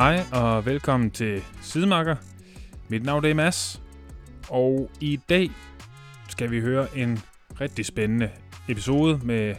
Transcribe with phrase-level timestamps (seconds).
[0.00, 2.16] Hej og velkommen til Sidemarker.
[2.88, 3.82] Mit navn er Mads,
[4.48, 5.50] og i dag
[6.28, 7.18] skal vi høre en
[7.60, 8.30] rigtig spændende
[8.68, 9.54] episode med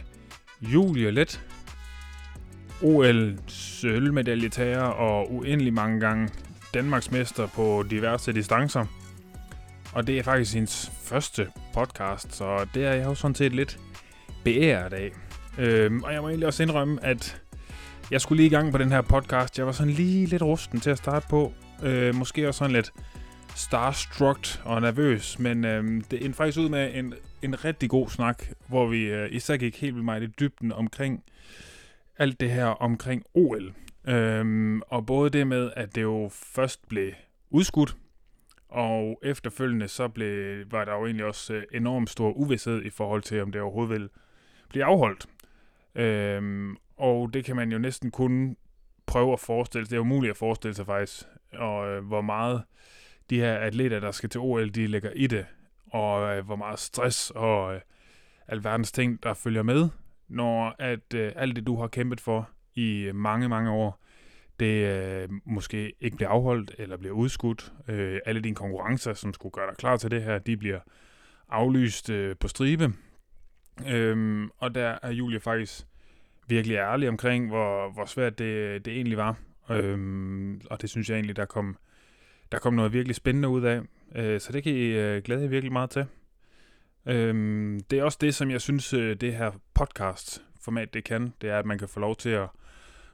[0.60, 1.44] Julie Let,
[2.82, 6.28] OL sølvmedaljetager og uendelig mange gange
[6.74, 8.86] Danmarksmester på diverse distancer.
[9.92, 13.78] Og det er faktisk hendes første podcast, så det er jeg jo sådan set lidt
[14.44, 15.10] beæret af.
[15.58, 17.42] Øhm, og jeg må egentlig også indrømme, at
[18.12, 19.58] jeg skulle lige i gang på den her podcast.
[19.58, 21.52] Jeg var sådan lige lidt rusten til at starte på.
[21.82, 22.92] Øh, måske også sådan lidt
[23.56, 28.44] starstruck og nervøs, men øh, det endte faktisk ud med en, en rigtig god snak,
[28.68, 31.24] hvor vi øh, især gik helt vildt meget i dybden omkring
[32.18, 33.74] alt det her omkring OL.
[34.08, 37.12] Øh, og både det med, at det jo først blev
[37.50, 37.96] udskudt,
[38.68, 43.22] og efterfølgende så blev, var der jo egentlig også øh, enormt stor uvidshed i forhold
[43.22, 44.08] til, om det overhovedet ville
[44.68, 45.26] blive afholdt.
[45.94, 48.56] Øhm, og det kan man jo næsten kun
[49.06, 49.90] prøve at forestille sig.
[49.90, 51.22] Det er umuligt at forestille sig faktisk,
[51.52, 52.62] og øh, hvor meget
[53.30, 55.46] de her atleter, der skal til OL, de lægger i det,
[55.86, 57.80] og øh, hvor meget stress og øh,
[58.48, 59.88] alverdens ting, der følger med,
[60.28, 64.02] når at øh, alt det, du har kæmpet for i mange, mange år,
[64.60, 67.72] det øh, måske ikke bliver afholdt eller bliver udskudt.
[67.88, 70.80] Øh, alle dine konkurrencer, som skulle gøre dig klar til det her, de bliver
[71.48, 72.92] aflyst øh, på stribe.
[73.88, 75.86] Øhm, og der er Julie faktisk
[76.48, 79.36] virkelig ærlig omkring, hvor, hvor svært det, det egentlig var.
[79.70, 81.76] Øhm, og det synes jeg egentlig, der kom,
[82.52, 83.80] der kom noget virkelig spændende ud af.
[84.14, 86.06] Øh, så det kan I øh, glæde jer virkelig meget til.
[87.06, 91.32] Øhm, det er også det, som jeg synes, øh, det her podcast-format det kan.
[91.40, 92.48] Det er, at man kan få lov til at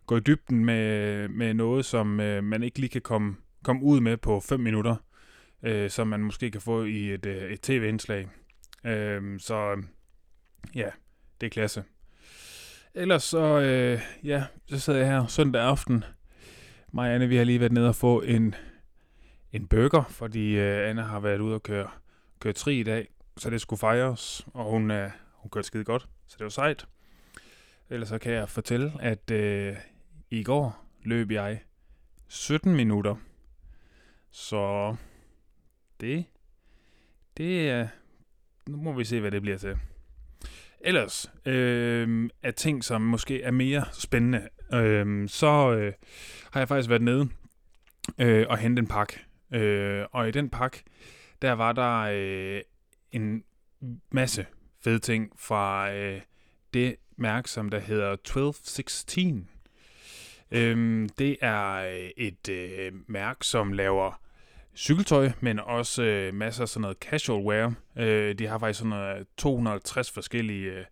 [0.06, 4.00] gå i dybden med, med noget, som øh, man ikke lige kan komme, komme ud
[4.00, 4.96] med på 5 minutter,
[5.62, 8.28] øh, som man måske kan få i et, øh, et tv-indslag.
[8.84, 9.82] Øh, så
[10.74, 10.90] ja,
[11.40, 11.84] det er klasse.
[12.98, 16.04] Ellers så, øh, ja, så sidder jeg her søndag aften.
[16.92, 18.54] Mig og Anne, vi har lige været nede og få en,
[19.52, 21.90] en burger, fordi øh, Anne har været ude og køre,
[22.40, 26.08] køre tri i dag, så det skulle fejres, og hun, øh, hun kørte skide godt,
[26.26, 26.86] så det var sejt.
[27.90, 29.76] Ellers så kan jeg fortælle, at øh,
[30.30, 31.60] i går løb jeg
[32.28, 33.16] 17 minutter.
[34.30, 34.96] Så
[36.00, 36.24] det,
[37.36, 37.88] det er,
[38.66, 39.78] nu må vi se, hvad det bliver til.
[40.80, 45.92] Ellers øh, af ting, som måske er mere spændende, øh, så øh,
[46.52, 47.28] har jeg faktisk været nede
[48.18, 49.20] øh, og hentet en pakke.
[49.52, 50.84] Øh, og i den pakke,
[51.42, 52.62] der var der øh,
[53.12, 53.44] en
[54.10, 54.46] masse
[54.84, 56.20] fede ting fra øh,
[56.74, 59.48] det mærke, som der hedder 1216.
[60.50, 64.20] Øh, det er øh, et øh, mærke, som laver
[64.78, 67.74] cykeltøj, men også øh, masser af sådan noget casual wear.
[67.96, 70.84] Øh, de har faktisk sådan øh, noget 250 forskellige øh,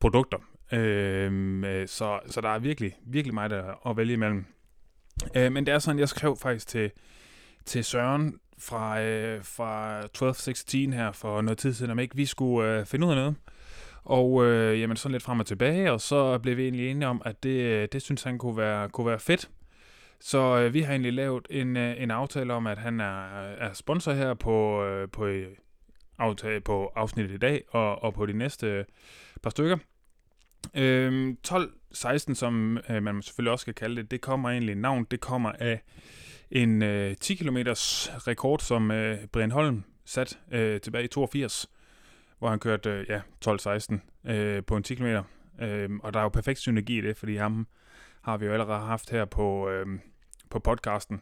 [0.00, 0.38] produkter.
[0.72, 4.44] Øh, øh, så, så der er virkelig, virkelig meget at, at vælge imellem.
[5.34, 6.90] Øh, men det er sådan, jeg skrev faktisk til,
[7.64, 12.78] til Søren fra, øh, fra 1216 her for noget tid siden, om ikke vi skulle
[12.78, 13.34] øh, finde ud af noget.
[14.04, 17.22] Og øh, jamen sådan lidt frem og tilbage, og så blev vi egentlig enige om,
[17.24, 19.50] at det, øh, det synes han kunne være, kunne være fedt.
[20.24, 23.56] Så øh, vi har egentlig lavet en, øh, en aftale om, at han er, øh,
[23.58, 25.56] er sponsor her på, øh, på, øh,
[26.18, 28.84] aftale, på afsnittet i dag og, og på de næste øh,
[29.42, 29.76] par stykker.
[30.74, 35.20] Øh, 12-16, som øh, man selvfølgelig også skal kalde det, det kommer egentlig navn, det
[35.20, 35.82] kommer af
[36.50, 41.70] en øh, 10 km rekord, som øh, Brian Holm sat øh, tilbage i 82,
[42.38, 45.06] hvor han kørte øh, ja, 12-16 øh, på en 10 km.
[45.62, 47.66] Øh, og der er jo perfekt synergi i det, fordi ham
[48.22, 49.86] har vi jo allerede haft her på, øh,
[50.52, 51.20] på podcasten.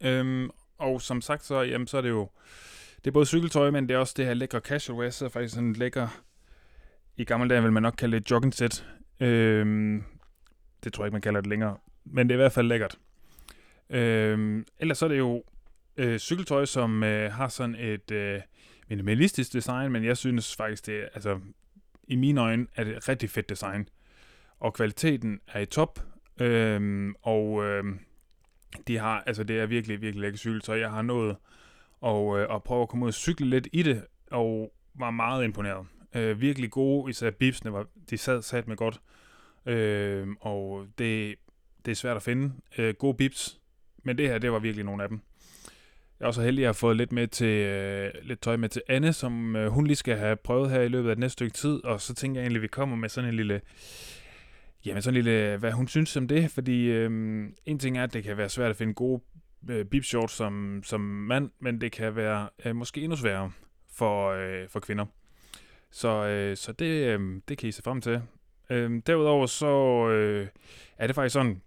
[0.00, 2.28] Øhm, og som sagt, så, jamen, så er det jo
[2.98, 5.10] det er både cykeltøj, men det er også det her lækre casual wear.
[5.10, 6.22] Så faktisk sådan lækker,
[7.16, 8.86] i gamle dage vil man nok kalde det jogging set.
[9.20, 10.04] Øhm,
[10.84, 11.76] det tror jeg ikke, man kalder det længere.
[12.04, 12.98] Men det er i hvert fald lækkert.
[13.90, 15.44] Øhm, ellers så er det jo
[15.96, 18.40] øh, cykeltøj, som øh, har sådan et øh,
[18.88, 21.40] minimalistisk design, men jeg synes faktisk, det er, altså,
[22.08, 23.88] i mine øjne er det et rigtig fedt design.
[24.60, 26.00] Og kvaliteten er i top.
[26.40, 27.98] Øhm, og øhm,
[28.86, 31.36] de har, altså det er virkelig, virkelig lækker cykel, så jeg har nået
[32.00, 35.44] og, øh, at prøve at komme ud og cykle lidt i det, og var meget
[35.44, 35.86] imponeret.
[36.14, 39.00] Øh, virkelig gode, især bipsene, var, de sad sat med godt,
[39.66, 41.34] øh, og det,
[41.84, 43.60] det er svært at finde øh, gode bips,
[44.02, 45.20] men det her, det var virkelig nogle af dem.
[46.20, 48.68] Jeg er også heldig, at jeg har fået lidt, med til, øh, lidt tøj med
[48.68, 51.32] til Anne, som øh, hun lige skal have prøvet her i løbet af det næste
[51.32, 53.60] stykke tid, og så tænker jeg egentlig, at vi kommer med sådan en lille
[54.84, 58.24] Jamen sådan lille, hvad hun synes om det, fordi øhm, en ting er, at det
[58.24, 59.22] kan være svært at finde gode
[59.70, 63.52] øh, bib shorts som, som mand, men det kan være øh, måske endnu sværere
[63.92, 65.06] for, øh, for kvinder.
[65.90, 68.22] Så, øh, så det, øh, det kan I se frem til.
[68.70, 70.48] Øh, derudover så øh,
[70.98, 71.62] er det faktisk sådan,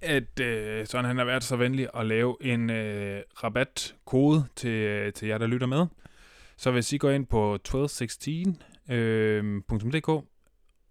[0.00, 5.12] at øh, Søren han har været så venlig at lave en øh, rabatkode til, øh,
[5.12, 5.86] til jer, der lytter med.
[6.56, 9.62] Så hvis I går ind på 1216.dk, øh,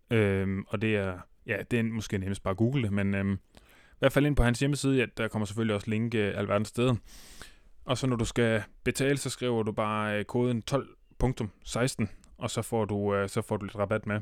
[0.10, 3.16] Øhm, øh, og det er, ja, det er måske nemmest bare at google det, men
[3.16, 6.38] øhm, i hvert fald ind på hans hjemmeside, ja, der kommer selvfølgelig også link øh,
[6.38, 6.96] alverdens steder.
[7.86, 12.06] Og så når du skal betale, så skriver du bare øh, koden 12.16,
[12.38, 14.22] og så får du, øh, så får du lidt rabat med.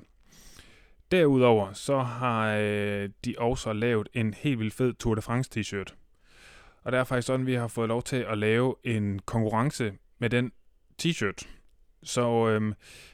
[1.11, 5.95] Derudover så har øh, de også lavet en helt vildt fed Tour de France t-shirt.
[6.83, 9.93] Og det er faktisk sådan, at vi har fået lov til at lave en konkurrence
[10.19, 10.51] med den
[11.03, 11.47] t-shirt.
[12.05, 12.73] Så øh,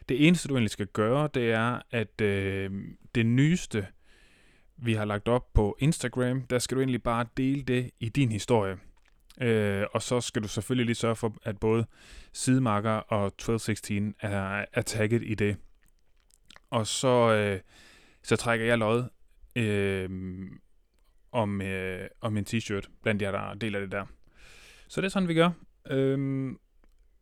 [0.10, 2.72] det eneste, du egentlig skal gøre, det er, at øh,
[3.16, 3.88] det nyeste,
[4.78, 8.32] vi har lagt op på Instagram, der skal du egentlig bare dele det i din
[8.32, 8.78] historie.
[9.42, 11.86] Øh, og så skal du selvfølgelig lige sørge for, at både
[12.34, 15.58] Sidemarker og 1216 er, er tagget i det.
[16.70, 17.60] Og så, øh,
[18.24, 19.04] så trækker jeg lod
[19.56, 20.10] øh,
[21.32, 24.06] om, øh, om en t-shirt blandt jer, der deler det der.
[24.88, 25.50] Så det er sådan, vi gør.
[25.90, 26.52] Øh,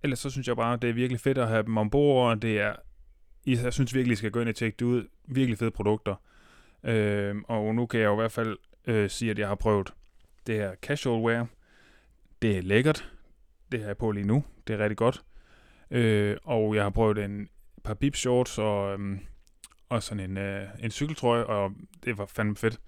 [0.04, 2.60] ellers så synes jeg bare, det er virkelig fedt at have dem ombord, og det
[2.60, 2.75] er,
[3.46, 5.07] jeg synes virkelig, I skal gå ind og tjekke det ud.
[5.28, 6.16] Virkelig fede produkter.
[6.84, 8.57] Øh, og nu kan jeg jo i hvert fald
[8.88, 9.94] øh, sige, at jeg har prøvet
[10.48, 11.48] det her casual wear.
[12.42, 13.12] Det er lækkert.
[13.72, 14.44] Det har jeg på lige nu.
[14.68, 15.24] Det er rigtig godt.
[15.92, 17.50] Øh, og jeg har prøvet en
[17.84, 19.19] par bib shorts og, øhm,
[19.90, 21.72] og sådan en, øh, en cykeltrøje, og
[22.06, 22.80] det var fandme fedt.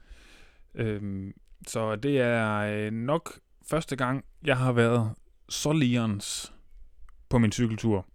[0.75, 1.34] Øh,
[1.68, 5.13] så det er øh, nok første gang, jeg har været
[5.50, 6.54] så lirens
[7.31, 8.07] på min cykeltur.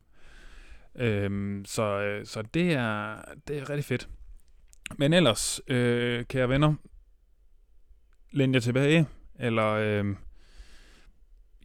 [0.95, 3.17] Øhm, så, øh, så det er,
[3.49, 4.09] det er rigtig fedt.
[4.99, 6.75] Men ellers, øh, kære venner,
[8.31, 9.07] læn jer tilbage,
[9.39, 10.15] eller øh,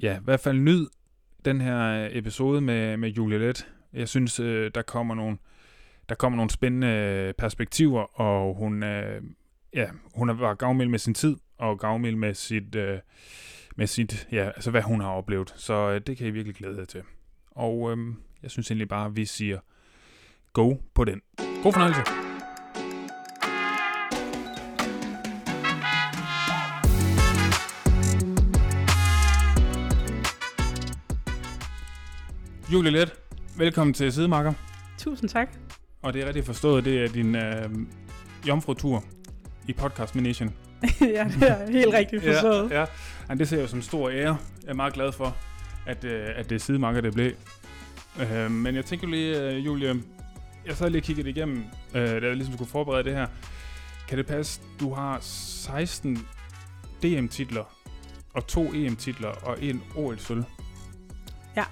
[0.02, 0.88] ja, i hvert fald nyd
[1.46, 3.68] den her øh, episode med, med Julia Let.
[3.94, 5.38] Jeg synes, øh, der kommer nogle
[6.10, 9.22] der kommer nogle spændende øh, perspektiver, og hun, øh,
[9.74, 13.00] ja, hun var gavmild med sin tid, og gavmild med sit, øh,
[13.76, 15.54] med sit, ja, altså hvad hun har oplevet.
[15.56, 17.02] Så øh, det kan I virkelig glæde jer til.
[17.62, 17.98] Og øh,
[18.44, 19.60] jeg synes egentlig bare, at vi siger
[20.54, 21.22] go på den.
[21.64, 22.02] God fornøjelse.
[32.74, 33.14] Julie Let,
[33.58, 34.54] velkommen til Sidemarker.
[34.98, 35.50] Tusind tak.
[36.02, 37.70] Og det er rigtig forstået, det er din øh,
[38.48, 39.04] jomfrutur
[39.68, 40.50] i podcast Nation.
[41.02, 42.72] ja, det er helt rigtigt forstået.
[42.72, 42.86] ja, ja.
[43.30, 44.38] ja, det ser jeg som en stor ære.
[44.64, 45.38] Jeg er meget glad for,
[45.86, 47.32] at, øh, at det er sidemarker, det blev.
[48.22, 50.02] Øh, men jeg tænker lige, øh, Julie,
[50.66, 51.64] jeg sad lige og kiggede igennem,
[51.94, 53.28] øh, da jeg ligesom skulle forberede det her.
[54.08, 56.28] Kan det passe, du har 16
[57.04, 57.64] DM-titler,
[58.34, 60.44] og to EM-titler, og en OL-sølv?
[61.56, 61.64] Ja.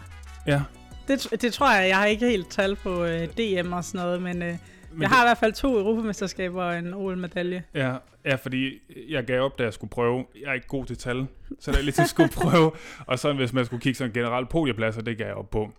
[0.47, 0.61] Ja,
[1.07, 1.89] det, det tror jeg.
[1.89, 4.57] Jeg har ikke helt tal på øh, DM og sådan noget, men, øh,
[4.91, 7.63] men jeg har i hvert fald to Europamesterskaber og en OL-medalje.
[7.73, 10.25] Ja, ja, fordi jeg gav op, da jeg skulle prøve.
[10.41, 11.27] Jeg er ikke god til tal,
[11.59, 12.71] så det er lidt til skulle prøve.
[13.07, 15.71] Og så hvis man skulle kigge sådan generelt podiepladser, det gav jeg op på.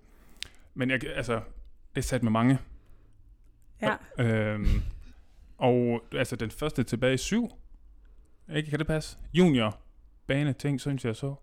[0.75, 1.41] Men jeg, altså,
[1.95, 2.59] det satte med mange.
[3.83, 3.97] Ja.
[4.19, 4.83] Og, øhm,
[5.59, 7.51] og altså den første tilbage i syv.
[8.55, 9.19] Ikke, kan det passe?
[9.33, 9.79] Junior
[10.27, 11.35] bane ting, synes jeg så.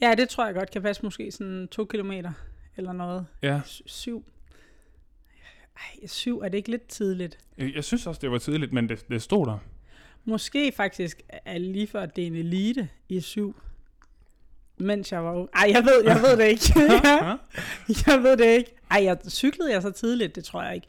[0.00, 2.32] Ja, det tror jeg godt kan passe måske sådan to kilometer
[2.76, 3.26] eller noget.
[3.42, 3.60] Ja.
[3.64, 4.24] Syv.
[5.76, 7.38] Ej, syv, er det ikke lidt tidligt?
[7.58, 9.58] Jeg synes også, det var tidligt, men det, det stod der.
[10.24, 13.56] Måske faktisk er lige før, det er en elite i syv.
[14.78, 15.48] Mens jeg var ung.
[15.54, 16.72] Ej, jeg ved, jeg ved det ikke.
[18.06, 18.74] jeg ved det ikke.
[18.90, 20.86] Ej, jeg cyklede jeg så tidligt, det tror jeg ikke.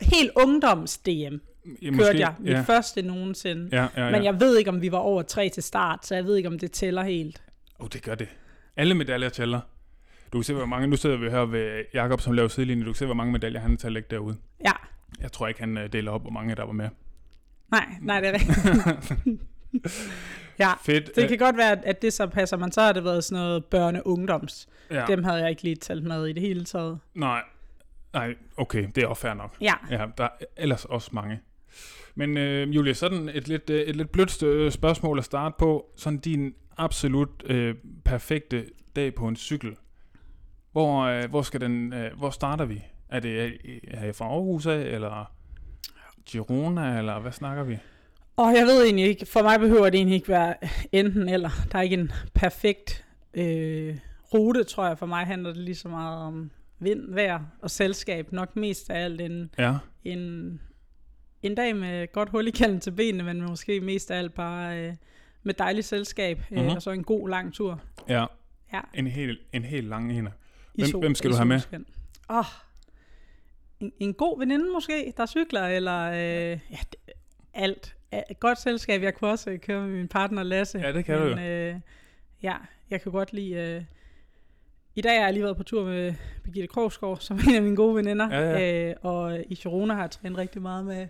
[0.00, 1.38] Helt ungdoms-DM
[1.82, 2.34] ja, kørte jeg.
[2.38, 2.60] Mit ja.
[2.60, 3.68] første nogensinde.
[3.72, 4.10] Ja, ja, ja.
[4.10, 6.48] Men jeg ved ikke, om vi var over tre til start, så jeg ved ikke,
[6.48, 7.42] om det tæller helt.
[7.78, 8.28] Åh, oh, det gør det.
[8.76, 9.60] Alle medaljer tæller.
[10.34, 12.90] Du kan se, hvor mange, nu sidder vi her ved Jakob, som laver sidelinje, du
[12.90, 14.36] kan se, hvor mange medaljer han har lægge derude.
[14.64, 14.72] Ja.
[15.20, 16.88] Jeg tror ikke, han øh, deler op, hvor mange der var med.
[17.70, 19.42] Nej, nej, det er rigtigt.
[20.62, 21.16] ja, Fedt.
[21.16, 23.64] det kan godt være, at det så passer, men så har det været sådan noget
[23.64, 24.68] børne-ungdoms.
[24.90, 25.04] Ja.
[25.08, 26.98] Dem havde jeg ikke lige talt med i det hele taget.
[27.14, 27.42] Nej,
[28.12, 29.56] nej, okay, det er også fair nok.
[29.60, 29.74] Ja.
[29.90, 31.40] ja der er ellers også mange.
[32.14, 35.86] Men øh, Julia, sådan et lidt, øh, et lidt blødt øh, spørgsmål at starte på.
[35.96, 37.74] Sådan din absolut øh,
[38.04, 39.76] perfekte dag på en cykel.
[40.74, 42.84] Hvor, øh, hvor, skal den, øh, hvor starter vi?
[43.08, 43.56] Er det
[43.88, 45.32] er fra Aarhus af, eller
[46.26, 47.78] Girona, eller hvad snakker vi?
[48.36, 50.54] Og jeg ved egentlig ikke, for mig behøver det egentlig ikke være
[50.92, 51.50] enten eller.
[51.72, 53.04] Der er ikke en perfekt
[53.34, 53.96] øh,
[54.34, 54.98] rute, tror jeg.
[54.98, 58.32] For mig handler det lige så meget om vind, vejr og selskab.
[58.32, 59.76] Nok mest af alt en, ja.
[60.04, 60.60] en,
[61.42, 64.78] en dag med godt hul i kalden til benene, men måske mest af alt bare
[64.78, 64.94] øh,
[65.42, 66.42] med dejligt selskab.
[66.50, 66.74] Øh, uh-huh.
[66.74, 67.80] Og så en god lang tur.
[68.08, 68.26] Ja,
[68.72, 68.80] ja.
[68.94, 70.28] En, helt, en helt lang en.
[70.74, 71.60] Hvem, sol, hvem skal du have med?
[72.30, 72.44] Åh, oh,
[73.80, 76.78] en, en god veninde måske, der cykler, eller øh, ja,
[77.54, 77.96] alt,
[78.30, 79.02] et godt selskab.
[79.02, 80.78] Jeg kunne også øh, køre med min partner Lasse.
[80.78, 81.80] Ja, det kan du men, øh,
[82.44, 82.56] Ja,
[82.90, 83.54] jeg kan godt lide...
[83.54, 83.84] Øh,
[84.94, 86.14] I dag har jeg lige været på tur med
[86.44, 88.28] Birgitte Krogsgaard, som er en af mine gode veninder.
[88.30, 88.88] Ja, ja.
[88.90, 91.08] Øh, og i Girona har jeg trænet rigtig meget med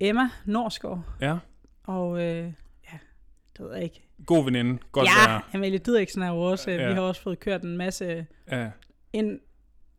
[0.00, 1.02] Emma Norsgaard.
[1.20, 1.38] Ja.
[1.84, 2.52] Og øh,
[2.92, 2.98] ja,
[3.56, 4.05] det ved jeg ikke.
[4.26, 4.78] God veninde.
[4.92, 5.40] Godt ja, være.
[5.54, 6.70] Amalie Didriksen er jo også...
[6.70, 6.76] Ja.
[6.82, 6.88] Ja.
[6.88, 8.26] Vi har også fået kørt en masse...
[8.52, 8.70] Ja.
[9.12, 9.40] En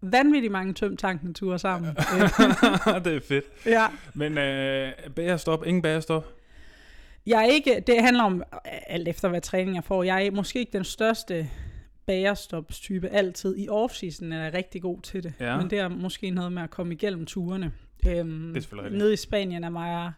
[0.01, 1.89] vanvittig mange tømt tanken ture sammen.
[1.97, 3.45] Øh, det er fedt.
[3.65, 3.85] ja.
[4.13, 6.33] Men øh, bagerstop, ingen bagerstop.
[7.25, 8.43] Jeg er ikke, det handler om
[8.87, 10.03] alt efter, hvad træning jeg får.
[10.03, 11.49] Jeg er måske ikke den største
[12.05, 13.55] bagerstopstype altid.
[13.57, 15.33] I off-season er jeg rigtig god til det.
[15.39, 15.57] Ja.
[15.57, 17.71] Men det er måske noget med at komme igennem turene.
[18.07, 18.97] Øhm, Det er selvfølgelig.
[18.97, 20.11] Nede i Spanien er mig og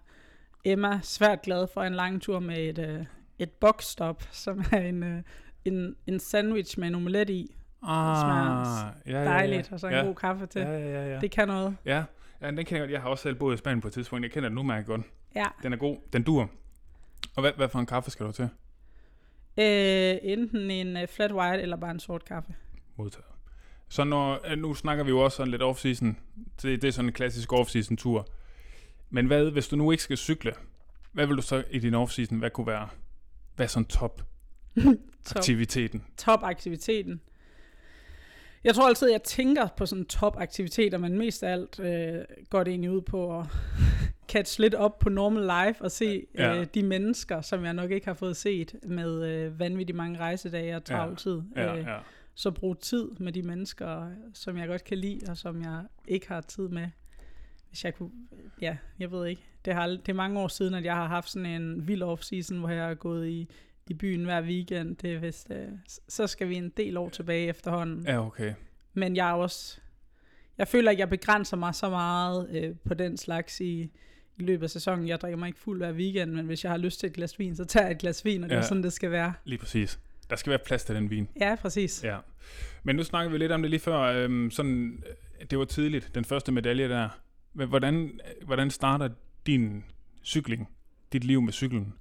[0.65, 3.05] Emma svært glad for en lang tur med et, øh,
[3.39, 5.21] et boxstop, som er en, øh,
[5.65, 7.55] en, en sandwich med en omelet i.
[7.83, 9.25] Ah, smager ja, ja, ja.
[9.25, 10.01] Dejligt, og så en ja.
[10.01, 10.61] god kaffe til.
[10.61, 11.13] Ja, ja, ja.
[11.13, 11.19] ja.
[11.19, 11.75] Det kan noget.
[11.85, 12.03] Ja,
[12.41, 12.91] ja den kender jeg godt.
[12.91, 14.23] Jeg har også selv boet i Spanien på et tidspunkt.
[14.23, 15.01] Jeg kender den nu meget godt.
[15.35, 15.45] Ja.
[15.63, 15.97] Den er god.
[16.13, 16.49] Den dur.
[17.35, 18.49] Og hvad, hvad for en kaffe skal du til?
[19.57, 22.55] Øh, enten en øh, flat white eller bare en sort kaffe.
[22.95, 23.25] Modtaget.
[23.89, 26.05] Så når, øh, nu snakker vi jo også sådan lidt off-season.
[26.61, 28.27] Det, det er sådan en klassisk off-season tur.
[29.09, 30.53] Men hvad, hvis du nu ikke skal cykle,
[31.11, 32.87] hvad vil du så i din off-season, hvad kunne være,
[33.59, 34.21] hvad er sådan top
[36.17, 36.39] Top.
[36.43, 37.21] aktiviteten?
[38.63, 42.71] Jeg tror altid, jeg tænker på sådan top-aktiviteter, men mest af alt øh, går det
[42.71, 43.45] egentlig ud på at
[44.31, 46.59] catch lidt op på normal life og se Ja.
[46.59, 50.75] øh, de mennesker, som jeg nok ikke har fået set med øh, vanvittigt mange rejsedage
[50.75, 51.15] og travl Ja.
[51.15, 51.41] tid.
[51.55, 51.97] Ja, Øh, ja.
[52.35, 56.27] Så brug tid med de mennesker, som jeg godt kan lide, og som jeg ikke
[56.27, 56.87] har tid med.
[57.69, 58.11] Hvis jeg kunne,
[58.61, 59.41] ja, jeg ved ikke.
[59.65, 62.55] Det, har, det er mange år siden, at jeg har haft sådan en vild off-season,
[62.55, 63.49] hvor jeg har gået i,
[63.87, 64.95] i byen hver weekend.
[64.95, 65.67] Det er vist, øh,
[66.07, 68.05] så skal vi en del år tilbage efterhånden.
[68.07, 68.53] Ja, okay.
[68.93, 69.79] Men jeg er også,
[70.57, 73.81] jeg føler, at jeg begrænser mig så meget øh, på den slags i,
[74.37, 75.07] i løbet af sæsonen.
[75.07, 77.39] Jeg drikker mig ikke fuld hver weekend, men hvis jeg har lyst til et glas
[77.39, 79.33] vin, så tager jeg et glas vin, og det er sådan, det skal være.
[79.45, 79.99] Lige præcis.
[80.29, 81.29] Der skal være plads til den vin.
[81.39, 82.03] Ja, præcis.
[82.03, 82.17] Ja.
[82.83, 83.99] Men nu snakker vi lidt om det lige før.
[83.99, 85.03] Øhm, sådan,
[85.39, 87.09] øh, det var tidligt, den første medalje der.
[87.53, 89.09] Men hvordan, hvordan starter
[89.45, 89.83] din
[90.23, 90.69] cykling,
[91.13, 91.93] dit liv med cyklen?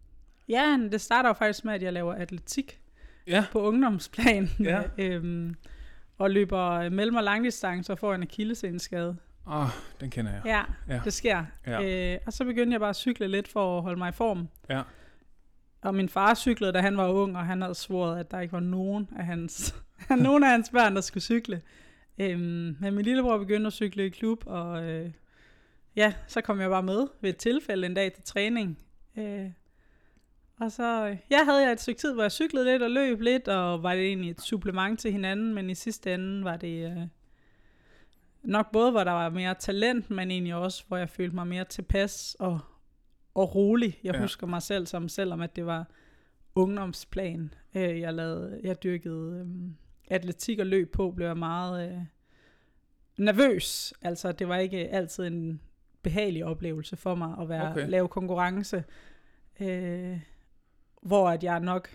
[0.49, 2.81] Ja, det starter jo faktisk med, at jeg laver atletik
[3.27, 3.45] Ja.
[3.53, 4.49] på ungdomsplan.
[4.61, 4.83] Ja.
[5.05, 5.55] øhm,
[6.19, 9.17] og løber øh, mellem- og langdistance og får en akillesenskade.
[9.47, 9.69] Åh, oh,
[10.01, 10.43] den kender jeg.
[10.45, 10.95] Ja, Ja.
[10.95, 11.45] ja, det sker.
[11.67, 12.13] Ja.
[12.15, 14.49] Øh, og så begyndte jeg bare at cykle lidt for at holde mig i form.
[14.71, 14.83] Ja.
[15.83, 18.53] Og min far cyklede, da han var ung, og han havde svoret, at der ikke
[18.53, 19.75] var nogen af hans,
[20.11, 21.63] nogen af hans børn, der skulle cykle.
[22.19, 25.11] Øhm, men min lillebror begyndte at cykle i klub, og øh,
[25.99, 28.79] ja, så kom jeg bare med ved et tilfælde en dag til træning.
[29.17, 29.51] Øh,
[30.61, 33.21] og så øh, ja, havde jeg et stykke tid, hvor jeg cyklede lidt og løb
[33.21, 36.91] lidt, og var det egentlig et supplement til hinanden, men i sidste ende var det
[36.91, 37.03] øh,
[38.43, 41.65] nok både, hvor der var mere talent, men egentlig også, hvor jeg følte mig mere
[41.65, 42.61] tilpas og,
[43.35, 43.99] og rolig.
[44.05, 44.19] Jeg Ja.
[44.19, 44.23] ja.
[44.25, 45.87] husker mig selv som, selvom at det var
[46.55, 49.71] ungdomsplan, øh, jeg lavede, jeg dyrkede øh,
[50.11, 51.99] atletik og løb på, blev jeg meget øh,
[53.19, 53.93] nervøs.
[54.03, 55.61] Altså, det var ikke altid en
[56.03, 57.89] behagelig oplevelse for mig at være, Okay.
[57.89, 58.85] lave konkurrence,
[59.61, 60.21] øh,
[61.03, 61.91] hvor at jeg nok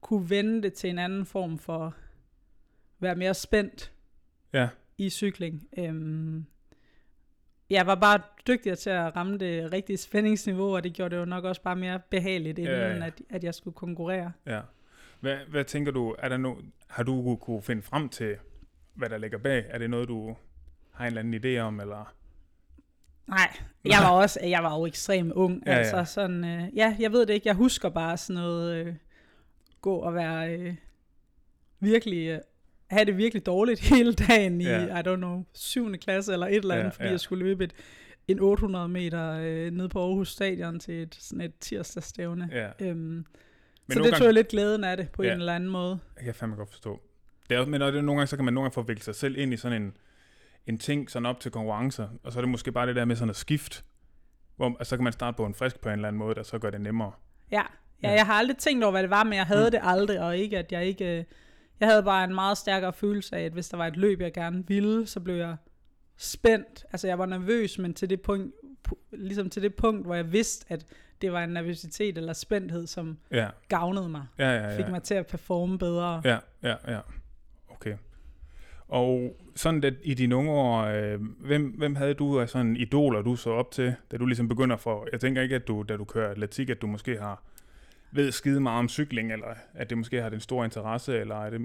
[0.00, 1.94] kunne vende det til en anden form for
[2.98, 3.92] være mere spændt
[4.52, 4.68] Ja.
[4.98, 5.68] i cykling.
[5.78, 6.46] Øhm,
[7.70, 11.24] jeg var bare dygtigere til at ramme det rigtige spændingsniveau, og det gjorde det jo
[11.24, 13.06] nok også bare mere behageligt, inden Ja, ja.
[13.06, 14.32] At, at jeg skulle konkurrere.
[14.46, 14.60] ja.
[15.20, 16.54] Hvad, hvad tænker du, er der no,
[16.88, 18.36] har du kunne finde frem til,
[18.94, 19.64] hvad der ligger bag?
[19.68, 20.36] Er det noget, du
[20.92, 22.14] har en eller anden idé om, eller?
[23.26, 25.84] Nej, jeg var også, jeg var jo ekstremt ung, Ja, ja, ja.
[25.96, 28.94] altså sådan, øh, ja, jeg ved det ikke, jeg husker bare sådan noget, øh,
[29.80, 30.74] gå og være øh,
[31.80, 32.38] virkelig, øh,
[32.90, 35.00] have det virkelig dårligt hele dagen i, Ja.
[35.00, 35.92] I don't know, 7.
[35.96, 37.10] klasse eller et eller andet, Ja, fordi ja.
[37.10, 37.72] jeg skulle løbe et,
[38.28, 42.48] en 800 meter øh, ned på Aarhus Stadion til et, sådan et tirsdagsstævne.
[42.52, 42.68] Ja.
[42.80, 43.24] Øhm, Men
[43.90, 45.32] så det tog jeg lidt glæden af det på Ja.
[45.32, 45.90] en eller anden måde.
[45.90, 47.00] Det kan jeg fandme godt forstå.
[47.50, 49.38] Det er, men det, er nogle gange, så kan man nogle gange forvikle sig selv
[49.38, 49.96] ind i sådan en,
[50.66, 53.16] en ting, sådan op til konkurrencer, og så er det måske bare det der med
[53.16, 53.84] sådan at skift,
[54.56, 56.42] hvor altså, så kan man starte på en frisk på en eller anden måde, der
[56.42, 57.12] så gør det nemmere.
[57.50, 57.62] Ja.
[58.02, 58.08] Ja.
[58.08, 59.70] ja, jeg har aldrig tænkt over, hvad det var, men jeg havde Mm.
[59.70, 61.18] det aldrig, og ikke at jeg ikke...
[61.18, 61.24] øh,
[61.80, 64.32] Jeg havde bare en meget stærkere følelse af, at hvis der var et løb, jeg
[64.32, 65.56] gerne ville, så blev jeg
[66.16, 66.84] spændt.
[66.92, 68.54] Altså jeg var nervøs, men til det punkt,
[68.88, 70.86] pu- ligesom til det punkt, hvor jeg vidste, at
[71.22, 74.26] det var en nervøsitet eller spændthed, som Ja, gavnede mig.
[74.38, 74.68] ja, ja.
[74.70, 74.76] ja.
[74.78, 76.22] Fik mig til at performe bedre.
[76.24, 77.00] Ja, ja, ja.
[77.70, 77.96] Okay.
[78.88, 83.22] Og sådan at i dine unge år, øh, hvem, hvem havde du af sådan idoler,
[83.22, 85.96] du så op til, da du ligesom begynder for, jeg tænker ikke, at du, da
[85.96, 87.42] du kører atletik, at du måske har
[88.12, 91.50] ved skide meget om cykling, eller at det måske har den store interesse, eller er
[91.50, 91.60] det...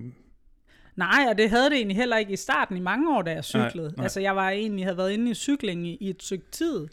[0.95, 3.43] Nej, og det havde det egentlig heller ikke i starten i mange år, da jeg
[3.43, 3.87] cyklede.
[3.87, 4.03] Nej, nej.
[4.03, 6.87] Altså jeg var egentlig, havde været inde i cykling i, i et stykke tid.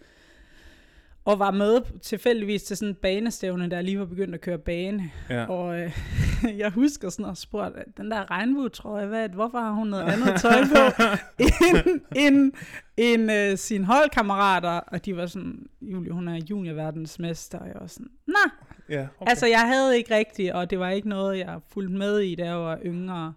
[1.27, 5.11] Og var med tilfældigvis til sådan en banestævne, der lige var begyndt at køre bane.
[5.31, 5.47] Ja.
[5.47, 5.99] Og øh,
[6.63, 10.05] jeg husker sådan og spurgte, den der regnbue, tror jeg, hvad, hvorfor har hun noget
[10.05, 11.03] andet tøj på
[11.39, 12.53] end, end,
[12.97, 14.69] end øh, sine holdkammerater?
[14.69, 18.51] Og de var sådan, Julie, hun er juniorverdensmester, og jeg var sådan, nej.
[18.89, 19.31] Ja, Okay.
[19.31, 22.45] Altså, jeg havde ikke rigtigt, og det var ikke noget, jeg fulgte med i, da
[22.45, 23.33] jeg var yngre,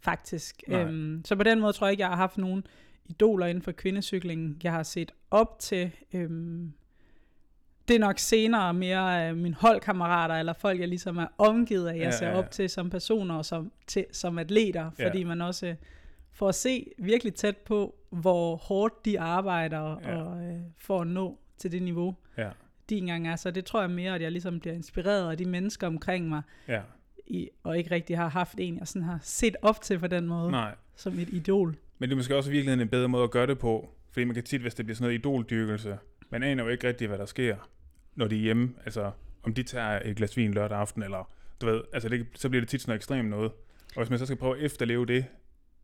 [0.00, 0.62] faktisk.
[0.68, 0.82] Nej.
[0.82, 2.66] Øhm, så på den måde tror jeg ikke, jeg har haft nogen
[3.04, 5.90] idoler inden for kvindecyklingen, jeg har set op til.
[6.12, 6.72] Øhm,
[7.90, 11.92] det er nok senere mere af mine holdkammerater, eller folk, jeg ligesom er omgivet af,
[11.96, 12.38] jeg Ja, ser ja, ja.
[12.38, 15.06] op til som personer og som, til, som atleter, Ja.
[15.08, 15.74] fordi man også
[16.32, 20.16] får at se virkelig tæt på, hvor hårdt de arbejder Ja.
[20.22, 22.48] og øh, for at nå til det niveau, Ja,
[22.90, 23.36] de engang er.
[23.36, 26.42] Så det tror jeg mere, at jeg ligesom bliver inspireret af de mennesker omkring mig,
[26.68, 26.80] ja.
[27.26, 30.26] i, og ikke rigtig har haft en, jeg sådan har set op til på den
[30.26, 30.74] måde, Nej.
[30.96, 31.76] som et idol.
[31.98, 34.24] Men det er måske også i virkeligheden en bedre måde at gøre det på, fordi
[34.24, 35.98] man kan tit, hvis det bliver sådan noget idoldyrkelse,
[36.30, 37.56] man aner jo ikke rigtigt, hvad der sker,
[38.20, 38.72] når de er hjemme.
[38.84, 39.10] Altså,
[39.42, 42.60] om de tager et glas vin lørdag aften, eller du ved, altså det, så bliver
[42.60, 43.50] det tit sådan noget ekstremt noget.
[43.96, 45.24] Og hvis man så skal prøve at efterleve det,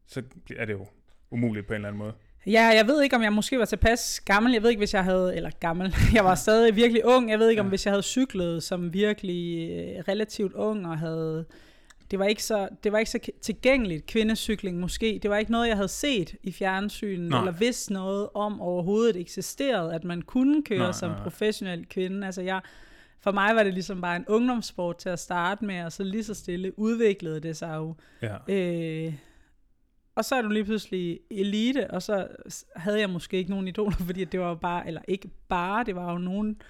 [0.06, 0.22] så
[0.56, 0.86] er det jo
[1.30, 2.12] umuligt på en eller anden måde.
[2.46, 4.52] Ja, jeg ved ikke, om jeg måske var tilpas gammel.
[4.52, 5.36] Jeg ved ikke, hvis jeg havde...
[5.36, 5.94] Eller gammel.
[6.14, 7.30] Jeg var stadig virkelig ung.
[7.30, 7.68] Jeg ved ikke, om Ja.
[7.68, 11.44] hvis jeg havde cyklet som virkelig øh, relativt ung og havde...
[12.10, 15.18] Det var, ikke så, det var ikke så tilgængeligt, kvindecykling måske.
[15.22, 17.38] Det var ikke noget, jeg havde set i fjernsynen, Nej.
[17.38, 22.26] eller vidst noget om overhovedet eksisterede, at man kunne køre Nej, som nej, professionel kvinde.
[22.26, 22.60] Altså jeg,
[23.20, 26.24] for mig var det ligesom bare en ungdomssport til at starte med, og så lige
[26.24, 29.14] så stille udviklede det sig jo Ja, Øh,
[30.16, 32.28] og så er du lige pludselig elite, og så
[32.76, 35.96] havde jeg måske ikke nogen idoler, fordi det var jo bare, eller ikke bare, det
[35.96, 36.60] var jo nogen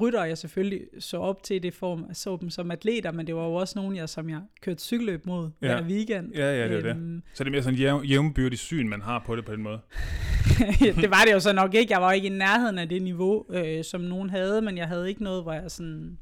[0.00, 3.26] rytter, jeg selvfølgelig så op til i det form, jeg så dem som atleter, men
[3.26, 5.66] det var jo også nogen, jeg, som jeg kørte cykelløb mod Ja.
[5.66, 6.34] hver weekend.
[6.34, 6.90] ja, ja det er det.
[6.90, 9.62] Øhm, Så det er mere sådan jæv- jævnbyrdig syn, man har på det på den
[9.62, 9.80] måde.
[11.02, 11.92] det var det jo så nok ikke.
[11.92, 15.08] Jeg var ikke i nærheden af det niveau, øh, som nogen havde, men jeg havde
[15.08, 16.18] ikke noget, hvor jeg sådan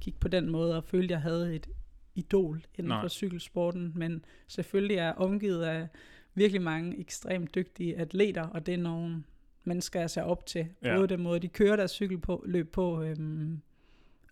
[0.00, 1.66] gik på den måde og følte, jeg havde et
[2.14, 3.00] idol inden Nej.
[3.02, 3.92] for cykelsporten.
[3.94, 5.88] Men selvfølgelig er jeg omgivet af
[6.34, 9.22] virkelig mange ekstremt dygtige atleter, og det er nogle
[9.66, 10.66] mennesker, jeg ser op til.
[10.82, 10.96] Ja.
[10.96, 13.60] Både den måde, de kører deres cykel på, løb på, øhm,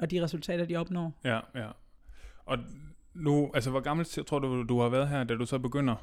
[0.00, 1.12] og de resultater, de opnår.
[1.24, 1.68] Ja, ja.
[2.46, 2.58] Og
[3.14, 5.94] nu, altså hvor gammel tror du, du har været her, da du så begynder?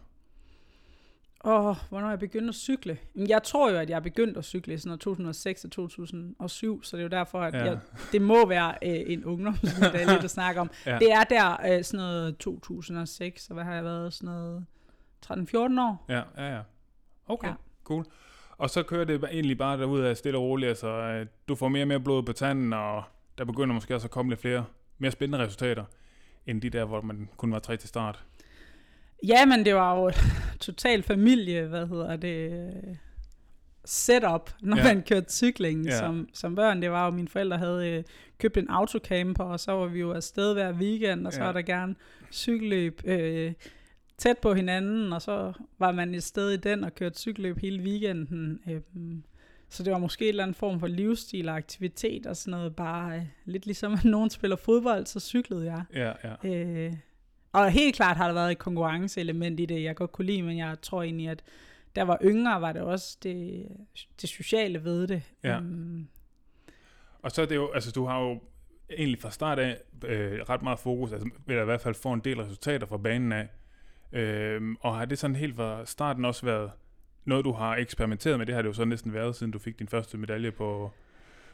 [1.46, 2.98] Åh, hvornår jeg begyndte at cykle?
[3.16, 6.98] Jeg tror jo, at jeg begyndte at cykle i sådan noget 2006 og 2007, så
[6.98, 7.64] det er jo derfor, at Ja.
[7.64, 7.80] jeg,
[8.12, 10.70] det må være øh, en ungdomsmedalje, du snakker om.
[10.86, 11.00] Ja.
[11.00, 14.14] Det er der øh, sådan noget 2006, så hvad har jeg været?
[14.14, 14.66] Sådan noget
[15.26, 16.06] 13-14 år?
[16.10, 16.62] Ja, ja, ja.
[17.28, 17.48] Okay.
[17.48, 17.54] Ja.
[17.84, 18.06] cool.
[18.62, 21.68] Og så kører det egentlig bare derud af stille og roligt, altså øh, du får
[21.70, 23.04] mere og mere blod på tanden, og
[23.38, 24.66] der begynder måske også at komme lidt flere,
[24.98, 25.84] mere spændende resultater,
[26.48, 28.24] end de der, hvor man kun var tre til start.
[29.28, 30.12] Ja, men det var jo
[30.60, 32.72] total familie, hvad hedder det,
[33.86, 34.84] setup, når Ja.
[34.84, 35.98] man kørte cykling Ja.
[36.00, 36.82] som, som børn.
[36.82, 38.04] Det var jo, mine forældre havde øh,
[38.38, 41.46] købt en autocamper, og så var vi jo afsted hver weekend, og så ja.
[41.46, 41.96] var der gerne
[42.32, 43.54] cykelløb øh,
[44.22, 47.84] tæt på hinanden, og så var man et sted i den og kørte cykelløb hele
[47.84, 48.60] weekenden.
[48.70, 48.82] Øh,
[49.70, 52.76] så det var måske en eller anden form for livsstil og aktivitet og sådan noget,
[52.76, 55.84] bare øh, lidt ligesom at nogen spiller fodbold, så cyklede jeg.
[55.94, 56.12] Ja,
[56.44, 56.50] ja.
[56.50, 56.94] Øh,
[57.52, 60.58] og helt klart har der været et konkurrenceelement i det, jeg godt kunne lide, men
[60.58, 61.44] jeg tror egentlig, at
[61.96, 63.68] der var yngre, var det også det,
[64.22, 65.22] det sociale ved det.
[65.44, 65.58] Ja.
[65.58, 66.08] Øhm,
[67.22, 68.40] Og så er det jo, altså du har jo
[68.98, 72.20] egentlig fra start af øh, ret meget fokus, altså eller i hvert fald få en
[72.20, 73.48] del resultater fra banen af.
[74.14, 76.72] Øhm, og har det sådan helt fra starten også været
[77.26, 78.46] noget, du har eksperimenteret med?
[78.46, 80.92] Det har det jo så næsten været, siden du fik din første medalje på,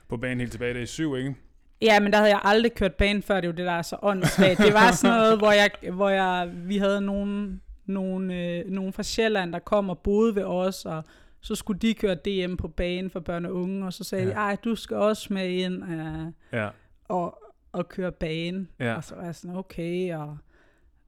[0.08, 1.36] på banen helt tilbage der i syv, ikke?
[1.82, 3.82] ja, men der havde jeg aldrig kørt bane før, det er jo det, der er
[3.82, 4.58] så åndssvagt.
[4.58, 9.04] Det var sådan noget, hvor, jeg, hvor jeg, vi havde nogen, nogen, øh, nogen fra
[9.04, 11.04] Sjælland, der kom og boede ved os, og
[11.41, 14.30] så skulle de køre DM på banen for børn og unge, og så sagde Ja.
[14.30, 16.70] de, ej, du skal også med ind øh, Ja,
[17.06, 17.39] og,
[17.72, 18.67] og køre bane.
[18.80, 18.96] Ja.
[18.96, 20.38] Og så var jeg sådan, okay, og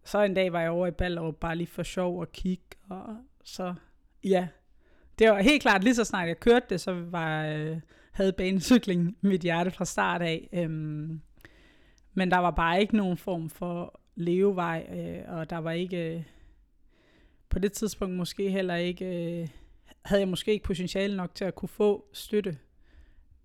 [0.09, 3.17] så en dag var jeg over i Ballerup bare lige for sjov og kigge, og
[3.43, 3.73] så,
[4.23, 4.47] ja.
[5.19, 7.77] Det var helt klart, lige så snart jeg kørte det, så var, øh,
[8.11, 10.49] havde banecykling mit hjerte fra start af.
[10.53, 11.21] Øhm,
[12.13, 16.23] men der var bare ikke nogen form for levevej, øh, og der var ikke, øh,
[17.49, 19.47] på det tidspunkt måske heller ikke, øh,
[20.05, 22.57] havde jeg måske ikke potentiale nok til at kunne få støtte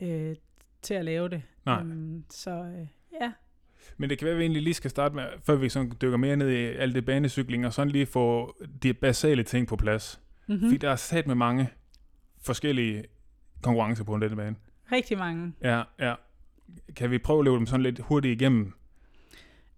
[0.00, 0.36] øh,
[0.82, 1.42] til at lave det.
[1.66, 1.80] Nej.
[1.80, 2.86] Øhm, så øh.
[3.96, 6.16] Men det kan være, at vi egentlig lige skal starte med, før vi sådan dykker
[6.16, 10.20] mere ned i alt det banecykling, og sådan lige få de basale ting på plads.
[10.46, 10.54] Mm.
[10.54, 10.68] Mm-hmm.
[10.68, 11.68] Fordi der er sat med mange
[12.42, 13.04] forskellige
[13.62, 14.56] konkurrencer på en denne bane.
[14.92, 15.52] Rigtig mange.
[15.62, 16.14] Ja, ja.
[16.96, 18.72] Kan vi prøve at løbe dem sådan lidt hurtigt igennem?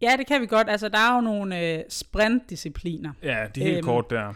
[0.03, 0.71] Ja, det kan vi godt.
[0.71, 3.13] Altså, der er jo nogle øh, sprintdiscipliner.
[3.23, 4.35] Ja, de helt Øhm, kort der.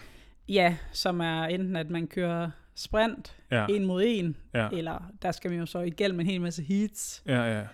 [0.48, 5.32] Ja, som er enten, at man kører sprint, Ja, en mod en, ja, eller der
[5.32, 7.22] skal man jo så igennem en hel masse heats.
[7.26, 7.64] ja, ja.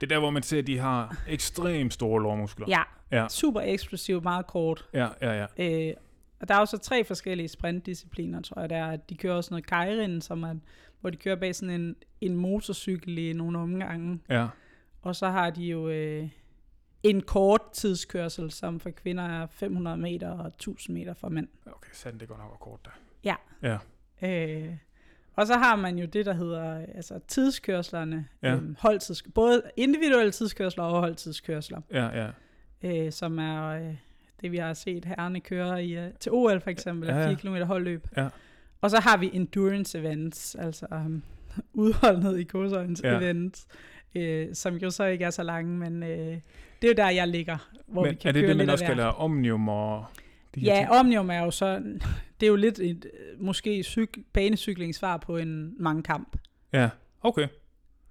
[0.00, 2.66] Det er der, hvor man ser, at de har ekstremt store lårmuskler.
[2.68, 2.82] Ja,
[3.12, 3.26] Ja.
[3.28, 4.86] super eksplosiv, meget kort.
[4.92, 5.88] Ja, ja, ja.
[5.88, 5.94] Øh,
[6.40, 8.70] og der er jo så tre forskellige sprintdiscipliner, tror jeg.
[8.70, 10.54] Der er, at de kører også noget kajrin, som er,
[11.00, 14.20] hvor de kører bag sådan en, en motorcykel i nogle omgange.
[14.30, 14.46] Ja,
[15.02, 16.28] Og så har de jo øh,
[17.02, 21.48] en kort tidskørsel, som for kvinder er 500 meter og 1000 meter for mænd.
[21.66, 22.90] okay, sandt, det går nok kort der.
[23.24, 23.34] Ja.
[23.62, 23.78] Ja,
[24.22, 24.74] Øh,
[25.36, 28.26] og så har man jo det, der hedder altså tidskørslerne.
[28.42, 28.54] Ja.
[28.54, 32.28] Øhm, holdtids, både individuelle tidskørsler og holdtidskørsler, ja, ja.
[33.06, 33.94] øh, som er øh,
[34.40, 37.28] det, vi har set herrene køre i, øh, til OL for eksempel, Ja, ja, ja.
[37.28, 38.08] 4 km holdløb.
[38.16, 38.28] Ja.
[38.80, 41.22] Og så har vi endurance events, altså um,
[41.74, 43.16] udholdenhed i kursøjens Ja.
[43.18, 43.66] events,
[44.14, 46.08] øh, som jo så ikke er så lange, men øh,
[46.82, 48.70] det er jo der, jeg ligger, hvor Men vi kan er det køre det, man
[48.70, 50.04] også kalder omnium og
[50.60, 50.90] de Ja, ting?
[50.90, 51.76] Omnium er jo så,
[52.40, 53.06] det er jo lidt et,
[53.40, 56.36] måske cyk, banecyklingsvar på en mange kamp.
[56.72, 56.90] Ja,
[57.22, 57.48] okay.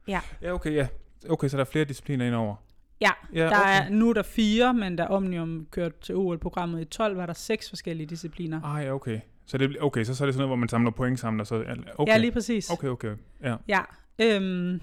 [0.08, 0.20] Ja.
[0.42, 0.88] Ja, okay, ja.
[1.30, 2.56] Okay, så der er flere discipliner indover.
[3.02, 3.86] Ja, Ja, der okay.
[3.86, 7.34] er, nu er der fire, men da Omnium kørte til OL-programmet i 12, var der
[7.34, 8.62] seks forskellige discipliner.
[8.64, 9.20] Ah, ja, okay.
[9.46, 11.48] Så det, okay, så, så er det sådan noget, hvor man samler point sammen, og
[11.48, 11.56] så...
[11.98, 12.12] Okay.
[12.14, 12.70] Ja, lige præcis.
[12.70, 13.16] Okay, okay.
[13.44, 13.82] Ja, Ja,
[14.20, 14.82] øhm,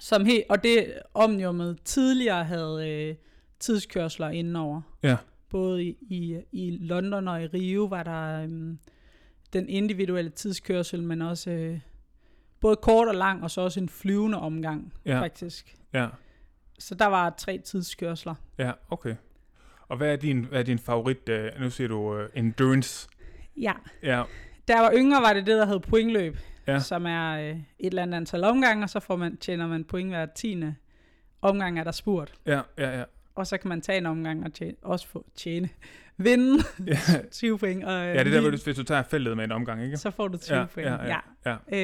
[0.00, 3.14] som he, og det Omniumet tidligere havde øh,
[3.60, 4.80] tidskørsler indenover.
[5.02, 5.16] Ja.
[5.50, 8.78] Både i, i, i London og i Rio var der øhm,
[9.52, 11.80] den individuelle tidskørsel, men også øh,
[12.60, 15.20] både kort og lang, og så også en flyvende omgang, Ja.
[15.20, 15.76] faktisk.
[15.92, 16.08] ja,
[16.78, 18.34] Så der var tre tidskørsler.
[18.58, 19.14] ja, okay.
[19.88, 23.08] Og hvad er din, hvad er din favorit, uh, nu siger du uh, endurance?
[23.56, 23.72] Ja.
[24.02, 24.22] Ja,
[24.68, 26.78] Da jeg var yngre, var det det, der hed pointløb, Ja.
[26.80, 30.10] som er øh, et eller andet antal omgange, og så får man, tjener man point
[30.10, 30.74] hver tiende
[31.42, 32.34] omgang er der spurt.
[32.46, 33.04] ja, ja, ja.
[33.38, 35.68] Og så kan man tage en omgang og tjene, også få tjene,
[36.16, 36.98] vinde Ja,
[37.30, 37.84] 20 point.
[37.84, 39.96] Og, ja det er der, hvor du, hvis du tager feltet med en omgang, ikke?
[39.96, 40.86] Så får du 20 Ja, point.
[40.88, 41.76] ja, ja, ja.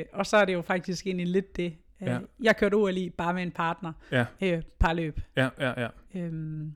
[0.00, 1.64] Øh, og så er det jo faktisk egentlig lidt det.
[2.02, 2.18] Øh, Ja.
[2.42, 3.92] Jeg kørte OL i bare med en partner.
[4.12, 4.24] Ja.
[4.42, 5.20] Øh, parløb.
[5.36, 5.88] Ja, ja, ja.
[6.20, 6.72] Øhm,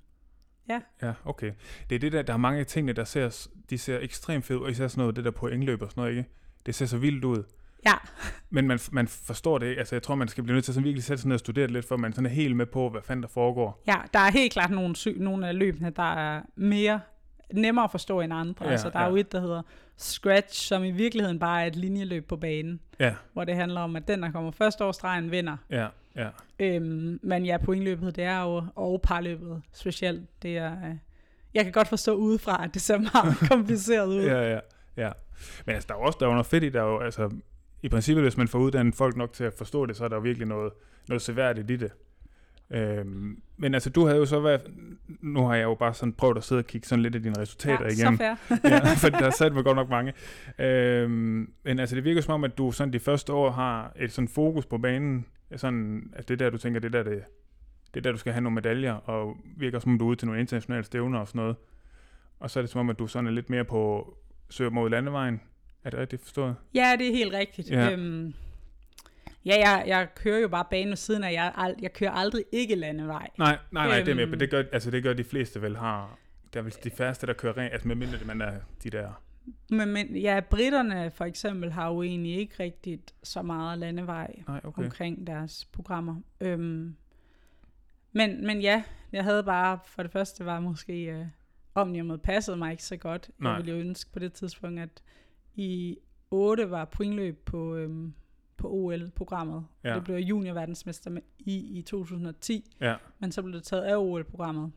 [1.02, 1.52] Ja, okay.
[1.90, 4.58] Det er det der, der er mange af tingene, der ser, de ser ekstremt fede
[4.58, 6.28] ud, og især sådan noget, det der på indløb og sådan noget, ikke?
[6.66, 7.42] Det ser så vildt ud.
[7.86, 7.92] ja,
[8.50, 9.78] Men man, man forstår det ikke.
[9.78, 11.62] Altså, jeg tror, man skal blive nødt til at virkelig sætte sig ned og studere
[11.66, 13.82] det lidt, for man sådan er helt med på, hvad fanden der foregår.
[13.86, 17.00] ja, der er helt klart nogle, sy- nogle af løbene, der er mere
[17.54, 18.64] nemmere at forstå end andre.
[18.66, 19.08] Ja, altså, der er ja.
[19.10, 19.62] jo et, der hedder
[19.96, 23.96] Scratch, som i virkeligheden bare er et linjeløb på banen, Ja, hvor det handler om,
[23.96, 25.56] at den, der kommer først over stregen, vinder.
[25.70, 26.28] ja, ja.
[26.58, 30.94] Øhm, men ja, pointløbet, det er jo, og parløbet specielt, det er, øh,
[31.54, 34.24] jeg kan godt forstå udefra, at det ser meget kompliceret ud.
[34.24, 34.60] Ja, ja,
[34.96, 35.10] ja.
[35.66, 36.98] Men altså, der er jo også der er jo noget fedt i, der er jo,
[37.00, 37.30] altså,
[37.82, 40.16] i princippet, hvis man får uddannet folk nok til at forstå det, så er der
[40.16, 40.72] jo virkelig noget,
[41.08, 41.92] noget seværdigt i det.
[42.70, 44.60] Øhm, men altså, du havde jo så været,
[45.20, 47.38] nu har jeg jo bare sådan prøvet at sidde og kigge sådan lidt af dine
[47.38, 48.58] resultater ja, så fair.
[48.70, 50.12] ja, for der er sat mig godt nok mange.
[50.58, 54.12] Øhm, men altså, det virker som om, at du sådan de første år har et
[54.12, 57.22] sådan fokus på banen, sådan, at det er der, du tænker, det er der, det,
[57.94, 60.16] det er der, du skal have nogle medaljer, og virker som om, du er ude
[60.16, 61.56] til nogle internationale stævner og sådan noget.
[62.40, 64.14] Og så er det som om, at du sådan er lidt mere på
[64.50, 65.40] søger mod landevejen.
[65.84, 66.56] Er det rigtigt forstået?
[66.74, 67.70] Ja, det er helt rigtigt.
[67.70, 67.90] Ja.
[67.92, 68.34] Øhm,
[69.44, 72.44] ja jeg, jeg kører jo bare banen ved siden af, jeg, ald- jeg kører aldrig
[72.52, 73.28] ikke landevej.
[73.38, 74.30] Nej, nej, nej, det er med, Øhm.
[74.30, 76.18] men det gør, altså, det gør de fleste vel har.
[76.54, 78.52] Der er vel de færreste, der kører rent, altså medmindre man er
[78.84, 79.22] de der...
[79.70, 84.60] Men, men ja, britterne for eksempel har jo egentlig ikke rigtigt så meget landevej Nej,
[84.64, 84.82] okay.
[84.82, 86.16] omkring deres programmer.
[86.40, 86.96] Øhm,
[88.12, 91.26] men, men ja, jeg havde bare, for det første var måske øh,
[91.74, 93.30] omniumet passede mig ikke så godt.
[93.38, 93.50] Nej.
[93.52, 95.02] Jeg ville jo ønske på det tidspunkt, at
[95.54, 95.98] i
[96.30, 98.14] 8 var pointløb på, øhm,
[98.56, 99.66] på OL-programmet.
[99.84, 99.94] Ja.
[99.94, 104.72] Det blev juniorverdensmester med i i 2010, Ja, men så blev det taget af OL-programmet.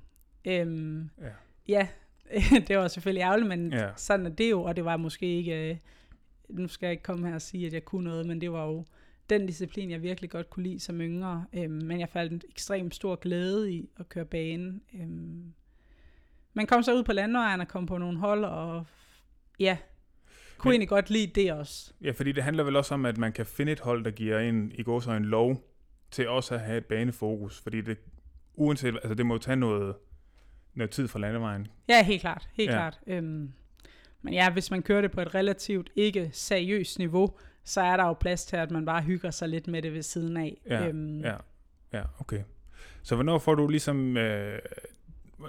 [0.45, 1.29] Øhm, ja.
[1.67, 1.87] ja,
[2.67, 3.85] det var selvfølgelig ærgerligt, men Ja.
[3.85, 3.89] ja.
[3.95, 5.77] sådan er det jo, og det var måske ikke, øh,
[6.49, 8.65] nu skal jeg ikke komme her og sige, at jeg kunne noget, men det var
[8.65, 8.85] jo
[9.29, 12.95] den disciplin, jeg virkelig godt kunne lide som yngre, øhm, men jeg faldt en ekstremt
[12.95, 14.81] stor glæde i at køre banen.
[14.93, 15.53] Øhm,
[16.53, 18.85] man kom så ud på landevejen og kom på nogle hold, og
[19.59, 19.77] ja,
[20.63, 21.93] kunne Men- egentlig godt lide det også.
[22.01, 24.39] Ja, fordi det handler vel også om, at man kan finde et hold, der giver
[24.39, 25.61] en i går så en lov
[26.11, 27.97] til også at have et banefokus, fordi det,
[28.55, 29.95] uanset, altså det må jo tage noget,
[30.73, 31.67] noget tid fra landevejen.
[31.89, 32.75] Ja, helt klart, helt Ja.
[32.75, 32.99] klart.
[33.07, 33.51] Øhm,
[34.21, 38.05] men ja, hvis man kører det på et relativt ikke seriøst niveau, så er der
[38.05, 40.61] jo plads til, at man bare hygger sig lidt med det ved siden af.
[40.69, 41.35] Ja, øhm, Ja,
[41.93, 42.43] ja, okay.
[43.03, 44.59] Så hvornår får du ligesom, øh,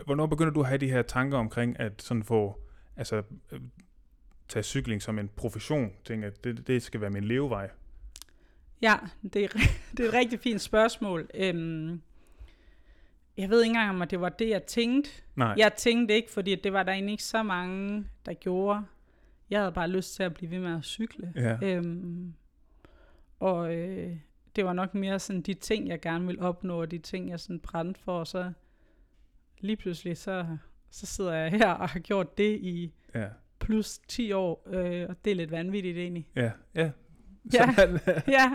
[0.04, 2.60] hvornår begynder du at have de her tanker omkring at sådan få,
[2.96, 3.22] altså
[3.52, 3.60] øh,
[4.48, 7.70] tage cykling som en profession, tænke at det, det skal være min levevej?
[8.82, 9.48] Ja, det er,
[9.96, 11.30] det er et rigtig fint spørgsmål.
[11.34, 12.02] Øhm,
[13.36, 15.10] jeg ved ikke engang, om det var det, jeg tænkte.
[15.36, 18.82] Nej, Jeg tænkte ikke, fordi det var der egentlig ikke så mange, der gjorde.
[19.50, 21.32] jeg havde bare lyst til at blive ved med at cykle.
[21.36, 21.58] Ja.
[21.62, 22.34] Øhm,
[23.40, 24.16] og øh,
[24.56, 27.40] det var nok mere sådan de ting, jeg gerne ville opnå, og de ting, jeg
[27.40, 28.52] sådan brændte for, og så
[29.60, 30.46] lige pludselig, så,
[30.90, 33.26] så sidder jeg her og har gjort det i Ja.
[33.64, 36.28] Plus 10 år, øh, og det er lidt vanvittigt egentlig.
[36.36, 36.50] Ja.
[36.74, 36.90] Ja.
[37.54, 37.74] Ja.
[38.28, 38.52] Ja,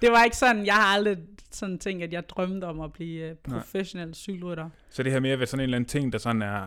[0.00, 1.18] det var ikke sådan, jeg har aldrig
[1.50, 4.70] sådan tænkt, at jeg drømte om at blive øh, professionel cykelrytter.
[4.90, 6.66] Så det her med at være sådan en eller anden ting, der sådan er,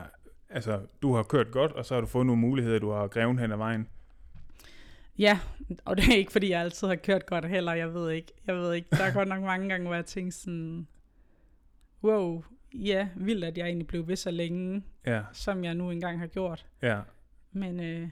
[0.49, 3.39] altså, du har kørt godt, og så har du fået nogle muligheder, du har greven
[3.39, 3.87] hen ad vejen.
[5.17, 5.39] Ja,
[5.85, 8.31] og det er ikke, fordi jeg altid har kørt godt heller, jeg ved ikke.
[8.47, 10.87] Jeg ved ikke, der er godt nok mange gange, hvor jeg tænker sådan,
[12.03, 16.19] wow, ja, vildt, at jeg egentlig blev ved så længe, Ja, som jeg nu engang
[16.19, 16.65] har gjort.
[16.81, 16.99] ja.
[17.51, 18.09] Men øh,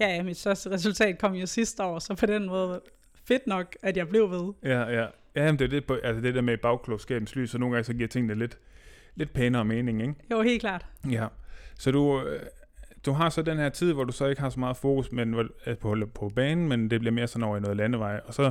[0.00, 2.80] ja, ja, mit største resultat kom jo sidste år, så på den måde
[3.24, 4.52] fedt nok, at jeg blev ved.
[4.62, 5.06] Ja, ja.
[5.36, 7.84] Ja, men det er det, på, altså det der med bagklogskabens lys, så nogle gange
[7.84, 8.58] så giver tingene lidt,
[9.14, 10.14] lidt pænere mening, ikke?
[10.30, 10.86] Jo, helt klart.
[11.10, 11.26] Ja.
[11.78, 12.42] Så du, øh,
[13.06, 15.34] du har så den her tid, hvor du så ikke har så meget fokus men,
[15.66, 18.20] øh, på, på banen, men det bliver mere sådan over i noget landevej.
[18.24, 18.50] Og så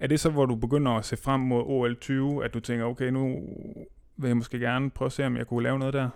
[0.00, 2.84] er det så, hvor du begynder at se frem mod OL 20, at du tænker,
[2.84, 3.48] okay, nu
[4.16, 6.08] vil jeg måske gerne prøve at se, om jeg kunne lave noget der.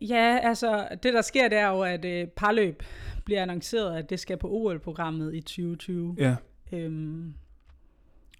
[0.00, 2.82] Ja, altså det der sker, det er jo, at øh, parløb
[3.24, 6.14] bliver annonceret, at det skal på OL-programmet i 2020.
[6.18, 6.36] Ja,
[6.72, 7.34] Øhm,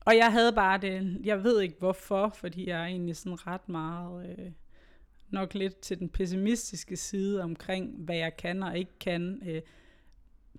[0.00, 3.68] og jeg havde bare det, jeg ved ikke hvorfor, fordi jeg er egentlig sådan ret
[3.68, 4.46] meget, øh,
[5.30, 9.42] nok lidt til den pessimistiske side omkring, hvad jeg kan og ikke kan.
[9.46, 9.60] Øh,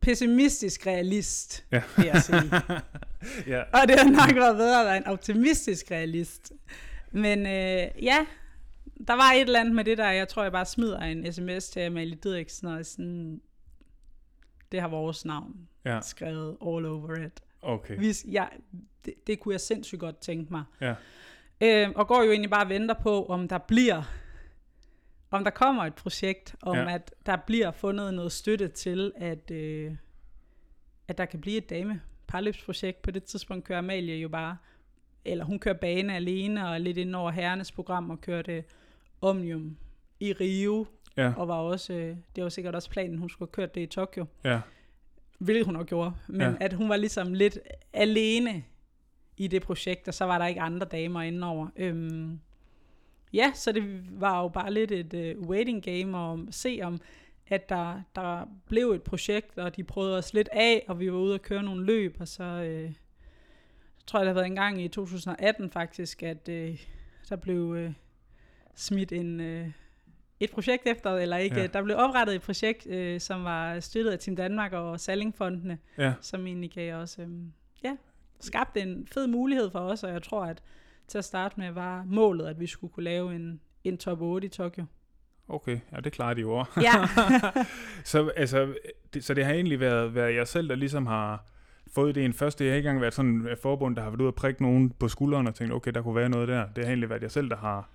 [0.02, 1.82] pessimistisk realist, Ja.
[1.98, 2.42] vil jeg sige.
[3.56, 6.52] ja, og det har nok været bedre at være en optimistisk realist.
[7.12, 8.26] Men øh, ja,
[9.08, 11.70] der var et eller andet med det der, jeg tror, jeg bare smider en sms
[11.70, 13.42] til Amalie Didriksen, og sådan,
[14.72, 17.42] det har vores navn ja, skrevet all over it.
[17.62, 17.98] okay.
[17.98, 18.50] Hvis jeg,
[19.06, 20.64] det, det kunne jeg sindssygt godt tænke mig.
[20.82, 20.96] Ja,
[21.64, 24.04] Øh, og går jo egentlig bare og venter på, om der bliver,
[25.32, 26.94] om der kommer et projekt, om Ja.
[26.96, 29.92] at der bliver fundet noget støtte til, at, øh,
[31.08, 33.02] at der kan blive et dame parløbsprojekt.
[33.02, 34.58] På det tidspunkt kører Amalie jo bare,
[35.26, 38.64] eller hun kører bane alene, og lidt ind over herrenes program, og kørte
[39.22, 39.78] Omnium
[40.20, 40.86] i Rio,
[41.18, 43.82] ja, og var også, øh, det var sikkert også planen, hun skulle have kørt det
[43.82, 44.62] i Tokyo ja,
[45.40, 46.54] hvilket hun også gjorde, men Ja.
[46.60, 47.60] at hun var ligesom lidt
[47.94, 48.64] alene
[49.38, 51.68] i det projekt, og så var der ikke andre damer indenover.
[51.76, 52.40] Øhm,
[53.34, 57.00] ja, så det var jo bare lidt et uh, waiting game, og se om,
[57.48, 61.18] at der, der blev et projekt, og de prøvede os lidt af, og vi var
[61.18, 62.92] ude og køre nogle løb, og så, øh,
[63.98, 66.82] så tror jeg, det har været en gang i 2018 faktisk, at øh,
[67.30, 67.94] der blev øh,
[68.82, 69.40] smidt en...
[69.40, 69.68] Øh,
[70.40, 71.68] et projekt efter, eller ikke, Ja.
[71.68, 76.14] der blev oprettet et projekt, øh, som var støttet af Team Danmark og Sallingfondene, ja,
[76.22, 77.28] som egentlig gav os, øh,
[77.84, 77.96] ja,
[78.40, 80.62] skabte en fed mulighed for os, og jeg tror, at
[81.08, 84.46] til at starte med var målet, at vi skulle kunne lave en, en top 8
[84.46, 84.86] i Tokyo.
[85.48, 85.80] okay.
[85.92, 86.72] Ja, det klarer de jo også.
[86.82, 87.06] Ja,
[88.04, 88.74] Så, altså,
[89.14, 91.46] det, så det har egentlig været, været jer selv, der ligesom har
[91.96, 92.60] fået det en først.
[92.60, 94.90] Det har ikke engang været sådan et forbund, der har været ude og prikke nogen
[94.90, 96.66] på skulderen og tænkt, okay, der kunne være noget der.
[96.76, 97.90] Det har egentlig været jer selv, der har...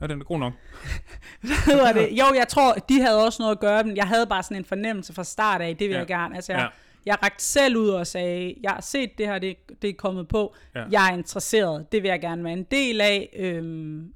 [0.00, 0.52] Ja, den er god nok.
[1.40, 2.08] hvad hedder det?
[2.12, 4.64] Jo, jeg tror, de havde også noget at gøre, men jeg havde bare sådan en
[4.64, 5.98] fornemmelse fra start af, det vil Ja.
[5.98, 6.34] jeg gerne.
[6.36, 6.66] Altså, jeg, Ja.
[7.06, 10.28] jeg rakte selv ud og sagde, jeg har set det her, det, det er kommet
[10.28, 10.84] på, ja.
[10.90, 13.30] jeg er interesseret, det vil jeg gerne være en del af.
[13.36, 14.12] Øhm,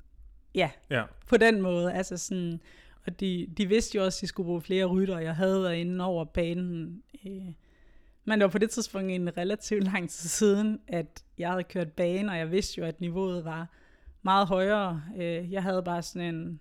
[0.55, 1.93] ja, Ja, på den måde.
[1.93, 2.61] Altså sådan,
[3.07, 5.77] og de, de vidste jo også, at de skulle bruge flere rytter, jeg havde været
[5.77, 7.03] inde over banen.
[7.27, 7.33] Øh,
[8.25, 11.07] men det var på det tidspunkt en relativt lang tid siden, at
[11.39, 13.67] jeg havde kørt bane, og jeg vidste jo, at niveauet var
[14.23, 15.03] meget højere.
[15.17, 16.61] Øh, jeg havde bare sådan en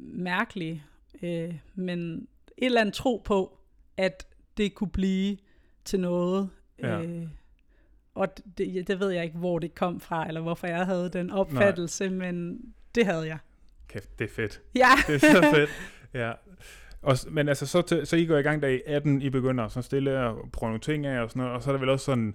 [0.00, 0.84] mærkelig,
[1.22, 2.28] øh, men
[2.58, 3.58] et eller andet tro på,
[3.96, 5.36] at det kunne blive
[5.84, 6.50] til noget.
[6.78, 7.02] Ja.
[7.02, 7.26] Øh,
[8.14, 8.28] og
[8.58, 12.08] det, det ved jeg ikke, hvor det kom fra, eller hvorfor jeg havde den opfattelse,
[12.08, 12.32] Nej.
[12.32, 12.60] men
[12.94, 13.38] det havde jeg.
[13.88, 14.62] kæft, det er fedt.
[14.74, 15.70] Ja, Det er så fedt.
[16.14, 16.32] Ja.
[17.02, 19.82] Og, men altså, så, så I går i gang der i 18, I begynder så
[19.82, 22.04] stille at prøve nogle ting af og sådan noget, og så er det vel også
[22.04, 22.34] sådan,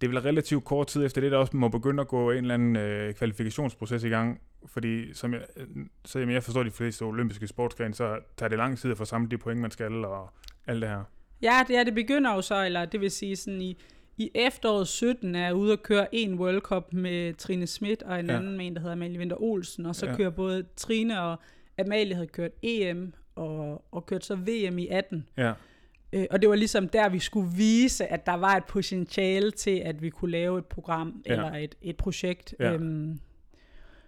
[0.00, 2.36] det er vel relativt kort tid efter det, der også må begynde at gå en
[2.38, 5.66] eller anden øh, kvalifikationsproces i gang, fordi som jeg, øh,
[6.04, 9.30] så jeg forstår de fleste olympiske sportsgrene, så tager det lang tid at få samlet
[9.30, 10.30] de point, man skal, og
[10.66, 11.04] alt det her.
[11.42, 13.76] ja det, er, det begynder jo så, eller det vil sige sådan i,
[14.16, 18.20] i efteråret 17 er jeg ude og køre en World Cup med Trine Schmidt og
[18.20, 18.32] en Ja.
[18.32, 18.38] ja.
[18.38, 20.10] anden med en, der hedder Amalie Winter Olsen, og så Ja.
[20.12, 20.16] ja.
[20.16, 21.36] kører både Trine og
[21.78, 25.26] Amalie havde kørt EM og, og kørt så VM i 18.
[25.36, 25.52] Ja,
[26.14, 29.78] Øh, og det var ligesom der, vi skulle vise, at der var et potentiale til,
[29.84, 31.32] at vi kunne lave et program Ja.
[31.32, 32.54] eller et, et projekt.
[32.60, 32.72] Ja.
[32.72, 33.20] Øhm,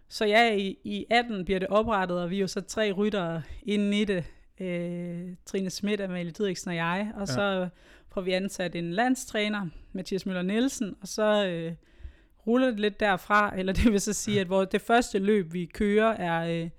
[0.09, 3.43] så ja, i, i 18 bliver det oprettet, og vi er jo så tre ryttere
[3.63, 4.25] inde i det.
[4.61, 7.11] Øh, Trine Schmidt, Amalie Didriksen og jeg.
[7.15, 7.27] Og Ja.
[7.27, 7.69] så
[8.09, 11.73] får vi ansat en landstræner, Mathias Møller Nielsen, og så øh,
[12.47, 13.53] ruller det lidt derfra.
[13.59, 16.71] Eller det vil så sige, at hvor det første løb, vi kører, er øh,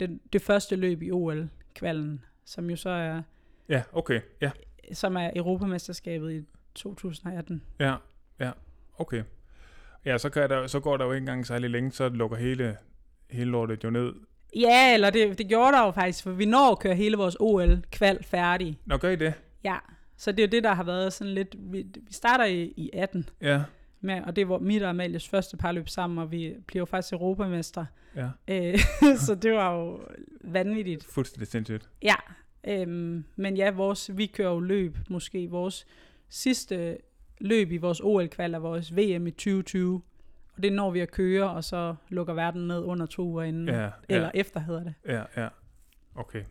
[0.00, 3.22] den, det første løb i OL OL-kvalden, som jo så er,
[3.68, 4.20] Ja, okay.
[4.40, 4.50] Ja,
[4.92, 6.42] som er Europamesterskabet i
[6.74, 7.62] 2018.
[7.80, 7.94] ja,
[8.40, 8.50] ja.
[8.98, 9.22] Okay.
[10.04, 12.76] Ja, så, kan der, så går der jo ikke engang særlig længe, så lukker hele,
[13.30, 14.12] hele lortet jo ned.
[14.56, 17.36] Ja, eller det, det gjorde der jo faktisk, for vi når at køre hele vores
[17.40, 18.78] OL-kval færdig.
[18.84, 19.34] Nå, gør I det?
[19.64, 19.78] Ja,
[20.16, 21.56] så det er jo det, der har været sådan lidt...
[21.58, 23.62] Vi, vi starter i, i 18, Ja,
[24.00, 27.12] med, og det var mit og Amalies første parløb sammen, og vi bliver jo faktisk
[27.12, 27.86] europamestre.
[28.16, 28.28] ja.
[28.48, 28.78] Øh,
[29.26, 30.00] så det var jo
[30.40, 31.04] vanvittigt.
[31.04, 31.88] Fuldstændig sindssygt.
[32.02, 32.14] Ja,
[32.68, 35.86] øhm, men ja, vores, vi kører jo løb, måske vores
[36.28, 36.98] sidste
[37.40, 40.02] løb i vores OL-kval er vores VM i 2020.
[40.56, 43.68] Og det når vi at køre, og så lukker verden ned under to uger inden.
[43.68, 44.94] Ja, Eller ja, efter hedder det.
[45.06, 45.48] ja, ja.
[46.14, 46.44] Okay.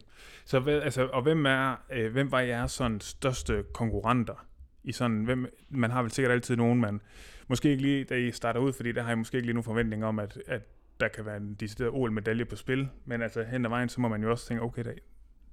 [0.45, 4.45] Så hvad, altså, og hvem er, øh, hvem var jeres sådan største konkurrenter?
[4.83, 7.01] I sådan, hvem, man har vel sikkert altid nogen, man
[7.47, 9.63] måske ikke lige, da I starter ud, fordi der har I måske ikke lige nogen
[9.63, 10.61] forventning om, at, at
[10.99, 14.07] der kan være en decideret OL-medalje på spil, men altså hen ad vejen, så må
[14.07, 14.99] man jo også tænke, okay, det,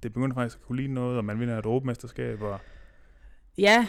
[0.03, 2.59] det begynder faktisk at kunne ligne noget, og man vinder et europamesterskab, og
[3.57, 3.87] Ja,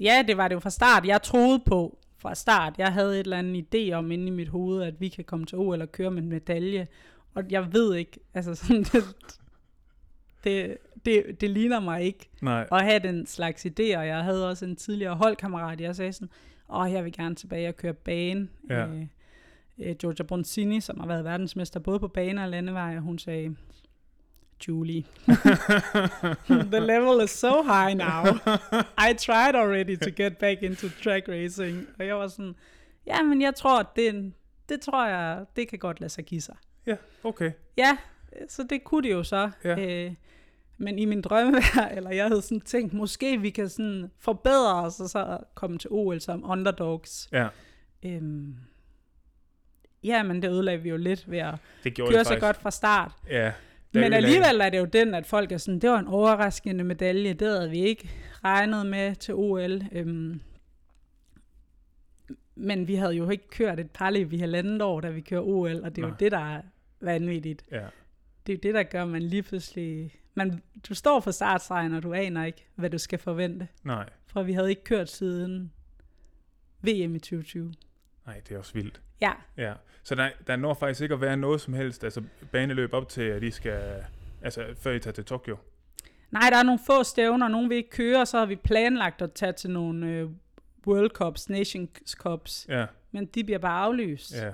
[0.00, 1.06] ja, det var det jo fra start.
[1.06, 2.74] Jeg troede på fra start.
[2.78, 5.46] Jeg havde et eller andet idé om inde i mit hoved, at vi kan komme
[5.46, 6.88] til OL og køre med en medalje.
[7.34, 9.04] Og jeg ved ikke, altså sådan, det,
[10.44, 13.98] det, det, det ligner mig ikke nej, at have den slags idéer.
[13.98, 16.28] Jeg havde også en tidligere holdkammerat, jeg sagde sådan,
[16.74, 18.48] åh, jeg vil gerne tilbage og køre bane.
[18.70, 18.86] Ja.
[18.86, 19.06] Øh,
[19.78, 23.56] øh, Giorgia Bronzini, som har været verdensmester både på bane og landevej, og hun sagde,
[24.68, 25.04] Julie,
[26.72, 28.24] the level is so high now.
[28.98, 31.88] I tried already to get back into track racing.
[31.98, 32.54] Og jeg var sådan,
[33.06, 34.32] ja, men jeg tror, at det,
[34.68, 36.56] det tror jeg, det kan godt lade sig give sig.
[36.86, 37.96] ja, okay, Ja,
[38.48, 39.50] så det kunne det jo så.
[39.64, 39.78] Ja.
[40.06, 40.14] Øh,
[40.78, 41.58] men i min drømme,
[41.96, 45.90] eller jeg havde sådan tænkt, måske vi kan sådan forbedre os, og så komme til
[45.92, 47.28] OL som underdogs.
[47.32, 47.48] ja,
[48.02, 48.54] Øhm,
[50.04, 53.12] ja, men det ødelagde vi jo lidt ved at det køre så godt fra start.
[53.28, 53.52] Ja,
[53.94, 57.32] Men alligevel er det jo den, at folk er sådan, det var en overraskende medalje,
[57.34, 58.10] det havde vi ikke
[58.44, 59.82] regnet med til OL.
[59.92, 60.40] Øhm,
[62.54, 65.84] men vi havde jo ikke kørt et parløb i halvandet år, da vi kører OL,
[65.84, 66.16] og det er jo Nej.
[66.16, 66.62] det, der er
[67.00, 67.64] vanvittigt.
[67.70, 67.86] Ja,
[68.46, 70.14] Det er jo det, der gør, at man lige pludselig...
[70.34, 73.68] Man, du står for startstregen, og du aner ikke, hvad du skal forvente.
[73.84, 75.72] nej, For vi havde ikke kørt siden
[76.82, 77.72] VM i 2020.
[78.26, 79.00] nej, det er også vildt.
[79.20, 82.92] Ja, Ja, så der, der når faktisk ikke at være noget som helst, altså baneløb
[82.94, 84.04] op til, at I skal,
[84.42, 85.56] altså før I tager til Tokyo.
[86.30, 89.22] Nej, der er nogle få stævner, nogle vil ikke køre, og så har vi planlagt
[89.22, 90.28] at tage til nogle øh,
[90.86, 94.34] World Cups, Nations Cups, Ja, men de bliver bare aflyst.
[94.34, 94.52] ja,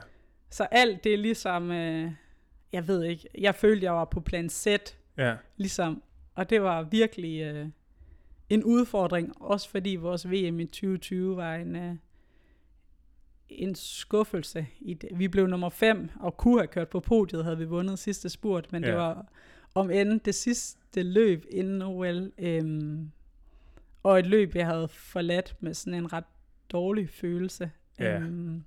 [0.50, 2.10] Så alt det er ligesom, øh,
[2.72, 4.66] jeg ved ikke, jeg følte, jeg var på plan Z,
[5.18, 6.02] ja, ligesom,
[6.34, 7.66] og det var virkelig øh,
[8.48, 11.94] en udfordring, også fordi vores VM i 2020 var en, øh,
[13.48, 14.66] en skuffelse.
[14.80, 15.08] I det.
[15.14, 18.72] Vi blev nummer 5, og kunne have kørt på podiet, havde vi vundet sidste spurt,
[18.72, 18.88] men ja.
[18.90, 19.26] det var
[19.74, 23.10] om end det sidste løb inden OL, øhm,
[24.02, 26.24] og et løb, jeg havde forladt med sådan en ret
[26.72, 27.70] dårlig følelse.
[27.98, 28.18] Ja.
[28.18, 28.64] Øhm,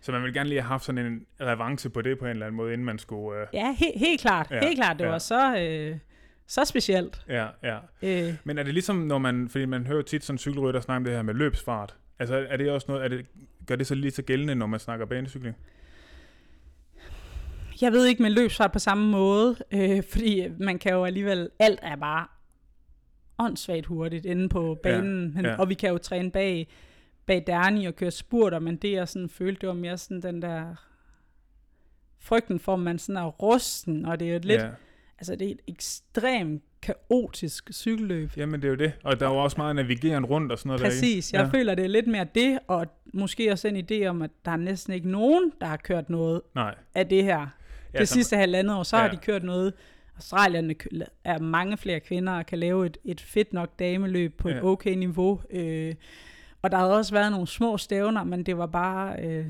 [0.00, 2.46] så man vil gerne lige have haft sådan en revanche på det på en eller
[2.46, 4.50] anden måde, inden man skulle, øh, ja, he- helt klart.
[4.50, 4.98] Ja, helt klart.
[4.98, 5.10] Det ja.
[5.10, 5.98] var så, øh,
[6.46, 7.24] så specielt.
[7.28, 7.78] ja, ja.
[8.02, 11.04] Øh, Men er det ligesom, når man, fordi man hører tit sådan cykelrytter snakke om
[11.04, 13.26] det her med løbsfart, altså er det også noget, er det,
[13.66, 15.56] gør det så lige så gældende, når man snakker banecykling?
[17.80, 21.78] Jeg ved ikke med løbsfart på samme måde, øh, fordi man kan jo alligevel, alt
[21.82, 22.26] er bare
[23.38, 25.56] åndssvagt hurtigt inde på banen, Ja, men, ja.
[25.56, 26.68] og vi kan jo træne bag,
[27.26, 30.42] bag Derni og køre spurter, men det jeg sådan følte, det var mere sådan den
[30.42, 30.74] der
[32.20, 34.70] frygten for, at man sådan er rusten, og det er jo lidt, Ja.
[35.18, 38.30] Altså det er et ekstremt kaotisk cykelløb.
[38.36, 40.68] Jamen det er jo det, og der er jo også meget navigeren rundt og sådan
[40.68, 41.56] noget Præcis, der, jeg ikke?
[41.58, 44.56] føler, det er lidt mere det, og måske også en idé om, at der er
[44.56, 46.74] næsten ikke nogen, der har kørt noget Nej.
[46.94, 47.46] af det her.
[47.94, 49.02] Ja, det så- sidste halvandet år, så ja.
[49.02, 49.14] har Ja.
[49.14, 49.72] de kørt noget.
[50.16, 50.74] Australierne
[51.24, 54.54] er mange flere kvinder og kan lave et, et fedt nok dameløb på ja.
[54.54, 54.64] et Ja.
[54.64, 55.40] okay niveau.
[55.50, 55.94] Øh,
[56.62, 59.16] og der har også været nogle små stævner, men det var bare...
[59.24, 59.46] Øh,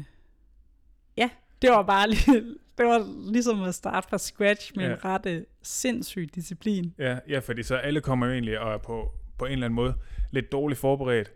[1.17, 1.31] ja,
[1.63, 2.45] det var bare lige,
[2.79, 4.93] det var ligesom at starte fra scratch med ja.
[4.93, 6.95] En ret øh, sindssyg disciplin.
[6.99, 9.75] Ja, ja, fordi så alle kommer jo egentlig og er på, på en eller anden
[9.75, 9.95] måde
[10.31, 11.33] lidt dårligt forberedt.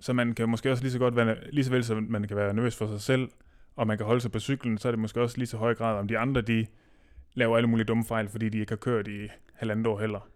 [0.00, 2.36] Så man kan måske også lige så godt være, lige så vel som man kan
[2.36, 3.28] være nervøs for sig selv,
[3.76, 5.74] og man kan holde sig på cyklen, så er det måske også lige så høj
[5.74, 6.66] grad, om de andre, de
[7.34, 10.28] laver alle mulige dumme fejl, fordi de ikke har kørt i halvandet år heller.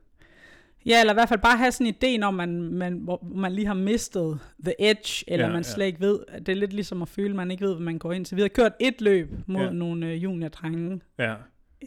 [0.87, 3.53] Ja, eller i hvert fald bare have sådan en idé, når man, man, hvor man
[3.53, 5.69] lige har mistet the edge, eller ja, Ja, man ja.
[5.69, 6.21] slet ikke ved.
[6.39, 8.37] Det er lidt ligesom at føle, at man ikke ved, hvad man går ind til.
[8.37, 9.67] Vi har kørt et løb mod ja.
[9.67, 9.73] Ja.
[9.73, 11.01] nogle øh, juniordrenge.
[11.19, 11.35] Ja,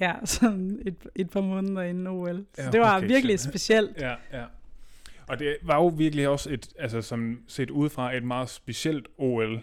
[0.02, 2.46] Ja, sådan et, et par måneder inden OL.
[2.56, 3.52] Så Ja, det var okay, virkelig shit.
[3.52, 3.98] specielt.
[4.02, 4.44] ja, ja.
[5.28, 9.62] Og det var jo virkelig også et, altså som set udefra, et meget specielt OL.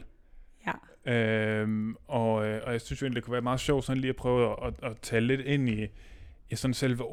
[0.66, 0.72] Ja.
[1.12, 4.08] Øhm, og, øh, og jeg synes jo egentlig, det kunne være meget sjovt sådan lige
[4.08, 5.86] at prøve at, at, at tage lidt ind i,
[6.50, 7.04] ja, sådan selve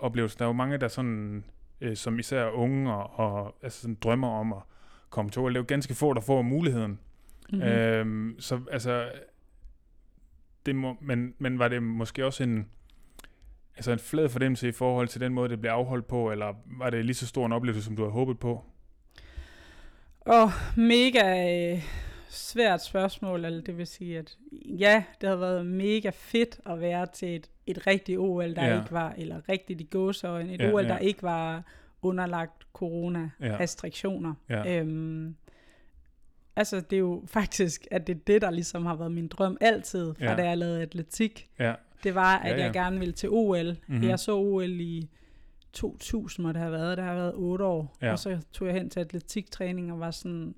[0.00, 0.38] oplevelsen.
[0.38, 1.44] Der er jo mange, der sådan,
[1.80, 4.62] øh, som især unge og, og altså sådan drømmer om at
[5.10, 5.50] komme til OL.
[5.50, 6.98] Det er jo ganske få, der får muligheden.
[7.52, 7.68] Mm-hmm.
[7.68, 9.10] Øhm, så altså,
[10.66, 12.68] det må, men, men var det måske også en,
[13.76, 16.90] altså en flad fornemmelse i forhold til den måde, det blev afholdt på, eller var
[16.90, 18.64] det lige så stor en oplevelse, som du havde håbet på?
[20.26, 21.82] Åh, oh, mega øh,
[22.28, 27.06] svært spørgsmål, eller det vil sige, at ja, det havde været mega fedt at være
[27.06, 28.78] til et, et rigtigt OL, der ja.
[28.80, 30.88] ikke var, eller rigtigt i gåsøjne, et ja, OL, ja.
[30.88, 31.62] der ikke var
[32.02, 34.34] underlagt corona-restriktioner.
[34.48, 34.62] Ja.
[34.62, 34.80] Ja.
[34.80, 35.36] Øhm,
[36.56, 39.56] altså, det er jo faktisk, at det er det, der ligesom har været min drøm
[39.60, 40.36] altid, fra ja.
[40.36, 41.48] da jeg lavede atletik.
[41.58, 41.74] Ja.
[42.04, 42.64] Det var, at ja, ja.
[42.64, 43.76] jeg gerne ville til OL.
[43.86, 44.08] Mm-hmm.
[44.08, 45.08] Jeg så OL i
[45.72, 46.96] 2000, må det have været.
[46.96, 47.96] Det har været 8 år.
[48.02, 48.12] Ja.
[48.12, 50.54] Og så tog jeg hen til atletiktræning og var sådan,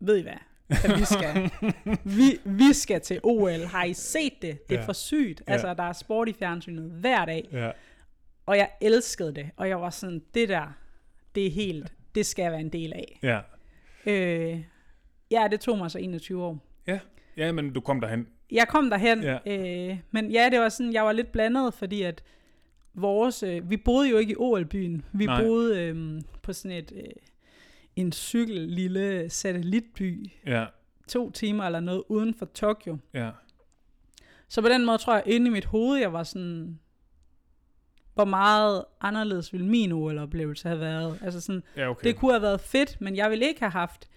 [0.00, 0.32] ved I hvad?
[0.68, 1.50] At vi skal,
[2.18, 3.64] vi, vi skal til OL.
[3.64, 4.68] Har I set det?
[4.68, 4.86] Det er ja.
[4.86, 5.42] for sygt.
[5.48, 5.52] Ja.
[5.52, 7.48] Altså, der er sport i fjernsynet hver dag.
[7.52, 7.70] Ja.
[8.46, 9.50] Og jeg elskede det.
[9.56, 10.76] Og jeg var sådan, det der,
[11.34, 13.18] det er helt, det skal jeg være en del af.
[13.22, 13.40] Ja.
[14.06, 14.60] Øh,
[15.30, 16.58] ja, det tog mig så 21 år.
[16.86, 16.98] Ja,
[17.36, 18.26] ja men du kom derhen.
[18.52, 19.22] Jeg kom derhen.
[19.22, 19.38] Ja.
[19.46, 22.22] Øh, men ja, det var sådan, jeg var lidt blandet, fordi at
[22.94, 25.04] vores, øh, vi boede jo ikke i OL-byen.
[25.12, 25.42] Vi Nej.
[25.42, 27.02] boede øh, på sådan et, øh,
[27.96, 30.30] en cykel lille satellitby.
[30.46, 30.66] Ja.
[31.08, 32.98] To timer eller noget uden for Tokyo.
[33.14, 33.30] Ja.
[34.48, 36.78] Så på den måde tror jeg, inde i mit hoved, jeg var sådan,
[38.14, 41.18] hvor meget anderledes ville min OL-oplevelse have været.
[41.22, 42.08] Altså sådan, ja, okay.
[42.08, 44.08] det kunne have været fedt, men jeg ville ikke have haft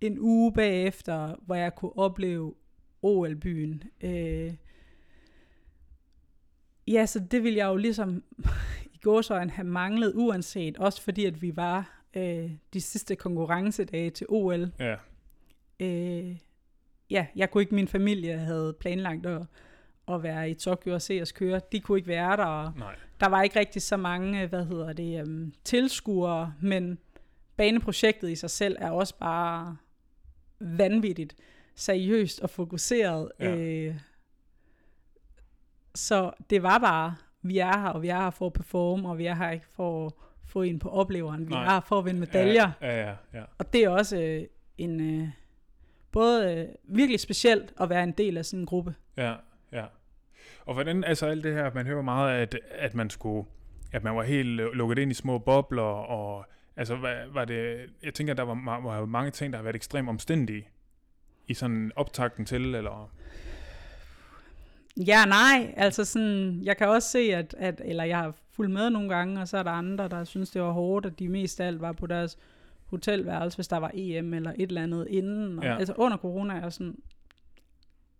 [0.00, 2.54] en uge bagefter, hvor jeg kunne opleve
[3.02, 3.82] OL-byen.
[4.00, 4.54] Øh,
[6.86, 8.24] ja, så det ville jeg jo ligesom
[8.94, 14.26] i gåsøjne have manglet, uanset, også fordi at vi var øh, de sidste konkurrencedage til
[14.28, 14.72] OL.
[14.78, 14.96] Ja.
[15.80, 16.36] Øh,
[17.10, 19.42] ja, jeg kunne ikke, min familie havde planlagt at,
[20.08, 21.60] at være i Tokyo og se os køre.
[21.72, 22.96] De kunne ikke være der, og Nej.
[23.20, 26.98] der var ikke rigtig så mange, hvad hedder det, um, tilskuere, men
[27.56, 29.76] baneprojektet i sig selv er også bare
[30.60, 31.36] vanvittigt
[31.74, 33.32] seriøst og fokuseret.
[33.40, 33.56] Ja.
[33.56, 33.96] Øh,
[35.94, 39.18] så det var bare, vi er her, og vi er her for at performe, og
[39.18, 40.12] vi er her ikke for at
[40.52, 41.48] få en på opleveren.
[41.48, 41.64] Vi Nej.
[41.64, 42.70] her for at vinde medaljer.
[42.80, 43.44] Ja, ja, ja, ja.
[43.58, 44.46] Og det er også øh,
[44.78, 45.28] en øh,
[46.12, 48.94] både øh, virkelig specielt at være en del af sådan en gruppe.
[49.16, 49.34] Ja,
[49.72, 49.84] ja.
[50.66, 53.48] Og hvordan, altså alt det her, man hører meget, at, at man skulle,
[53.92, 56.46] at man var helt lukket ind i små bobler, og
[56.76, 60.08] altså, hvad, var det, jeg tænker, der var, var mange ting, der har været ekstremt
[60.08, 60.68] omstændige
[61.46, 63.12] i sådan optakten til, eller?
[64.96, 68.90] Ja, nej, altså sådan, jeg kan også se, at, at, eller jeg har fulgt med
[68.90, 71.60] nogle gange, og så er der andre, der synes, det var hårdt, at de mest
[71.60, 72.38] af alt var på deres
[72.84, 75.58] hotelværelse, hvis der var EM eller et eller andet inden.
[75.58, 75.76] Og, ja.
[75.76, 76.96] Altså under corona er sådan,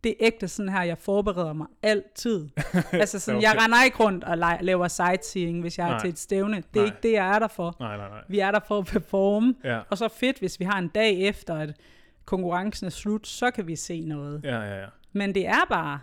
[0.05, 2.49] det er ægte sådan her, jeg forbereder mig altid.
[2.93, 3.49] altså sådan, okay.
[3.49, 5.97] jeg render ikke rundt og laver sightseeing, hvis jeg nej.
[5.97, 6.57] er til et stævne.
[6.57, 6.85] Det er nej.
[6.85, 7.77] ikke det, jeg er der for.
[7.81, 8.23] Nej, nej, nej.
[8.29, 9.55] Vi er der for at performe.
[9.65, 9.81] Ja.
[9.91, 11.77] Og så fedt, hvis vi har en dag efter, at
[12.25, 14.41] konkurrencen er slut, så kan vi se noget.
[14.45, 14.87] Ja, ja, ja.
[15.13, 16.01] Men det er bare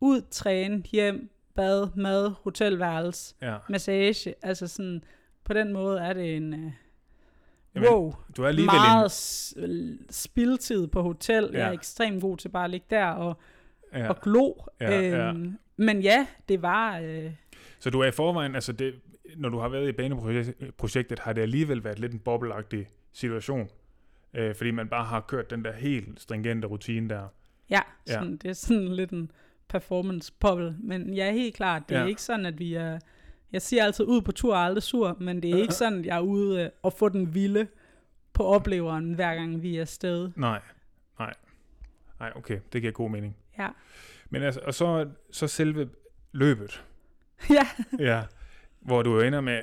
[0.00, 3.56] ud, træne, hjem, bad, mad, hotelværelse, ja.
[3.68, 4.34] massage.
[4.42, 5.04] Altså sådan,
[5.44, 6.54] på den måde er det en...
[6.54, 6.72] Uh,
[7.74, 9.98] Jamen, wow, du er lige meget en...
[10.10, 11.50] spildtid på hotel.
[11.52, 11.58] Ja.
[11.58, 13.36] Jeg er ekstremt god til bare at ligge der og,
[13.92, 14.08] ja.
[14.08, 14.52] og glo.
[14.80, 15.50] Ja, øhm, ja.
[15.76, 17.00] Men ja, det var...
[17.00, 17.30] Uh...
[17.78, 18.94] Så du er i forvejen, altså det,
[19.36, 23.68] når du har været i baneprojektet, har det alligevel været lidt en bobleagtig situation?
[24.34, 27.28] Øh, fordi man bare har kørt den der helt stringente rutine der.
[27.70, 28.36] Ja, sådan, ja.
[28.36, 29.30] det er sådan lidt en
[29.72, 30.76] performance bubble.
[30.78, 32.00] Men ja, helt klart, det ja.
[32.00, 32.98] er ikke sådan, at vi er...
[33.52, 36.06] Jeg siger altid ud på tur og aldrig sur, men det er ikke sådan, at
[36.06, 37.66] jeg er ude og få den vilde
[38.32, 40.30] på opleveren, hver gang vi er afsted.
[40.36, 40.60] Nej,
[41.18, 41.34] nej.
[42.20, 43.36] Nej, okay, det giver god mening.
[43.58, 43.68] Ja.
[44.30, 45.88] Men altså, og så, så selve
[46.32, 46.84] løbet.
[47.50, 47.66] ja.
[47.98, 48.22] ja.
[48.80, 49.60] Hvor du ender med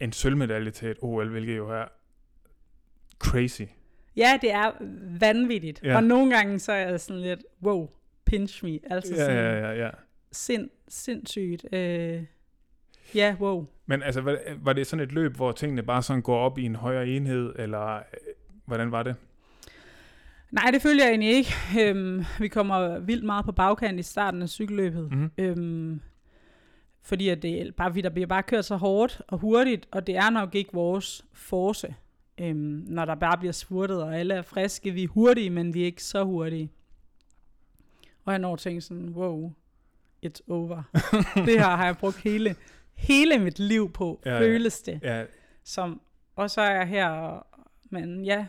[0.00, 1.84] en sølvmedalje til et OL, hvilket jo er
[3.18, 3.62] crazy.
[4.16, 4.72] Ja, det er
[5.20, 5.80] vanvittigt.
[5.82, 5.96] Ja.
[5.96, 7.90] Og nogle gange så er jeg sådan lidt, wow,
[8.28, 8.78] pinch me.
[8.90, 9.90] Altså ja, sådan, ja, ja, ja.
[10.32, 11.66] Sind, sindssygt.
[11.72, 12.22] Øh,
[13.14, 13.66] ja, wow.
[13.86, 16.64] Men altså, var, var det sådan et løb, hvor tingene bare sådan går op i
[16.64, 18.02] en højere enhed, eller øh,
[18.64, 19.16] hvordan var det?
[20.50, 21.50] Nej, det følger jeg egentlig ikke.
[21.80, 25.12] Øhm, vi kommer vildt meget på bagkant i starten af cykelløbet.
[25.12, 25.30] Mm-hmm.
[25.38, 26.00] Øhm,
[27.02, 30.16] fordi at det, bare, vi der bliver bare kørt så hårdt og hurtigt, og det
[30.16, 31.94] er nok ikke vores force,
[32.40, 34.90] øhm, når der bare bliver spurtet, og alle er friske.
[34.90, 36.70] Vi er hurtige, men vi er ikke så hurtige.
[38.28, 39.52] Og jeg når tænke sådan, wow,
[40.26, 40.82] it's over.
[41.46, 42.56] det her har jeg brugt hele,
[42.94, 45.00] hele mit liv på, ja, føles det.
[45.02, 45.24] Ja.
[45.64, 46.00] Som,
[46.36, 47.46] og så er jeg her,
[47.90, 48.46] men ja,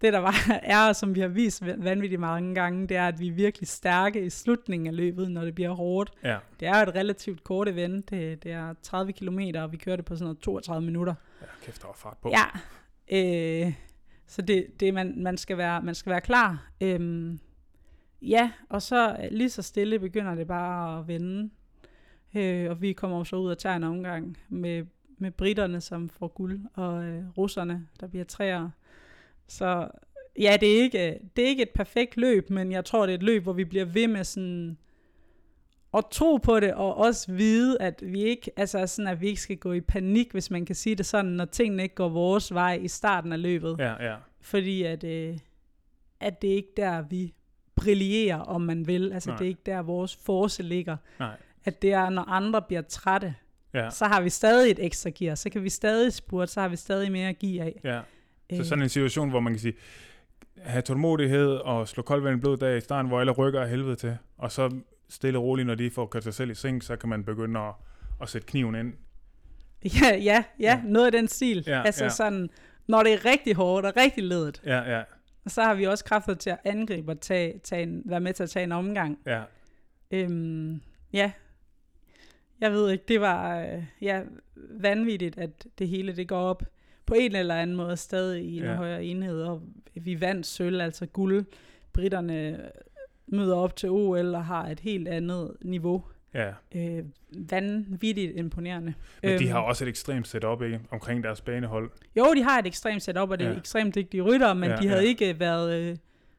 [0.00, 3.28] det der var, er, som vi har vist vanvittigt mange gange, det er, at vi
[3.28, 6.12] er virkelig stærke i slutningen af løbet, når det bliver hårdt.
[6.24, 6.38] Ja.
[6.60, 8.10] Det er et relativt kort event.
[8.10, 11.14] Det, det er 30 km, og vi kører det på sådan noget 32 minutter.
[11.40, 12.30] Ja, kæft, der var fart på.
[12.30, 12.44] Ja.
[13.66, 13.72] Øh,
[14.26, 16.70] så det, det man, man, skal være, man skal være klar.
[16.80, 17.40] Øhm,
[18.22, 21.50] ja, og så lige så stille begynder det bare at vende.
[22.36, 24.84] Øh, og vi kommer så ud og tager en omgang med,
[25.18, 28.70] med britterne, som får guld, og øh, russerne, der bliver træer.
[29.46, 29.88] Så
[30.38, 33.18] ja, det er, ikke, det er ikke et perfekt løb, men jeg tror, det er
[33.18, 34.78] et løb, hvor vi bliver ved med sådan
[35.94, 39.40] at tro på det, og også vide, at vi ikke, altså sådan, at vi ikke
[39.40, 42.54] skal gå i panik, hvis man kan sige det sådan, når tingene ikke går vores
[42.54, 43.76] vej i starten af løbet.
[43.78, 44.16] Ja, ja.
[44.40, 45.38] Fordi at, øh,
[46.20, 47.34] at det er ikke der, vi
[47.78, 49.12] brillerer, om man vil.
[49.12, 49.36] Altså, Nej.
[49.38, 50.96] det er ikke der, vores force ligger.
[51.18, 51.36] Nej.
[51.64, 53.34] At det er, når andre bliver trætte,
[53.74, 55.34] Ja, så har vi stadig et ekstra gear.
[55.34, 57.80] Så kan vi stadig spurte, så har vi stadig mere at give af.
[57.84, 58.00] ja.
[58.50, 59.74] Så Øh, sådan en situation, hvor man kan sige,
[60.62, 63.68] have tålmodighed og slå koldt vand i blodet der i starten, hvor alle rykker af
[63.70, 64.70] helvede til, og så
[65.08, 67.60] stille og roligt, når de får kørt sig selv i seng, så kan man begynde
[67.60, 67.72] at,
[68.22, 68.92] at sætte kniven ind.
[69.84, 70.80] Ja, ja, ja, Ja.
[70.84, 71.64] noget af den stil.
[71.66, 72.10] Ja, altså ja.
[72.10, 72.50] sådan,
[72.88, 75.02] når det er rigtig hårdt og rigtig ledet, Ja, ja,
[75.48, 78.42] så har vi også kræfter til at angribe og tage, tage en, være med til
[78.42, 79.18] at tage en omgang.
[79.26, 79.42] ja.
[80.10, 80.80] Øhm,
[81.12, 81.32] ja,
[82.60, 84.22] jeg ved ikke, det var øh, ja,
[84.70, 86.62] vanvittigt, at det hele det går op
[87.06, 88.74] på en eller anden måde stadig i en ja.
[88.74, 89.62] højere enhed, og
[89.94, 91.44] vi vandt sølv, altså guld.
[91.92, 92.70] Britterne
[93.26, 96.04] møder op til OL og har et helt andet niveau.
[96.34, 96.52] Ja.
[96.74, 97.04] Øh,
[97.50, 98.94] vanvittigt imponerende.
[99.22, 101.90] Men de Øhm, har også et ekstremt setup ikke, omkring deres banehold.
[102.16, 103.58] Jo, de har et ekstremt setup, og det er Ja.
[103.58, 105.08] ekstremt dygtige rytter, men Ja, ja, de havde ja.
[105.08, 105.96] ikke været øh,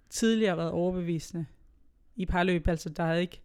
[0.10, 1.46] tidligere været overbevisende
[2.16, 2.68] i parløb.
[2.68, 3.42] Altså, der havde ikke...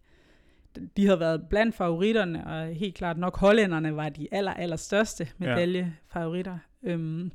[0.97, 5.27] De havde været blandt favoritterne, og helt klart nok hollænderne var de aller, aller største
[5.37, 6.57] medaljefavoritter.
[6.83, 7.31] Øhm,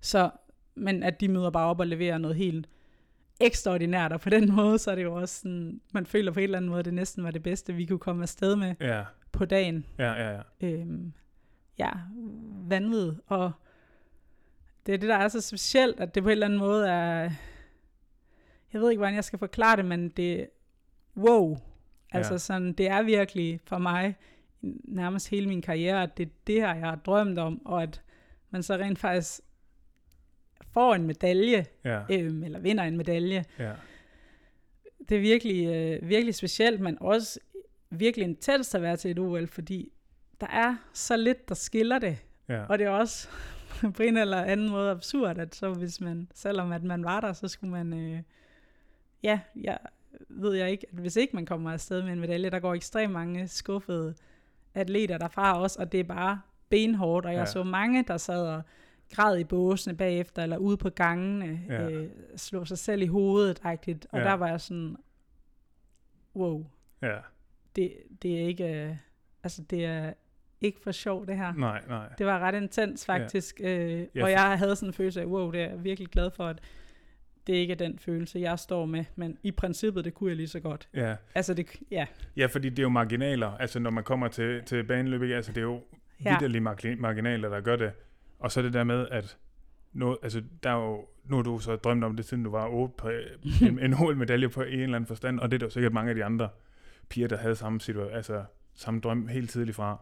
[0.00, 0.30] så,
[0.74, 2.68] men at de møder bare op og leverer noget helt
[3.40, 6.44] ekstraordinært, og på den måde, så er det jo også sådan, man føler på en
[6.44, 9.04] eller anden måde, at det næsten var det bedste, vi kunne komme afsted med Ja,
[9.32, 9.86] på dagen.
[9.98, 10.42] ja, ja, ja.
[10.68, 11.12] Øhm,
[11.78, 11.90] ja,
[12.68, 13.12] vanvid.
[13.26, 13.52] Og
[14.86, 17.30] det er det, der er så specielt, at det på en eller anden måde er...
[18.72, 20.48] Jeg ved ikke, hvordan jeg skal forklare det, men det
[21.16, 21.56] wow.
[22.12, 22.38] Altså Ja.
[22.38, 24.16] sådan, det er virkelig for mig
[24.84, 28.02] nærmest hele min karriere, at det er det her, jeg har drømt om, og at
[28.50, 29.40] man så rent faktisk
[30.72, 33.44] får en medalje, Ja, øhm, eller vinder en medalje.
[33.58, 33.72] ja.
[35.08, 37.40] Det er virkelig, øh, virkelig specielt, men også
[37.90, 39.92] virkelig intenst at være til et OL, fordi
[40.40, 42.18] der er så lidt, der skiller det.
[42.48, 42.64] ja.
[42.68, 43.28] Og det er også
[43.96, 47.32] på en eller anden måde absurd, at så hvis man, selvom at man var der,
[47.32, 48.22] så skulle man, øh,
[49.22, 49.78] ja, jeg
[50.28, 53.12] ved jeg ikke, at hvis ikke man kommer afsted med en medalje, der går ekstremt
[53.12, 54.14] mange skuffede
[54.74, 57.44] atleter derfra også, og det er bare benhårdt, og jeg ja.
[57.46, 58.62] så mange, der sad og
[59.14, 61.82] græd i båsene bagefter, eller ude på gangene, Ja.
[61.82, 61.90] ja.
[61.90, 64.24] øh, slog sig selv i hovedet, agtigt, og Ja.
[64.24, 64.30] ja.
[64.30, 64.96] der var jeg sådan,
[66.36, 66.66] wow,
[67.02, 67.16] ja.
[67.76, 67.92] det,
[68.22, 68.96] det er ikke, øh,
[69.44, 70.12] altså det er
[70.60, 71.52] ikke for sjov det her.
[71.52, 72.08] Nej, nej.
[72.18, 73.78] Det var ret intens faktisk, ja.
[73.78, 76.08] øh, Ja, og for- jeg havde sådan en følelse af, wow, det er jeg virkelig
[76.08, 76.60] glad for, at
[77.46, 80.48] det ikke er den følelse, jeg står med, men i princippet, det kunne jeg lige
[80.48, 80.88] så godt.
[80.94, 81.16] Ja.
[81.34, 83.48] Altså det, ja, ja, fordi det er jo marginaler.
[83.50, 85.80] Altså, når man kommer til, til baneløb, altså, det er jo
[86.24, 86.30] Ja.
[86.30, 87.92] vidderlige margi- marginaler, der gør det.
[88.38, 89.38] Og så det der med, at
[89.92, 92.68] nu, altså, der er jo, nu har du så drømt om det, siden du var
[92.68, 93.10] 8 på
[93.62, 96.08] en, en OL-medalje på en eller anden forstand, og det er der jo sikkert mange
[96.08, 96.48] af de andre
[97.08, 100.00] piger, der havde samme, situa- altså, samme drøm helt tidligt fra.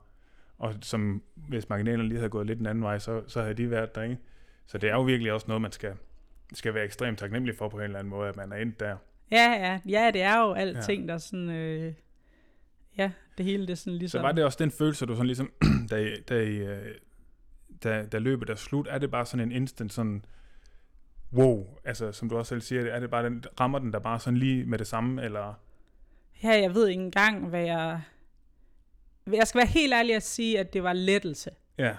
[0.58, 3.70] Og som, hvis marginalerne lige havde gået lidt en anden vej, så, så havde de
[3.70, 4.18] været der, ikke?
[4.66, 5.92] Så det er jo virkelig også noget, man skal,
[6.52, 8.96] skal være ekstremt taknemmelig for på en eller anden måde, at man er endt der.
[9.30, 11.12] ja, ja, ja, det er jo alting, ja.
[11.12, 11.92] der sådan, øh,
[12.98, 15.50] ja, det hele det sådan ligesom, Så var det også den følelse, du sådan ligesom,
[15.90, 16.86] da, I- da, I, øh,
[17.84, 20.24] da, da løbet er slut, er det bare sådan en instant sådan,
[21.32, 24.20] wow, altså som du også selv siger, er det bare den, rammer den der bare
[24.20, 25.54] sådan lige med det samme, eller,
[26.42, 28.00] ja, jeg ved ikke engang, hvad jeg,
[29.32, 31.50] jeg skal være helt ærlig at sige, at det var lettelse.
[31.78, 31.96] ja,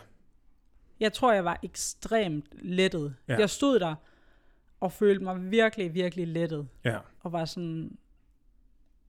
[1.00, 3.16] Jeg tror, jeg var ekstremt lettet.
[3.28, 3.38] Ja.
[3.40, 3.96] Jeg stod der
[4.80, 6.68] og følte mig virkelig, virkelig lettet.
[6.84, 7.98] ja, Og var sådan,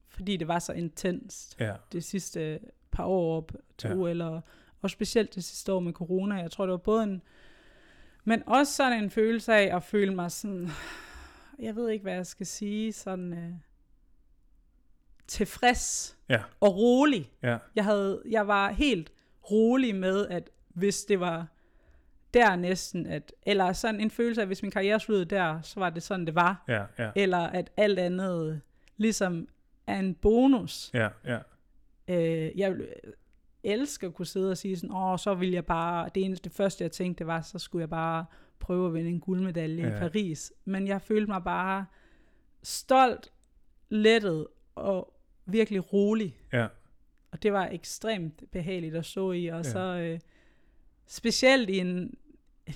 [0.08, 1.56] fordi det var så intenst.
[1.60, 2.60] ja, det sidste
[2.90, 3.96] par år op til ja.
[3.96, 4.40] OL, og,
[4.86, 6.34] og specielt det sidste år med corona.
[6.34, 7.22] Jeg tror, det var både en...
[8.24, 10.70] Men også sådan en følelse af at føle mig sådan...
[11.58, 12.92] Jeg ved ikke, hvad jeg skal sige.
[12.92, 13.32] Sådan...
[13.32, 13.52] Øh,
[15.26, 17.30] tilfreds ja, og rolig.
[17.42, 19.12] ja, Jeg, havde, jeg var helt
[19.50, 21.46] rolig med, at hvis det var
[22.34, 25.80] der næsten, at, eller sådan en følelse af, at hvis min karriere sluttede der, så
[25.80, 26.64] var det sådan, det var.
[26.68, 28.60] ja, ja, Eller at alt andet
[28.96, 29.48] ligesom
[29.86, 30.90] er en bonus.
[30.94, 31.38] ja, ja,
[32.08, 32.76] Øh, jeg
[33.66, 36.56] elske at kunne sidde og sige sådan, åh, så vil jeg bare, det eneste, det
[36.56, 38.24] første jeg tænkte, det var, så skulle jeg bare
[38.60, 39.96] prøve at vinde en guldmedalje ja.
[39.96, 40.52] I Paris.
[40.64, 41.86] Men jeg følte mig bare
[42.62, 43.32] stolt,
[43.88, 45.14] lettet og
[45.46, 46.38] virkelig rolig.
[46.52, 46.66] Ja.
[47.30, 49.46] Og det var ekstremt behageligt at stå i.
[49.46, 49.62] Og Ja.
[49.62, 50.18] så øh,
[51.06, 52.14] specielt i en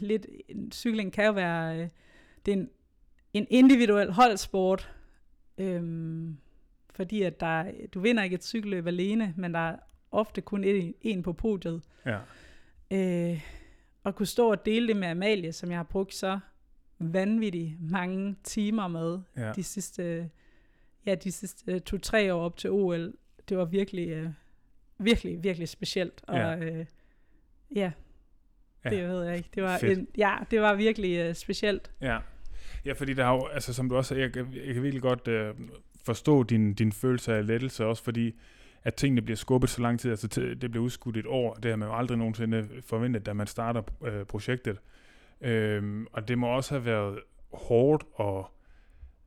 [0.01, 1.89] lidt, en cykling kan jo være, øh,
[2.47, 2.71] det er en,
[3.33, 4.93] en individuel holdsport,
[5.59, 6.37] øhm,
[6.91, 9.77] fordi at der, er- du vinder ikke et cykelløb alene, men der er
[10.13, 11.83] ofte kun en, en på podiet.
[12.07, 12.19] Ja.
[12.91, 13.41] Øh,
[14.05, 16.39] og kunne stå og dele det med Amalie, som jeg har brugt så
[16.99, 19.53] vanvittigt mange timer med Ja.
[19.53, 20.31] de sidste,
[21.07, 23.13] ja, de sidste to-tre år op til OL.
[23.49, 24.29] Det var virkelig, øh,
[24.99, 26.23] virkelig, virkelig specielt.
[26.27, 26.57] Og Ja.
[26.59, 26.87] øh,
[27.77, 27.93] ja
[28.85, 29.03] det Ja.
[29.03, 29.49] ved jeg ikke.
[29.55, 29.99] Det var, Fedt.
[29.99, 31.91] en, ja, det var virkelig øh, specielt.
[32.01, 32.19] Ja.
[32.85, 35.55] Ja, fordi der er jo, altså som du også jeg, jeg kan virkelig godt øh,
[36.05, 38.35] forstå din, din følelse af lettelse, også fordi,
[38.85, 40.29] at tingene bliver skubbet så lang tid, altså
[40.61, 43.83] det bliver udskudt et år, det har man jo aldrig nogensinde forventet, da man starter
[44.05, 44.79] øh, projektet.
[45.41, 47.19] Øhm, og det må også have været
[47.53, 48.51] hårdt og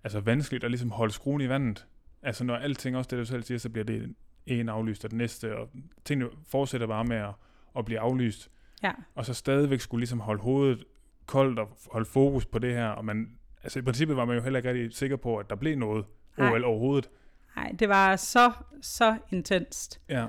[0.04, 1.88] altså vanskeligt at ligesom holde skruen i vandet.
[2.22, 5.18] Altså når alting, også det du selv siger, så bliver det en aflyst og det
[5.18, 5.70] næste, og
[6.06, 7.34] tingene fortsætter bare med at,
[7.78, 8.50] at blive aflyst
[8.84, 10.84] Ja, og så stadigvæk skulle ligesom holde hovedet
[11.26, 14.44] koldt og holde fokus på det her, og man, altså i princippet var man jo
[14.44, 16.06] heller ikke rigtig sikker på, at der blev noget
[16.38, 16.52] Nej.
[16.52, 17.10] OL overhovedet.
[17.56, 18.52] Nej, det var så,
[18.82, 20.00] så intenst.
[20.10, 20.26] Ja,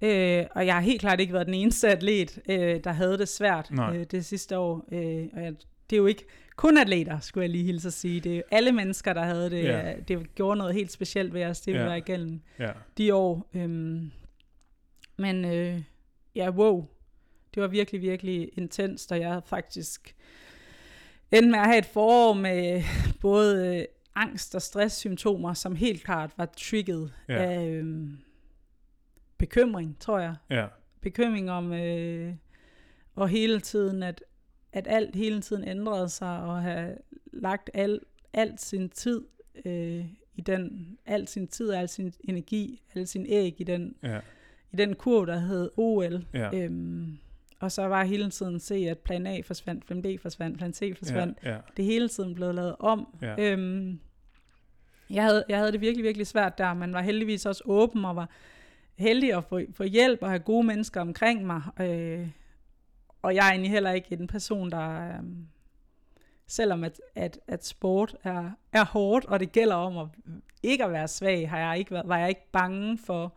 [0.00, 3.28] Øh, og jeg har helt klart ikke været den eneste atlet, øh, der havde det
[3.28, 3.96] svært Nej.
[3.96, 4.84] øh, det sidste år.
[4.92, 5.54] Øh, og jeg,
[5.90, 6.24] det er jo ikke
[6.56, 8.20] kun atleter, skulle jeg lige hilse at sige.
[8.20, 9.64] Det er jo alle mennesker, der havde det.
[9.64, 9.88] Ja.
[9.88, 9.94] Ja.
[10.08, 11.84] Det gjorde noget helt specielt ved os, det vi Ja.
[11.84, 13.50] var igennem ja, de år.
[13.54, 14.10] Øhm,
[15.16, 15.82] men øh,
[16.34, 16.86] ja, wow.
[17.54, 20.14] Det var virkelig, virkelig intenst, og jeg havde faktisk
[21.32, 22.82] endt med at have et forår med
[23.20, 23.84] både øh,
[24.16, 27.42] angst og stresssymptomer, som helt klart var trigget Ja.
[27.44, 28.18] af øhm,
[29.38, 30.34] bekymring, tror jeg.
[30.50, 30.66] ja,
[31.00, 32.34] Bekymring om, øh,
[33.14, 34.24] og hele tiden, at,
[34.72, 36.96] at alt hele tiden ændrede sig, og have
[37.32, 38.00] lagt al,
[38.32, 39.24] alt sin tid
[39.64, 40.04] øh,
[40.34, 44.20] i den, al sin tid, al sin energi, al sin æg i den, ja,
[44.72, 46.26] i den kurv, der hed OL.
[46.34, 47.18] ja, Øhm,
[47.60, 50.98] og så var hele tiden se, at plan A forsvandt, plan B forsvandt, plan C
[50.98, 51.38] forsvandt.
[51.42, 53.08] ja, ja, Det hele tiden blevet lavet om.
[53.22, 53.34] Ja.
[53.38, 54.00] Øhm,
[55.10, 56.74] jeg, havde, jeg havde det virkelig, virkelig svært der.
[56.74, 58.28] Man var heldigvis også åben og var
[58.94, 61.62] heldig at få, få hjælp og have gode mennesker omkring mig.
[61.80, 62.28] Øh,
[63.22, 65.16] og jeg er egentlig heller ikke en person, der...
[65.18, 65.46] øhm,
[66.48, 70.06] selvom at, at, at sport er, er hårdt, og det gælder om at
[70.62, 73.34] ikke at være svag, har jeg ikke været, var jeg ikke bange for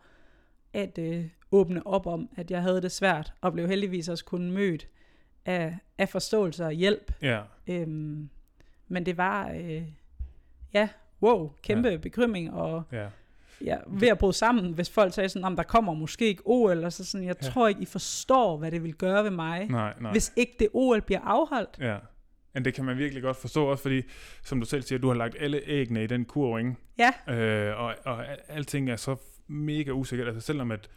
[0.74, 4.50] at øh, åbne op om, at jeg havde det svært, og blev heldigvis også kun
[4.50, 4.86] mødt
[5.46, 7.12] af, af forståelse og hjælp.
[7.22, 8.28] ja, Øhm,
[8.88, 9.82] men det var, øh,
[10.74, 10.88] ja,
[11.22, 11.96] wow, kæmpe ja.
[11.96, 13.06] bekymring, og ja,
[13.64, 16.84] ja, ved at bryde sammen, hvis folk sagde sådan, om der kommer måske ikke OL,
[16.84, 17.48] og så sådan, jeg Ja.
[17.48, 20.12] tror ikke, I forstår, hvad det vil gøre ved mig, nej, nej.
[20.12, 21.78] hvis ikke det OL bliver afholdt.
[21.80, 21.96] Ja,
[22.54, 24.02] men det kan man virkelig godt forstå, også fordi,
[24.42, 26.74] som du selv siger, du har lagt alle æggene i den kurv, ikke?
[26.98, 29.16] Ja, Øh, og, og al- alting er så
[29.50, 30.28] mega usikkert.
[30.28, 30.90] Altså selvom at,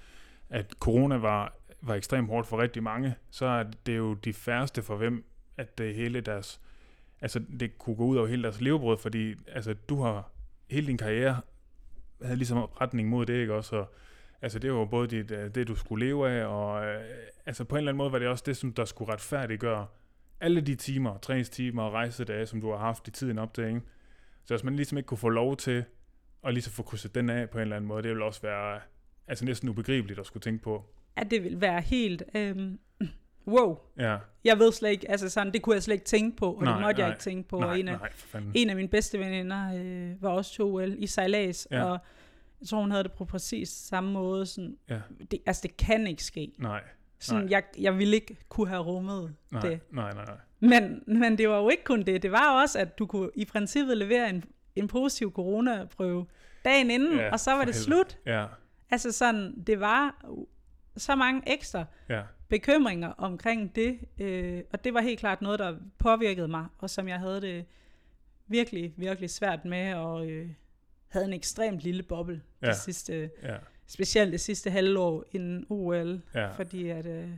[0.49, 4.82] at corona var, var ekstremt hårdt for rigtig mange, så er det jo de færreste
[4.82, 5.26] for hvem,
[5.58, 6.62] at det hele deres,
[7.22, 10.32] altså det kunne gå ud over hele deres levebrød, fordi altså du har
[10.70, 11.41] hele din karriere
[12.24, 13.76] havde ligesom retning mod det, ikke også?
[13.76, 13.93] Og,
[14.41, 17.01] altså det var både dit, øh, det, du skulle leve af, og øh,
[17.45, 19.88] altså på en eller anden måde var det også det, som der skulle retfærdiggøre
[20.39, 23.82] alle de timer, træningstimer og rejsedage, som du har haft i tiden op til, ikke?
[24.45, 25.86] Så hvis man ligesom ikke kunne få lov til
[26.46, 28.80] at ligesom få krydset den af på en eller anden måde, det ville også være
[29.28, 30.86] altså næsten ubegribeligt at skulle tænke på.
[31.16, 32.80] at det vil være helt, øhm,
[33.48, 36.54] wow, Ja, jeg ved slet ikke, altså sådan, det kunne jeg slet ikke tænke på,
[36.54, 37.14] og Nej, det måtte jeg nej.
[37.16, 37.98] ikke tænke på, nej, og en af,
[38.34, 41.84] nej, en af mine bedste veninder øh, var også til OL i sejlads, ja.
[41.84, 42.00] og
[42.62, 44.46] jeg tror, hun havde det på præcis samme måde.
[44.46, 45.00] Sådan, Ja,
[45.32, 46.52] det, altså, det kan ikke ske.
[46.58, 46.82] nej,
[47.20, 47.52] Sådan, Nej.
[47.52, 49.80] jeg, jeg ville ikke kunne have rummet nej, det.
[49.91, 50.38] nej, nej, nej.
[50.60, 52.24] Men, men det var jo ikke kun det.
[52.24, 54.44] Det var også, at du kunne i princippet levere en,
[54.76, 56.26] en positiv coronaprøve
[56.65, 57.84] dagen inden, Ja, og så var det helvede.
[57.84, 58.17] slut.
[58.26, 58.45] Ja,
[58.91, 60.26] Altså sådan, det var
[60.97, 65.76] så mange ekstra ja, bekymringer omkring det, øh, og det var helt klart noget, der
[65.97, 67.65] påvirkede mig, og som jeg havde det
[68.47, 70.49] virkelig, virkelig svært med, og øh,
[71.07, 72.67] havde en ekstremt lille boble Ja.
[72.67, 73.55] det sidste, ja,
[73.88, 76.51] specielt det sidste halvår inden OL, ja.
[76.51, 77.30] fordi at, øh,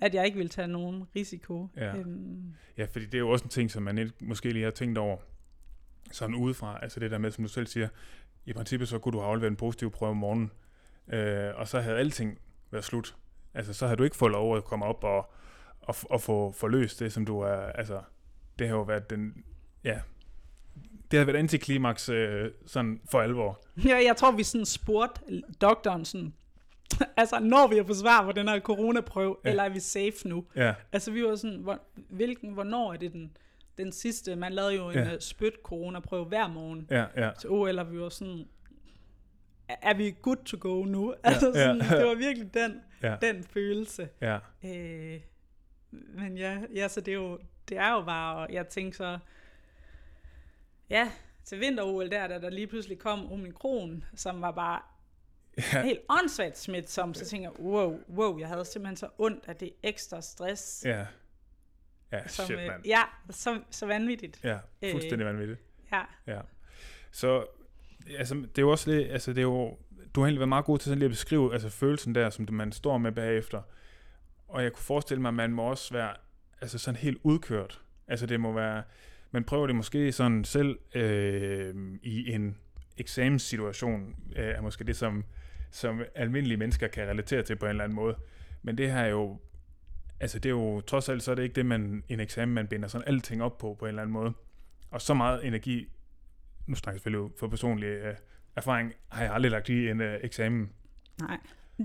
[0.00, 1.68] at jeg ikke ville tage nogen risiko.
[1.76, 1.96] Ja.
[1.96, 4.70] Øhm, Ja, fordi det er jo også en ting, som man ikke, måske lige har
[4.70, 5.16] tænkt over
[6.12, 6.78] sådan udefra.
[6.82, 7.88] Altså det der med, som du selv siger,
[8.46, 10.50] i princippet så kunne du have afleveret en positiv prøve om morgenen,
[11.12, 12.38] øh, og så havde alting
[12.70, 13.16] været slut.
[13.54, 15.30] Altså så havde du ikke fået lov at komme op og,
[15.80, 18.00] og, og få forløst det, som du er, altså
[18.58, 19.44] det har jo været den,
[19.84, 20.00] ja,
[21.10, 23.60] det har været antiklimaks øh, sådan for alvor.
[23.84, 26.34] ja, jeg tror, vi sådan spurgte doktoren sådan,
[27.16, 29.50] altså, når vi har fået svar på den her coronaprøve, ja.
[29.50, 30.44] eller er vi safe nu?
[30.56, 33.36] Ja, Altså, vi var sådan, hvor, hvilken, hvornår er det den,
[33.78, 34.36] den sidste?
[34.36, 35.08] Man lavede jo en Ja.
[35.10, 35.18] ja.
[35.20, 37.30] spyt coronaprøve hver morgen ja, ja.
[37.38, 38.48] til OL, og vi var sådan,
[39.68, 41.14] er vi good to go nu?
[41.24, 41.52] Altså, ja.
[41.52, 44.08] sådan, det var virkelig den, Ja, den følelse.
[44.20, 45.20] ja, Øh,
[45.90, 49.18] men ja, ja, så det er jo, det er jo bare, og jeg tænkte så,
[50.90, 51.10] ja,
[51.44, 54.82] til vinter-OL der, da der lige pludselig kom omikron, som var bare
[55.72, 59.56] ja, helt åndssvagt smitsom, så tænker jeg, wow, wow, jeg havde simpelthen så ondt af
[59.56, 60.82] det ekstra stress.
[60.84, 61.06] ja.
[62.12, 62.84] Ja, som, shit, øh, mand.
[62.86, 64.40] ja, så, så vanvittigt.
[64.44, 64.58] Ja,
[64.92, 65.60] fuldstændig vanvittigt.
[65.92, 66.40] Ja, Ja.
[67.10, 67.46] Så,
[68.18, 69.78] altså, det er jo også lidt, altså, det er jo,
[70.14, 72.46] du har egentlig været meget god til sådan lige at beskrive, altså, følelsen der, som
[72.50, 73.62] man står med bagefter.
[74.48, 76.14] Og jeg kunne forestille mig, at man må også være,
[76.60, 77.80] altså, sådan helt udkørt.
[78.08, 78.82] Altså, det må være,
[79.30, 82.56] man prøver det måske sådan selv øh, i en
[82.96, 85.24] eksamenssituation, øh, er måske det, som,
[85.70, 88.16] som almindelige mennesker kan relatere til på en eller anden måde.
[88.62, 89.38] Men det her er jo,
[90.20, 92.66] altså det er jo, trods alt så er det ikke det, man, en eksamen, man
[92.66, 94.32] binder sådan alting op på, på en eller anden måde.
[94.90, 95.88] Og så meget energi,
[96.66, 98.14] nu snakker jeg selvfølgelig for personlig øh,
[98.56, 100.70] erfaring, har jeg aldrig lagt i en øh, eksamen.
[101.20, 101.38] nej.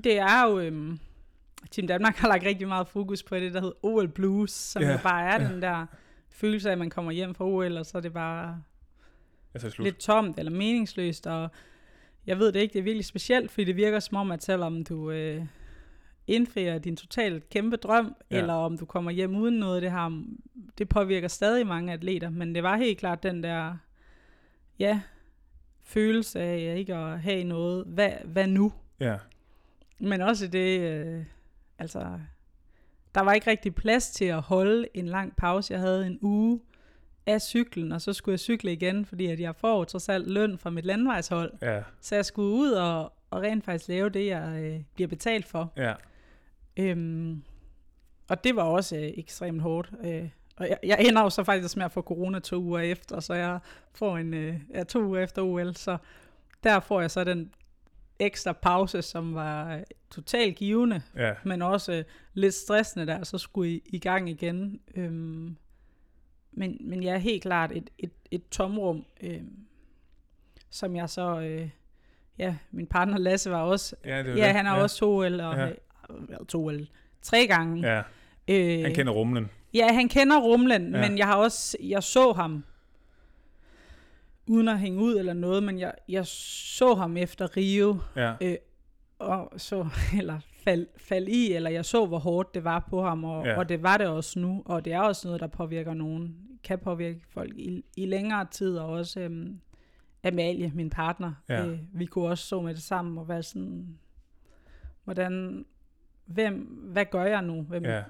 [0.04, 1.00] Det er jo, øhm,
[1.72, 4.92] Team Danmark har lagt rigtig meget fokus på det, der hedder OL Blues, som Ja,
[4.92, 5.50] jo bare er ja.
[5.50, 5.86] den der
[6.30, 8.62] følelse af, at man kommer hjem fra OL, og så er det bare
[9.54, 9.84] Altså slut.
[9.86, 11.50] lidt tomt eller meningsløst, og
[12.26, 14.84] jeg ved det ikke, det er virkelig specielt, fordi det virker som om, at selvom
[14.84, 15.46] du øh,
[16.32, 18.38] indfrier din totalt kæmpe drøm, Ja.
[18.38, 20.24] eller om du kommer hjem uden noget, det har,
[20.78, 23.78] det påvirker stadig mange atleter, men det var helt klart den der,
[24.80, 25.02] ja,
[25.84, 28.74] følelse af ikke at have noget, hvad, hvad nu?
[29.00, 29.18] Ja,
[30.00, 31.24] Men også det, øh,
[31.80, 32.20] altså,
[33.16, 35.74] der var ikke rigtig plads til at holde en lang pause.
[35.74, 36.60] Jeg havde en uge
[37.26, 40.58] af cyklen, og så skulle jeg cykle igen, fordi at jeg får trods alt løn
[40.58, 41.54] fra mit landvejshold.
[41.62, 45.46] ja, Så jeg skulle ud og, og rent faktisk lave det, jeg øh, bliver betalt
[45.46, 45.74] for.
[45.78, 45.94] ja,
[46.82, 47.44] Øhm,
[48.30, 49.92] og det var også øh, ekstremt hårdt.
[50.04, 53.20] Øh, og jeg, jeg ender jo så faktisk med at få corona to uger efter,
[53.20, 53.60] så jeg
[53.94, 55.98] får en øh, ja, to uger efter OL, så
[56.64, 57.52] der får jeg så den
[58.20, 62.04] ekstra pause, som var øh, totalt givende, ja, men også øh,
[62.34, 64.80] lidt stressende der, så skulle I i gang igen.
[64.96, 65.58] Øhm,
[66.52, 69.58] men, men jeg er helt klart et, et, et tomrum, øhm,
[70.70, 71.70] som jeg så, øh,
[72.38, 74.56] ja, min partner Lasse var også, ja, det jo ja, det.
[74.56, 74.84] han har ja.
[74.84, 75.72] også to OL, og Ja.
[76.20, 76.88] Været to OL
[77.22, 77.94] tre gange.
[77.96, 78.02] Ja,
[78.48, 79.50] Øh, han kender rumlen.
[79.74, 81.10] Ja, han kender rumlen, Ja.
[81.10, 82.64] men jeg har også, jeg så ham,
[84.48, 88.56] uden at hænge ud eller noget, men jeg, jeg så ham efter Rio, Ja, øh,
[89.20, 89.88] og så,
[90.20, 93.58] eller fald, fald i, eller jeg så, hvor hårdt det var på ham, og, ja.
[93.58, 96.80] og det var det også nu, og det er også noget, der påvirker nogen, kan
[96.80, 99.60] påvirke folk i, i længere tid, og også øhm,
[100.24, 101.66] Amalie, min partner, Ja.
[101.66, 103.98] øh, vi kunne også så med det sammen, og være sådan,
[105.04, 105.66] hvordan,
[106.26, 106.56] hvem,
[106.92, 107.62] hvad gør jeg nu?
[107.62, 108.04] Hvem, ja,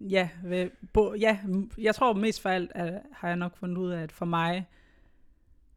[0.00, 1.38] Ja, ved, bo, ja,
[1.78, 4.66] jeg tror mest for alt, at, har jeg nok fundet ud af, at for mig,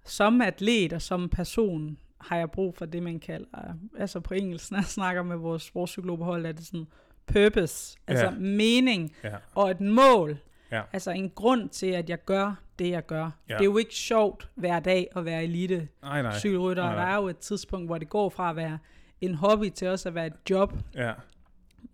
[0.06, 4.72] som atlet og som person, har jeg brug for det, man kalder, altså på engelsk,
[4.72, 6.88] når jeg snakker med vores sportspsykolog på hold, er det sådan
[7.26, 8.32] purpose, altså Ja.
[8.32, 10.38] mening ja, og et mål.
[10.72, 10.82] Ja.
[10.94, 13.32] Altså en grund til, at jeg gør det, jeg gør.
[13.50, 13.54] Ja.
[13.54, 15.88] Det er jo ikke sjovt hver dag at være elite
[16.34, 18.80] cykelrytter, og der er jo et tidspunkt, hvor det går fra at være
[19.22, 20.74] en hobby til også at være et job.
[20.96, 21.14] Ja,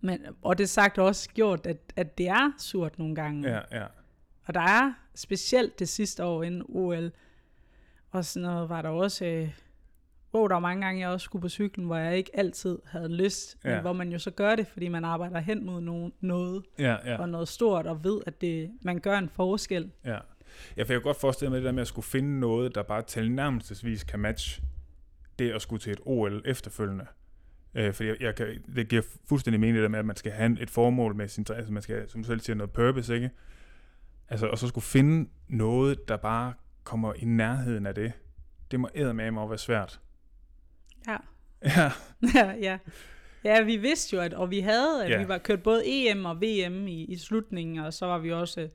[0.08, 3.50] Men, og det sagt også gjort, at, at det er surt nogle gange.
[3.50, 3.86] ja, ja,
[4.46, 7.12] Og der er specielt det sidste år inden OL,
[8.12, 9.50] og sådan noget var der også, øh,
[10.32, 13.08] hvor der var mange gange, jeg også skulle på cyklen, hvor jeg ikke altid havde
[13.16, 13.82] lyst, men Ja.
[13.82, 17.18] hvor man jo så gør det, fordi man arbejder hen mod nogen, noget, ja, ja.
[17.18, 19.92] og noget stort, og ved, at det, man gør en forskel.
[20.06, 20.12] Ja.
[20.78, 22.84] Ja, for jeg kan godt forestille mig det der med at skulle finde noget, der
[22.84, 24.64] bare tilnærmelsesvis kan matche
[25.40, 27.06] det at skulle til et OL efterfølgende.
[27.78, 30.32] Øh, fordi jeg, jeg kan, det giver fuldstændig mening det der med, at man skal
[30.32, 33.30] have et formål med sin, altså man skal, som du selv siger, noget purpose, ikke?
[34.30, 36.54] Altså, og så skulle finde noget, der bare
[36.84, 38.14] kommer i nærheden af det.
[38.72, 40.00] Det må med mig være svært.
[41.08, 41.18] Ja.
[41.76, 41.92] Ja,
[42.36, 42.78] ja, ja.
[43.44, 45.22] Ja, vi vidste jo, at, og vi havde, at Ja.
[45.22, 48.70] vi var kørt både EM og VM i, i slutningen, og så var vi også,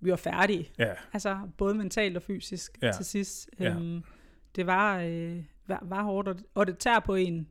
[0.00, 0.70] vi var færdige.
[0.78, 2.92] ja, Altså både mentalt og fysisk ja.
[2.92, 3.50] til sidst.
[3.60, 3.70] Ja.
[3.74, 4.02] Øhm,
[4.56, 5.36] det var, øh,
[5.66, 7.48] var, var hårdt, og det, og det tager på en.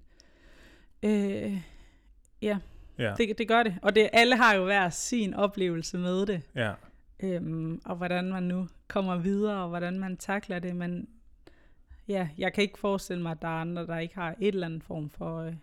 [1.04, 1.62] Øh,
[2.41, 2.58] ja,
[2.97, 3.76] ja, det, det gør det.
[3.82, 6.41] Og det, alle har jo hver sin oplevelse med det.
[6.56, 6.74] ja,
[7.24, 10.76] Øhm, og hvordan man nu kommer videre, og hvordan man takler det.
[10.76, 11.10] Men
[12.08, 14.68] ja, jeg kan ikke forestille mig, at der er andre, der ikke har et eller
[14.68, 15.41] andet form for...
[15.41, 15.54] Øh,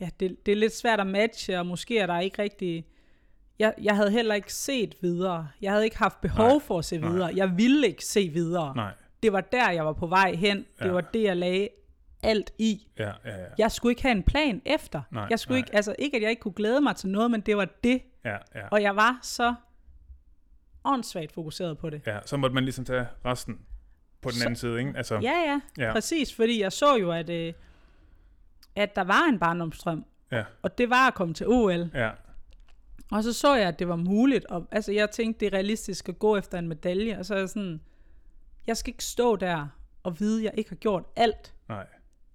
[0.00, 2.86] ja, det, det er lidt svært at matche, og måske er der ikke rigtig...
[3.58, 5.48] Jeg, jeg havde heller ikke set videre.
[5.60, 7.10] Jeg havde ikke haft behov Nej, for at se nej.
[7.10, 7.30] videre.
[7.34, 8.76] Jeg ville ikke se videre.
[8.76, 10.56] nej, Det var der, jeg var på vej hen.
[10.78, 10.90] Det Ja.
[10.90, 11.68] var det, jeg lagde
[12.22, 12.88] alt i.
[12.98, 13.46] Ja, ja, ja.
[13.58, 15.02] Jeg skulle ikke have en plan efter.
[15.10, 15.66] Nej, jeg skulle nej.
[15.66, 18.02] ikke, altså ikke, at jeg ikke kunne glæde mig til noget, men det var det.
[18.24, 18.68] ja, ja.
[18.70, 19.54] Og jeg var så
[20.84, 22.02] åndssvagt fokuseret på det.
[22.06, 22.18] ja.
[22.26, 23.58] Så måtte man ligesom tage resten
[24.20, 24.92] på den Så- anden side, ikke?
[24.96, 25.92] Altså, Ja, ja, Ja.
[25.92, 27.52] præcis, fordi jeg så jo, at, øh,
[28.76, 31.90] at der var en barndomsdrøm, ja, og det var at komme til OL.
[31.94, 32.10] ja,
[33.12, 36.08] Og så så jeg, at det var muligt, og altså jeg tænkte, det er realistisk
[36.08, 37.80] at gå efter en medalje, og så er jeg sådan,
[38.66, 39.66] jeg skal ikke stå der
[40.02, 41.54] og vide, at jeg ikke har gjort alt.
[41.68, 41.86] nej,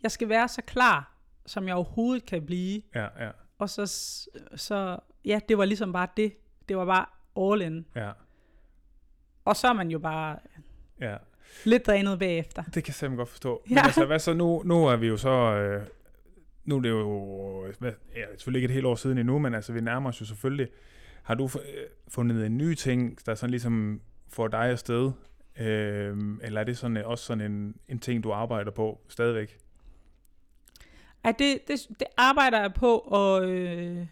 [0.06, 2.82] Jeg skal være så klar, som jeg overhovedet kan blive.
[2.96, 3.30] ja, ja,
[3.60, 3.86] Og så,
[4.56, 6.34] så ja, det var ligesom bare det.
[6.70, 7.06] Det var bare
[7.54, 7.86] all in.
[7.96, 8.12] ja,
[9.46, 10.40] Og så er man jo bare
[11.02, 11.18] ja.
[11.64, 12.64] lidt drænet bagefter.
[12.64, 13.64] Det kan jeg simpelthen godt forstå.
[13.70, 13.76] Ja.
[13.76, 14.62] Men altså, hvad så nu?
[14.66, 15.30] Nu er vi jo så...
[15.30, 15.88] Øh,
[16.66, 17.74] nu er det jo...
[17.80, 20.26] Hvad, ja, selvfølgelig ikke et helt år siden endnu, men altså, vi nærmer os jo
[20.26, 20.68] selvfølgelig.
[21.24, 21.50] Har du øh,
[22.08, 25.12] fundet en ny ting, der sådan ligesom får dig afsted?
[25.60, 29.58] Øh, eller er det sådan, øh, også sådan en, en ting, du arbejder på stadigvæk?
[31.26, 34.06] Ej, det, det, det arbejder jeg på, og, øh,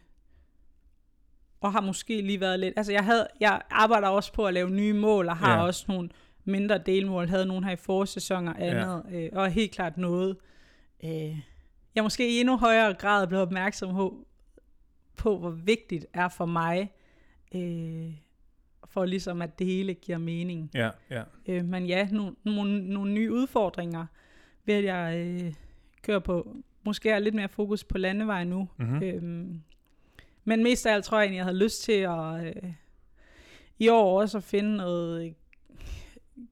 [1.61, 2.74] og har måske lige været lidt...
[2.78, 5.64] Altså, jeg, havde, jeg arbejder også på at lave nye mål, og har Ja.
[5.66, 6.09] også nogle
[6.45, 7.28] mindre delmål.
[7.28, 9.18] Havde nogle her i forårssæson og andet, ja.
[9.18, 10.38] øh, og helt klart noget,
[11.03, 11.39] øh,
[11.95, 14.28] jeg måske i endnu højere grad blevet opmærksom på,
[15.16, 16.91] på hvor vigtigt er for mig,
[17.55, 18.14] øh,
[18.86, 20.72] for ligesom at det hele giver mening.
[20.74, 24.05] Ja, ja, Øh, men ja, nogle, nogle, nogle nye udfordringer
[24.68, 25.53] at jeg øh,
[26.01, 26.55] kører på.
[26.86, 28.67] Måske er lidt mere fokus på landevej nu.
[28.77, 29.03] mm-hmm.
[29.03, 29.61] Øhm,
[30.45, 32.73] men mest af alt tror jeg egentlig, jeg havde lyst til at øh,
[33.79, 35.36] i år også at finde noget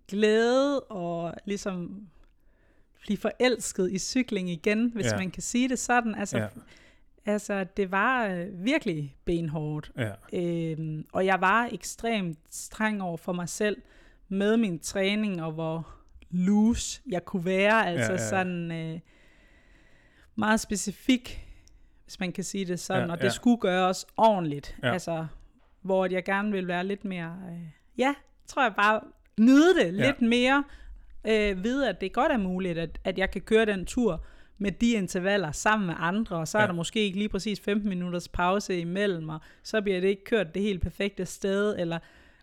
[0.07, 2.07] glæde og ligesom
[3.01, 5.17] blive forelsket i cykling igen, hvis Ja.
[5.17, 6.15] man kan sige det sådan.
[6.15, 6.47] Altså, Ja.
[7.25, 9.91] altså det var øh, virkelig benhårdt.
[9.97, 13.77] ja, Øhm, og jeg var ekstremt streng over for mig selv
[14.29, 15.87] med min træning, og hvor
[16.29, 17.87] loose jeg kunne være.
[17.87, 18.29] Altså ja, ja.
[18.29, 18.99] sådan øh,
[20.35, 21.47] meget specifik,
[22.03, 23.05] hvis man kan sige det sådan.
[23.07, 23.29] Ja, og det ja.
[23.29, 24.75] skulle gøres ordentligt.
[24.83, 24.93] Ja.
[24.93, 25.25] Altså,
[25.81, 27.35] hvor jeg gerne vil være lidt mere...
[27.51, 27.59] Øh,
[27.97, 28.13] ja,
[28.47, 29.01] tror jeg bare
[29.39, 30.05] nyde det Ja.
[30.07, 30.63] lidt mere.
[31.27, 34.25] Øh, vide, at det godt er muligt, at, at jeg kan køre den tur
[34.57, 36.67] med de intervaller sammen med andre, og så er Ja.
[36.67, 40.53] der måske ikke lige præcis 15 minutters pause imellem, og så bliver det ikke kørt
[40.53, 41.99] det helt perfekte sted, eller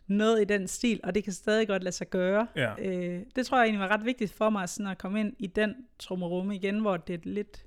[0.07, 2.47] noget i den stil, og det kan stadig godt lade sig gøre.
[2.57, 2.72] ja.
[2.78, 5.47] Øh, det tror jeg egentlig var ret vigtigt for mig, sådan at komme ind i
[5.47, 7.64] den trummerumme igen, hvor det er lidt...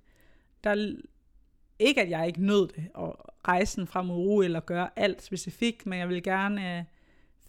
[0.63, 0.95] Der er
[1.79, 5.99] ikke, at jeg ikke nød det, og rejsen fra mod eller gøre alt specifikt, men
[5.99, 6.83] jeg vil gerne øh,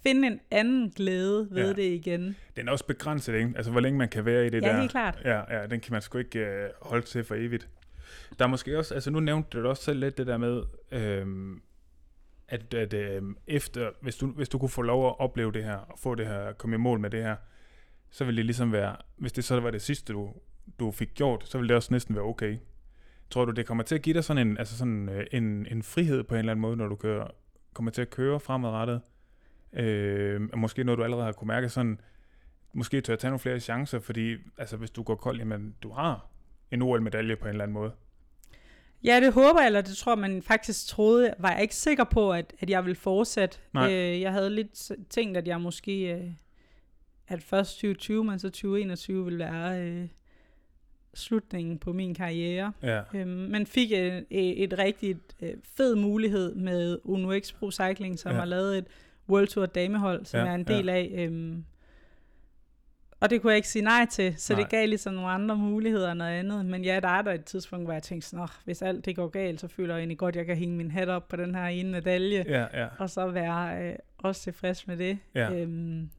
[0.02, 1.66] finde en anden glæde ved Ja.
[1.66, 1.72] ja.
[1.72, 2.36] det igen.
[2.56, 3.52] Den er også begrænset, ikke?
[3.56, 4.78] Altså, hvor længe man kan være i det Ja, der.
[4.80, 5.18] helt klart.
[5.24, 7.68] Ja, ja, den kan man sgu ikke øh, holde til for evigt.
[8.38, 11.62] Der er måske også, altså nu nævnte du også selv lidt det der med, øhm,
[12.48, 15.76] at, at øhm, efter, hvis du, hvis du kunne få lov at opleve det her,
[15.76, 17.36] og få det her, komme i mål med det her,
[18.10, 20.30] så ville det ligesom være, hvis det så var det sidste, du,
[20.80, 22.58] du fik gjort, så ville det også næsten være okay.
[23.32, 25.82] Tror du, det kommer til at give dig sådan en, altså sådan, øh, en, en
[25.82, 27.26] frihed på en eller anden måde, når du kører,
[27.72, 29.00] kommer til at køre fremadrettet?
[29.72, 32.00] Øh, måske noget, du allerede har kunne mærke sådan,
[32.72, 36.26] måske tør tage nogle flere chancer, fordi altså, hvis du går kold, jamen du har
[36.70, 37.92] en OL-medalje på en eller anden måde.
[39.04, 41.34] Ja, det håber jeg, eller det tror man faktisk troede.
[41.38, 43.58] Var jeg ikke sikker på, at, at jeg ville fortsætte.
[43.72, 43.92] Nej.
[43.92, 46.30] Øh, jeg havde lidt tænkt, at jeg måske, øh,
[47.28, 50.08] at først 2020, men så 2021 ville være øh,
[51.14, 52.72] slutningen på min karriere.
[52.82, 58.18] Ja, Øhm, men fik et, et rigtig øh, fed mulighed med Uno X Pro Cycling,
[58.18, 58.34] som Ja.
[58.34, 58.38] ja.
[58.40, 58.84] har lavet et
[59.28, 60.76] World Tour damehold, som Ja, ja, jeg er en ja.
[60.76, 61.10] del af.
[61.14, 61.64] Øhm,
[63.20, 64.62] og det kunne jeg ikke sige nej til, så Nej.
[64.62, 66.66] det gav ligesom nogle andre muligheder og noget andet.
[66.66, 69.16] Men ja, der er der et tidspunkt, hvor jeg tænkte sådan, "Nå, hvis alt det
[69.16, 71.36] går galt, så føler jeg egentlig godt, at jeg kan hænge min hat op på
[71.36, 72.60] den her ene medalje, ja.
[72.60, 72.88] ja, ja.
[72.98, 75.18] og så være øh, også tilfreds med det.
[75.34, 75.52] ja.
[75.52, 76.10] Øhm, Men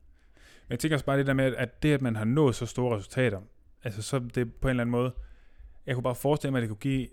[0.70, 2.98] jeg tænker også bare det der med, at det, at man har nået så store
[2.98, 3.40] resultater,
[3.84, 5.14] altså så det på en eller anden måde,
[5.86, 7.08] jeg kunne bare forestille mig, at det kunne give,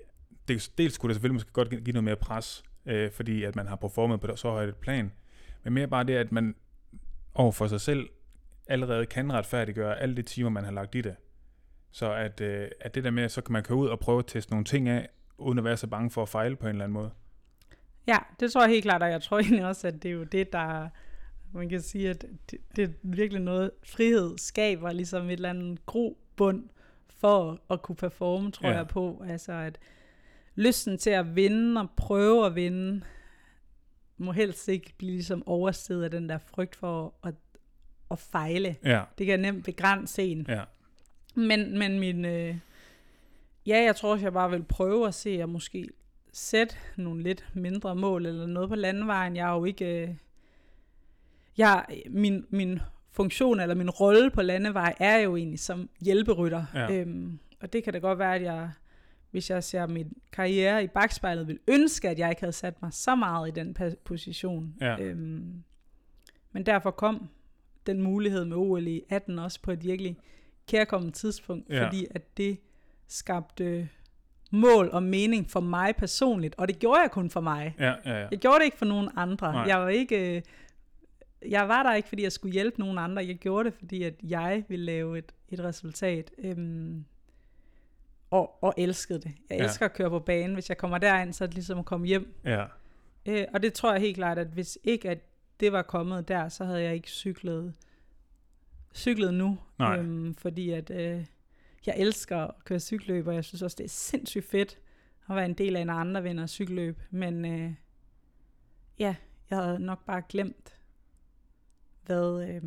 [0.48, 3.66] det, dels kunne det selvfølgelig måske godt give noget mere pres, øh, fordi at man
[3.66, 5.12] har performet på så højt et plan,
[5.64, 6.54] men mere bare det, at man
[7.34, 8.08] over for sig selv
[8.66, 11.16] allerede kan retfærdiggøre alle de timer, man har lagt i det.
[11.90, 14.26] Så at, øh, at det der med, så kan man køre ud og prøve at
[14.26, 15.08] teste nogle ting af,
[15.38, 17.10] uden at være så bange for at fejle på en eller anden måde.
[18.06, 20.24] Ja, det tror jeg helt klart, og jeg tror egentlig også, at det er jo
[20.24, 20.88] det, der,
[21.52, 25.86] man kan sige, at det, det er virkelig noget, frihed skaber ligesom et eller andet
[26.40, 26.68] grobund
[27.08, 28.72] for at kunne performe, tror Ja.
[28.72, 28.78] ja.
[28.78, 29.22] jeg på.
[29.28, 29.78] Altså at
[30.54, 33.00] lysten til at vinde og prøve at vinde,
[34.18, 37.34] må helst ikke blive ligesom overstedet af den der frygt for at,
[38.10, 38.76] at fejle.
[38.84, 40.46] Ja, Det kan nemt begrænse en.
[40.48, 40.62] ja,
[41.34, 42.24] Men, men min...
[42.24, 42.56] Øh,
[43.66, 45.88] ja, jeg tror også, jeg bare vil prøve at se, at måske
[46.32, 49.36] sætte nogle lidt mindre mål eller noget på landevejen.
[49.36, 50.02] Jeg er jo ikke...
[50.02, 50.14] Øh,
[51.58, 52.80] jeg, min, min
[53.12, 56.64] funktion eller min rolle på landevej er jo egentlig som hjælperytter.
[56.74, 56.92] Ja.
[56.92, 58.70] Øhm, og det kan da godt være, at jeg,
[59.30, 62.92] hvis jeg ser min karriere i bagspejlet, vil ønske, at jeg ikke havde sat mig
[62.92, 64.74] så meget i den position.
[64.80, 64.96] Ja.
[65.00, 65.62] Øhm,
[66.52, 67.28] men derfor kom
[67.86, 70.16] den mulighed med OL i 18 også på et virkelig
[70.68, 71.84] kærkommet tidspunkt, Ja.
[71.86, 72.58] fordi at det
[73.08, 73.88] skabte
[74.52, 77.74] mål og mening for mig personligt, og det gjorde jeg kun for mig.
[77.78, 78.26] Ja, ja, ja.
[78.30, 79.52] Jeg gjorde det ikke for nogen andre.
[79.52, 79.62] Nej.
[79.62, 80.36] Jeg var ikke...
[80.36, 80.42] øh,
[81.48, 83.26] Jeg var der ikke, fordi jeg skulle hjælpe nogen andre.
[83.26, 86.30] Jeg gjorde det, fordi at jeg ville lave et, et resultat.
[86.38, 87.04] Øhm,
[88.30, 89.32] og, og elskede det.
[89.50, 89.64] Jeg Ja.
[89.64, 90.54] elsker at køre på banen.
[90.54, 92.34] Hvis jeg kommer derind, så er det ligesom at komme hjem.
[92.44, 92.64] ja.
[93.26, 95.18] Øh, og det tror jeg helt klart, at hvis ikke at
[95.60, 97.74] det var kommet der, så havde jeg ikke cyklet,
[98.94, 99.58] cyklet nu.
[99.78, 99.98] Nej.
[99.98, 101.24] Øhm, fordi at øh,
[101.86, 104.78] jeg elsker at køre cykelløb, og jeg synes også, det er sindssygt fedt
[105.30, 106.98] at være en del af en andre vinder cykelløb.
[107.10, 107.72] Men øh,
[108.98, 109.14] ja,
[109.50, 110.74] jeg havde nok bare glemt,
[112.06, 112.48] hvad...
[112.48, 112.62] Øh,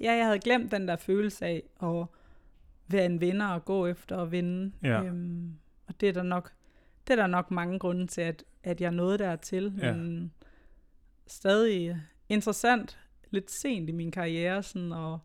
[0.00, 2.06] ja, jeg havde glemt den der følelse af at
[2.88, 4.72] være en vinder og gå efter at vinde.
[4.82, 5.02] Ja.
[5.02, 5.52] Øhm,
[5.86, 6.52] og det er der nok,
[7.06, 9.74] det er der nok mange grunde til, at, at jeg nåede dertil.
[9.78, 9.92] Ja.
[9.92, 10.32] Men
[11.26, 11.96] stadig
[12.28, 12.98] interessant,
[13.30, 15.18] lidt sent i min karriere, sådan at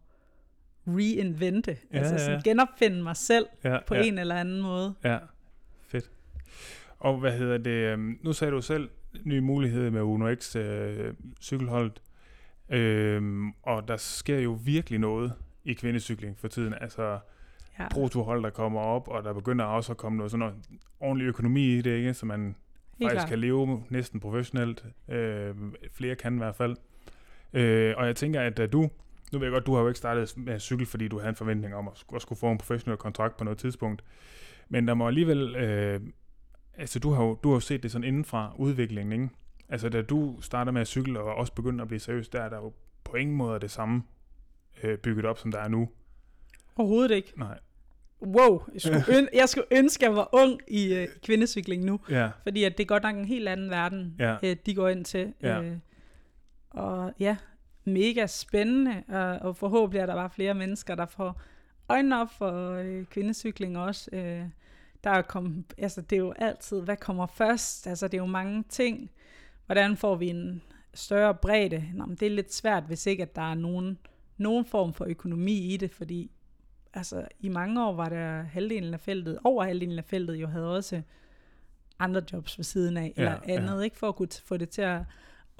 [0.87, 2.49] reinvente, Ja, altså ja, sådan ja.
[2.49, 4.03] genopfinde mig selv ja, på ja.
[4.03, 4.93] en eller anden måde.
[5.03, 5.17] Ja,
[5.87, 6.11] fedt.
[6.99, 7.71] Og hvad hedder det?
[7.71, 8.89] øhm, Nu sagde du selv
[9.23, 12.01] nye muligheder med Uno X øh, cykelholdet.
[12.69, 16.73] Øhm, og der sker jo virkelig noget i kvindecykling for tiden.
[16.81, 17.19] Altså
[17.79, 20.55] Ja, protohold, der kommer op, og der begynder også at komme noget sådan noget
[20.99, 22.13] ordentlig økonomi i det, ikke?
[22.13, 22.55] Så man
[22.99, 23.29] helt faktisk klart.
[23.29, 24.85] kan leve næsten professionelt.
[25.09, 25.55] Øh,
[25.91, 26.75] flere kan i hvert fald.
[27.53, 28.81] Øh, og jeg tænker, at da du,
[29.33, 31.29] nu ved jeg godt, du har jo ikke startet med at cykle, fordi du havde
[31.29, 34.03] en forventning om at, at skulle få en professionel kontrakt på noget tidspunkt.
[34.69, 36.01] Men der må alligevel, øh,
[36.77, 39.35] altså du har, jo, du har jo set det sådan indenfra udviklingen, ikke?
[39.69, 42.49] Altså da du starter med at cykle og også begynder at blive seriøs, der er
[42.49, 44.03] der jo på ingen måde det samme
[44.83, 45.89] øh, bygget op, som der er nu.
[46.75, 47.33] Overhovedet ikke.
[47.37, 47.59] Nej.
[48.21, 51.99] Wow, jeg skulle, øn- jeg skulle ønske, at jeg var ung i øh, kvindecykling nu.
[52.09, 54.35] Ja, Fordi at det er godt nok en helt anden verden, Ja.
[54.43, 55.33] øh, de går ind til.
[55.41, 55.61] Ja.
[55.61, 55.77] Øh,
[56.69, 57.37] og ja,
[57.83, 61.41] mega spændende, og, og forhåbentlig er der bare flere mennesker, der får
[61.89, 64.09] øjnene op for øh, kvindecykling også.
[64.13, 64.43] Øh,
[65.03, 67.87] der er kommet, altså det er jo altid, hvad kommer først?
[67.87, 69.11] Altså det er jo mange ting.
[69.65, 70.61] Hvordan får vi en
[70.93, 71.83] større bredde?
[71.93, 73.97] Nå, men det er lidt svært, hvis ikke at der er nogen,
[74.37, 76.31] nogen form for økonomi i det, fordi
[76.93, 80.75] altså, i mange år var der halvdelen af feltet, over halvdelen af feltet jo havde
[80.75, 81.01] også
[81.99, 83.53] andre jobs ved siden af, Ja, eller ja.
[83.55, 85.01] andet, ikke for at kunne få det til at,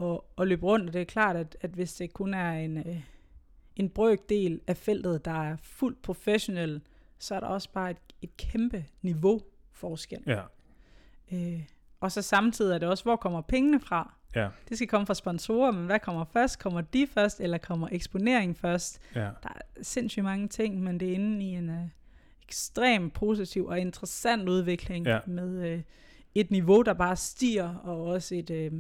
[0.01, 0.88] at, at løbe rundt.
[0.88, 3.01] Og det er klart, at, at hvis det kun er en, øh,
[3.76, 6.82] en brøkdel af feltet, der er fuldt professionel,
[7.20, 9.41] så er der også bare et, et kæmpe niveau
[9.72, 10.24] forskel.
[10.28, 10.41] ja,
[11.32, 11.62] Øh,
[12.00, 14.14] og så samtidig er det også, hvor kommer pengene fra?
[14.36, 16.60] ja, Det skal komme fra sponsorer, men hvad kommer først?
[16.60, 19.00] Kommer de først, eller kommer eksponering først?
[19.16, 21.76] ja, Der er sindssygt mange ting, men det er inde i en øh,
[22.43, 25.20] ekstrem positiv og interessant udvikling Ja.
[25.28, 25.82] med øh,
[26.36, 28.72] et niveau, der bare stiger, og også et, øh,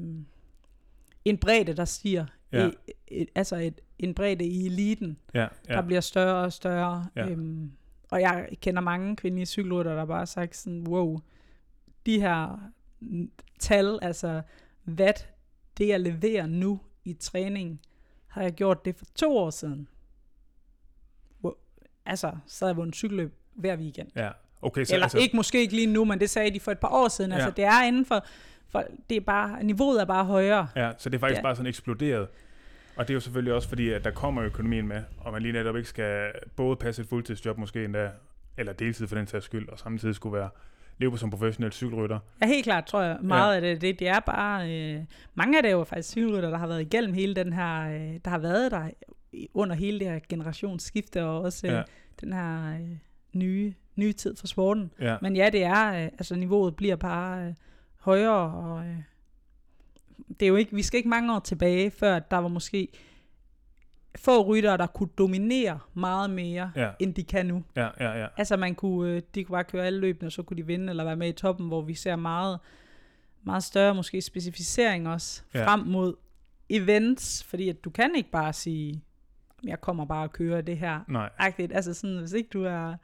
[1.25, 2.25] en bredde, der stiger.
[2.51, 2.67] Ja.
[2.67, 2.71] I,
[3.07, 5.73] et, altså et, en bredde i eliten, ja, ja.
[5.73, 7.07] der bliver større og større.
[7.15, 7.29] Ja.
[7.29, 7.71] Øhm,
[8.11, 11.19] og jeg kender mange kvindelige cykelrytter, der bare har sagt sådan, wow,
[12.05, 12.59] de her
[13.59, 14.41] tal, altså
[14.83, 15.13] hvad
[15.77, 17.81] det jeg leverer nu i træning,
[18.27, 19.87] har jeg gjort det for to år siden.
[21.43, 21.53] Wow.
[22.05, 24.07] Altså, så havde jeg vundet cykelløb hver weekend.
[24.15, 24.29] ja.
[24.61, 26.79] Okay, så Eller altså, ikke, måske ikke lige nu, men det sagde de for et
[26.79, 27.31] par år siden.
[27.31, 27.35] Ja.
[27.37, 28.25] Altså, det er inden for,
[28.69, 30.67] for, det er bare, niveauet er bare højere.
[30.75, 31.41] Ja, så det er faktisk Ja.
[31.43, 32.27] bare sådan eksploderet.
[32.95, 35.51] Og det er jo selvfølgelig også fordi, at der kommer økonomien med, og man lige
[35.51, 38.11] netop ikke skal både passe et fuldtidsjob måske endda,
[38.57, 40.49] eller deltid for den sags skyld, og samtidig skulle være
[40.97, 42.19] leve som professionel cykelrytter.
[42.41, 43.17] Ja, helt klart, tror jeg.
[43.21, 43.55] Meget ja.
[43.55, 44.71] af det, det, det er bare...
[44.71, 47.81] Øh, mange af det er jo faktisk cykelrytter, der har været igennem hele den her...
[47.81, 48.89] Øh, der har været der
[49.53, 51.83] under hele det her generationsskifte, og også øh, ja.
[52.21, 52.97] den her øh,
[53.33, 54.91] nye, nye tid for sporten.
[54.99, 55.93] Ja, Men ja, det er...
[55.93, 57.53] Øh, altså, niveauet bliver bare øh,
[57.99, 58.85] højere, og...
[58.85, 58.97] Øh,
[60.39, 62.87] det er jo ikke, vi skal ikke mange år tilbage, før der var måske
[64.15, 66.91] få ryttere, der kunne dominere meget mere, Ja.
[66.99, 67.63] end de kan nu.
[67.75, 68.27] ja, ja, ja.
[68.37, 70.89] Altså man kunne, øh, de kunne bare køre alle løbene, og så kunne de vinde,
[70.89, 72.59] eller være med i toppen, hvor vi ser meget,
[73.43, 75.65] meget større måske specificering også, Ja.
[75.67, 76.15] frem mod
[76.69, 79.01] events, fordi at du kan ikke bare sige,
[79.63, 80.99] jeg kommer bare og kører det her.
[81.07, 81.71] Nej, Agtigt.
[81.75, 82.95] Altså sådan, hvis ikke du er,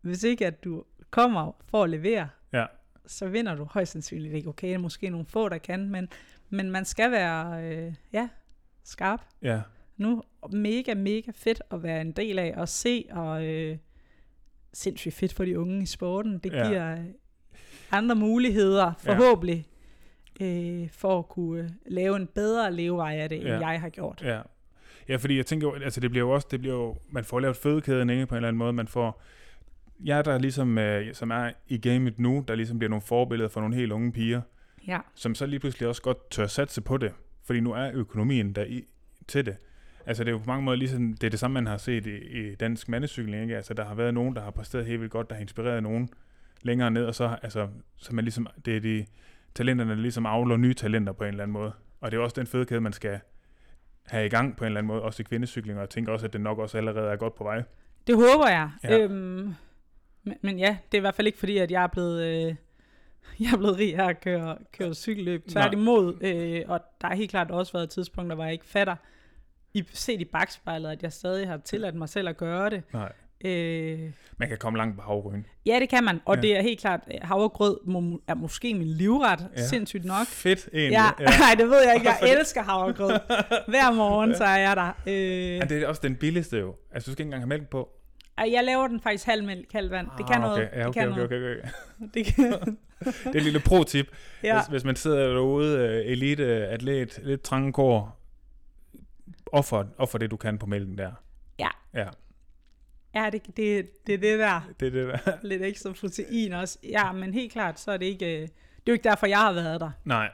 [0.00, 2.66] hvis ikke at du kommer for at levere, ja,
[3.06, 4.48] så vinder du højst sandsynligt ikke.
[4.48, 6.08] Okay, måske nogle få, der kan, men,
[6.50, 8.28] men man skal være, øh, ja,
[8.84, 9.60] skarp ja,
[9.96, 10.22] nu
[10.52, 13.76] mega, mega fedt at være en del af og se, og øh,
[14.72, 16.38] sindssygt fedt for de unge i sporten.
[16.38, 16.68] Det Ja.
[16.68, 16.98] giver øh,
[17.90, 19.66] andre muligheder, forhåbentlig,
[20.40, 23.68] øh, for at kunne øh, lave en bedre levevej af det, end Ja.
[23.68, 24.22] jeg har gjort.
[24.24, 24.40] ja.
[25.08, 27.40] Ja, fordi jeg tænker jo, altså det bliver jo også, det bliver jo, man får
[27.40, 29.22] lavet fødekæden ikke, på en eller anden måde, man får,
[30.04, 33.60] jeg der ligesom, øh, som er i gamet nu, der ligesom bliver nogle forbilleder for
[33.60, 34.40] nogle helt unge piger,
[34.86, 34.98] Ja.
[35.14, 37.12] som så lige pludselig også godt tør satse på det,
[37.44, 38.84] fordi nu er økonomien der i,
[39.28, 39.56] til det.
[40.06, 42.06] Altså det er jo på mange måder ligesom, det er det samme, man har set
[42.06, 43.56] i, i dansk mandecykling, ikke?
[43.56, 46.08] Altså der har været nogen, der har præsteret helt vildt godt, der har inspireret nogen
[46.62, 49.06] længere ned, og så, altså, så man ligesom, det er de
[49.54, 51.72] talenterne, der ligesom avler nye talenter på en eller anden måde.
[52.00, 53.20] Og det er også den fødekæde, man skal
[54.06, 56.26] have i gang på en eller anden måde, også i kvindecykling, og jeg tænker også,
[56.26, 57.62] at det nok også allerede er godt på vej.
[58.06, 58.70] Det håber jeg.
[58.84, 58.98] Ja.
[58.98, 59.54] Øhm,
[60.22, 62.54] men, men ja, det er i hvert fald ikke fordi, at jeg er blevet, øh,
[63.40, 65.48] jeg er blevet rig her at køre, køre cykelløb.
[65.48, 68.96] Tværtimod, øh, og der har helt klart også været tidspunkter, hvor jeg ikke fatter,
[69.74, 72.82] i, set i bagspejlet, at jeg stadig har tilladt mig selv at gøre det.
[72.92, 73.12] Nej.
[73.44, 73.98] Øh,
[74.38, 75.42] Man kan komme langt på havryn.
[75.66, 76.40] ja, det kan man, og Ja.
[76.40, 76.48] ja.
[76.48, 79.46] det er helt klart, øh, havregrød må, er måske min livret, Ja.
[79.60, 79.66] ja.
[79.66, 80.26] sindssygt nok.
[80.26, 80.90] Fedt egentlig.
[80.92, 82.08] Ja, nej, det ved jeg ikke.
[82.08, 83.18] Jeg elsker havregrød.
[83.68, 84.92] Hver morgen, så er jeg der.
[85.06, 85.14] Øh,
[85.56, 86.74] Ja, det er også den billigste jo.
[86.92, 87.88] Altså, du skal ikke engang have mælk på.
[88.38, 90.06] jeg laver den faktisk halv mælk, halv vand.
[90.18, 90.56] Det kan Ah, noget.
[90.66, 90.72] Okay.
[90.72, 91.68] Ja, det okay, kan okay, okay, okay.
[92.14, 92.52] Det kan,
[93.04, 94.06] Det er et lille pro-tip.
[94.42, 94.58] ja.
[94.60, 98.21] Hvis, hvis man sidder derude, uh, elite atlet, lidt trange kår,
[99.52, 101.12] offer, offer det, du kan på mælken der.
[101.58, 101.68] Ja.
[101.94, 102.08] Ja,
[103.14, 103.56] Ja, det, det,
[104.06, 104.60] det er det der.
[104.80, 105.32] det er det der.
[105.48, 106.78] Lidt ekstra protein også.
[106.84, 108.26] Ja, men helt klart, så er det ikke...
[108.36, 109.90] øh, Det er jo ikke derfor, jeg har været der.
[110.04, 110.30] Nej,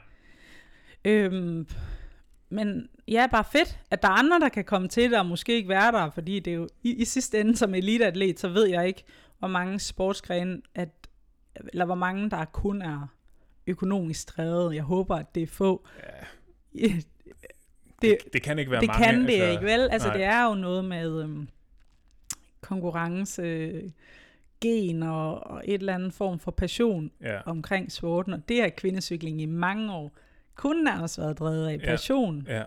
[1.05, 1.67] Øhm,
[2.49, 5.53] men ja, bare fedt, at der er andre, der kan komme til det, og måske
[5.55, 8.67] ikke være der, fordi det er jo i, i sidste ende som eliteatlet, så ved
[8.67, 9.03] jeg ikke,
[9.39, 10.89] hvor mange sportsgrene, at,
[11.55, 13.07] eller hvor mange, der kun er
[13.67, 14.75] økonomisk drevet.
[14.75, 15.87] Jeg håber, at det er få.
[16.75, 16.87] Ja.
[18.01, 19.05] det, det kan ikke være det mange.
[19.05, 19.89] kan det ikke, vel?
[19.91, 20.17] Altså, nej.
[20.17, 21.47] det er jo noget med øhm,
[22.61, 23.83] konkurrence, øh,
[24.61, 28.69] gen og, og et eller andet form for passion Ja, omkring sporten, og det har
[28.69, 30.11] kvindecykling i mange år
[30.55, 31.85] kun nærmest været drevet af Ja.
[31.85, 32.45] passion.
[32.49, 32.63] ja.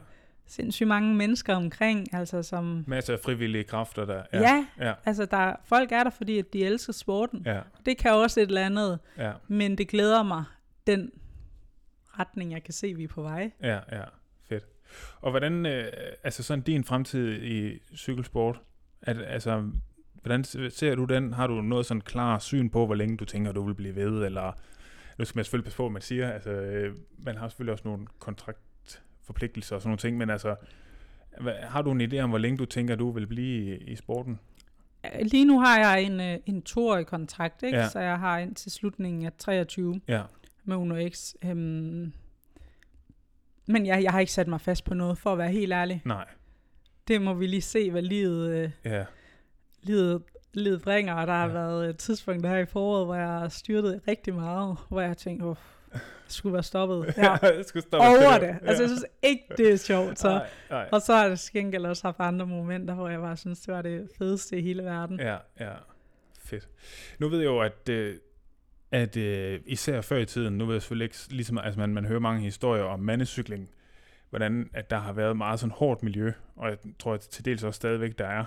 [0.46, 2.84] Sindssygt mange mennesker omkring, altså som...
[2.86, 4.22] Masser af frivillige kræfter der.
[4.32, 7.42] Ja, ja ja, altså der, folk er der, fordi at de elsker sporten.
[7.46, 10.44] ja, Det kan også et eller andet, ja, men det glæder mig,
[10.86, 11.10] den
[12.18, 13.50] retning, jeg kan se, vi er på vej.
[13.62, 14.02] ja, ja.
[15.20, 15.84] Og hvordan, øh,
[16.22, 18.60] altså sådan din fremtid i cykelsport,
[19.02, 19.70] at, altså,
[20.22, 21.32] hvordan ser du den?
[21.32, 24.24] Har du noget sådan klar syn på, hvor længe du tænker, du vil blive ved,
[24.24, 24.52] eller
[25.18, 27.88] nu skal man selvfølgelig passe på, hvad man siger, altså, øh, man har selvfølgelig også
[27.88, 30.56] nogle kontraktforpligtelser og sådan nogle ting, men altså,
[31.40, 33.96] hvad, har du en idé om, hvor længe du tænker, du vil blive i, i
[33.96, 34.38] sporten?
[35.22, 37.78] Lige nu har jeg en, øh, en toårig kontrakt, ikke?
[37.78, 37.88] Ja.
[37.88, 40.22] Så jeg har ind til slutningen af 23 Ja,
[40.64, 41.34] med Uno X.
[41.44, 42.12] Øhm,
[43.68, 46.02] men jeg, jeg har ikke sat mig fast på noget, for at være helt ærlig.
[46.04, 46.24] nej,
[47.08, 49.04] Det må vi lige se, hvad livet, øh, ja,
[49.82, 50.22] livet,
[50.54, 51.14] livet bringer.
[51.14, 51.52] Og der har Ja.
[51.52, 55.14] været et tidspunkt her i foråret, hvor jeg har styrtet rigtig meget, hvor jeg har
[55.14, 55.56] tænkt, oh,
[55.92, 58.56] jeg skulle være stoppet ja, jeg skulle stoppe over det.
[58.62, 60.18] Altså, jeg synes ikke, det er sjovt.
[60.18, 60.28] Så.
[60.28, 60.88] nej, nej.
[60.92, 63.82] Og så har til gengæld også haft andre momenter, hvor jeg bare synes, det var
[63.82, 65.20] det fedeste i hele verden.
[65.20, 65.72] Ja, ja.
[66.44, 66.68] Fedt.
[67.18, 68.16] Nu ved jeg jo, at, øh,
[68.92, 72.04] at øh, især før i tiden, nu ved jeg selvfølgelig ikke, ligesom, altså man, man
[72.04, 73.70] hører mange historier om mandecykling,
[74.30, 77.62] hvordan at der har været meget sådan hårdt miljø, og jeg tror at til dels
[77.62, 78.44] også stadigvæk, der er.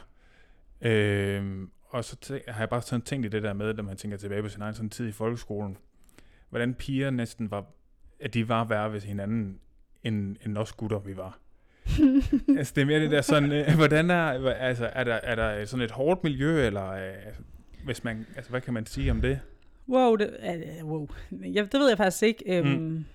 [0.81, 3.97] Øh, og så tæ- har jeg bare sådan tænkt i det der med, når man
[3.97, 5.77] tænker tilbage på sin egen sådan tid i folkeskolen,
[6.49, 7.65] hvordan piger næsten var,
[8.19, 9.59] at de var værre ved hinanden,
[10.03, 11.39] end, end os gutter vi var.
[12.57, 15.65] altså det er mere det der sådan, øh, hvordan er, altså er der, er der
[15.65, 17.13] sådan et hårdt miljø, eller øh,
[17.83, 19.39] hvis man, altså hvad kan man sige om det?
[19.89, 20.37] Wow, det,
[20.83, 21.07] uh, wow.
[21.31, 22.61] Jeg, det ved jeg faktisk ikke.
[22.61, 23.05] Um, Mm.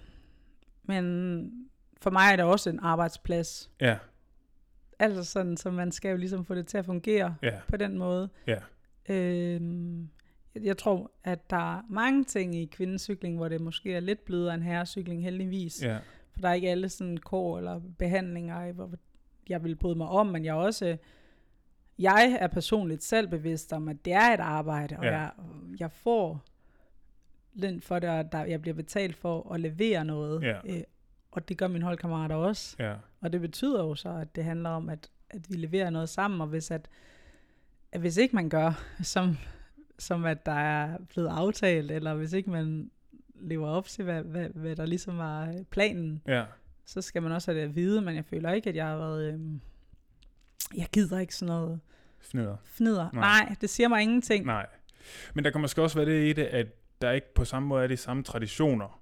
[0.83, 1.53] Men
[2.01, 3.71] for mig er det også en arbejdsplads.
[3.81, 3.97] Ja,
[4.99, 7.99] Altså sådan, så man skal jo ligesom få det til at fungere ja, på den
[7.99, 8.29] måde.
[8.47, 8.57] ja,
[9.09, 10.09] Øhm,
[10.63, 14.55] jeg, tror, at der er mange ting i kvindecykling, hvor det måske er lidt blødere
[14.55, 15.83] end herrecykling, heldigvis.
[15.83, 15.99] ja,
[16.33, 18.91] For der er ikke alle sådan kår eller behandlinger, hvor
[19.49, 20.97] jeg vil bryde mig om, men jeg er også...
[21.99, 25.11] Jeg er personligt selv bevidst om, at det er et arbejde, og Ja.
[25.19, 25.31] jeg,
[25.81, 26.45] jeg får
[27.61, 30.43] løn for det, og der, jeg bliver betalt for at levere noget.
[30.43, 30.57] Ja.
[30.65, 30.83] Øh,
[31.33, 32.77] og det gør mine holdkammerater også.
[32.79, 36.09] ja, Og det betyder jo så, at det handler om, at, at vi leverer noget
[36.09, 36.89] sammen, og hvis, at,
[37.93, 39.37] at hvis ikke man gør, som,
[39.99, 42.91] som at der er blevet aftalt, eller hvis ikke man
[43.35, 46.45] lever op til, hvad, hvad, hvad der ligesom var øh, planen, ja,
[46.85, 48.97] så skal man også have det at vide, men jeg føler ikke, at jeg har
[48.97, 49.33] været...
[49.33, 49.61] Øhm,
[50.77, 51.81] jeg gider ikke sådan noget
[52.21, 52.57] fnider.
[52.65, 53.11] fnider.
[53.13, 53.21] Nej.
[53.21, 53.45] Nej.
[53.45, 54.47] Nej, det siger mig ingenting.
[54.47, 54.67] Nej.
[55.35, 56.67] Men der kan måske også være det i det, at
[57.01, 59.01] der ikke på samme måde er de samme traditioner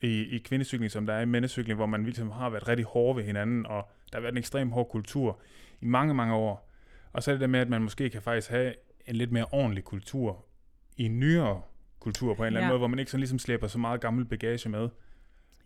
[0.00, 3.16] i, i kvindecykling, som der er i mændecykling, hvor man ligesom har været rigtig hårde
[3.16, 5.38] ved hinanden, og der har været en ekstrem hård kultur
[5.80, 6.70] i mange, mange år.
[7.12, 8.74] Og så er det der med, at man måske kan faktisk have
[9.06, 10.44] en lidt mere ordentlig kultur
[10.96, 11.62] i en nyere
[12.00, 12.72] kultur på en eller anden Ja.
[12.72, 14.88] måde, hvor man ikke sådan ligesom slæber så meget gammel bagage med.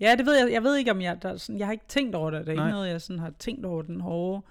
[0.01, 0.53] Ja, det ved jeg.
[0.53, 1.23] Jeg ved ikke, om jeg...
[1.23, 2.47] Der, er sådan, jeg har ikke tænkt over det.
[2.47, 2.67] Det er Nej.
[2.67, 4.43] ikke noget, jeg sådan har tænkt over den hårde.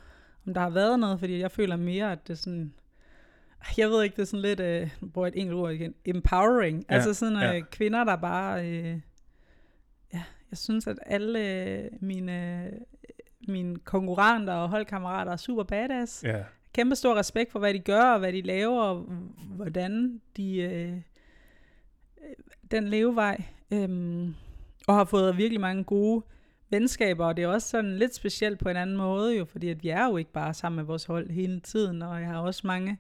[0.48, 2.74] Om der har været noget, fordi jeg føler mere, at det sådan...
[3.78, 5.94] jeg ved ikke, det er sådan lidt, øh, nu bruger jeg et enkelt ord igen,
[6.06, 6.86] empowering.
[6.90, 7.62] Ja, Altså sådan øh, ja.
[7.72, 9.00] kvinder, der bare, øh,
[10.14, 12.72] ja, jeg synes, at alle øh, mine,
[13.48, 16.24] mine konkurrenter og holdkammerater er super badass.
[16.24, 16.44] Ja,
[16.74, 19.06] Kæmpe stor respekt for, hvad de gør, og hvad de laver, og
[19.56, 20.98] hvordan de, øh, øh,
[22.72, 24.36] den levevej, øhm,
[24.88, 26.24] og har fået virkelig mange gode
[26.70, 29.84] venskaber, og det er også sådan lidt specielt på en anden måde jo, fordi at
[29.84, 32.68] vi er jo ikke bare sammen med vores hold hele tiden, og jeg har også
[32.68, 32.98] mange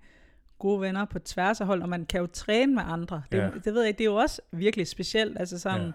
[0.62, 3.22] gode venner på tværs af hold, og man kan jo træne med andre.
[3.32, 3.44] Det, Ja.
[3.44, 3.50] ja.
[3.66, 5.86] det ved jeg det er jo også virkelig specielt, altså sådan, Ja.
[5.86, 5.92] ja.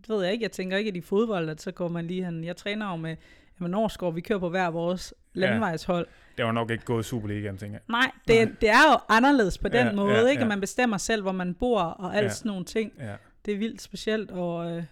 [0.00, 2.24] det ved jeg ikke, jeg tænker ikke, at i fodbold, at så går man lige
[2.24, 3.16] hen, jeg træner jo med,
[3.60, 6.06] jamen Norsgaard, vi kører på hver vores landevejshold.
[6.36, 7.82] det var nok ikke gået Superligaen, tænker jeg.
[7.88, 8.56] Nej, det, Nej.
[8.60, 10.40] det er jo anderledes på den Ja, måde, ja, ikke?
[10.40, 10.44] ja.
[10.44, 12.30] At man bestemmer selv, hvor man bor, og alt Ja.
[12.30, 12.92] sådan nogle ting.
[12.98, 13.14] Ja,
[13.46, 14.84] Det er vildt specielt, og øh,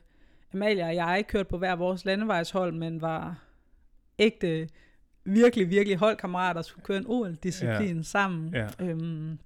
[0.55, 3.37] Amalia og jeg kørte på hver vores landevejshold, men var
[4.19, 4.69] ægte,
[5.25, 8.03] virkelig, virkelig holdkammerater, skulle køre en OL-disciplin ja.
[8.03, 8.55] sammen.
[8.55, 8.69] Ja.
[8.81, 9.39] Øhm,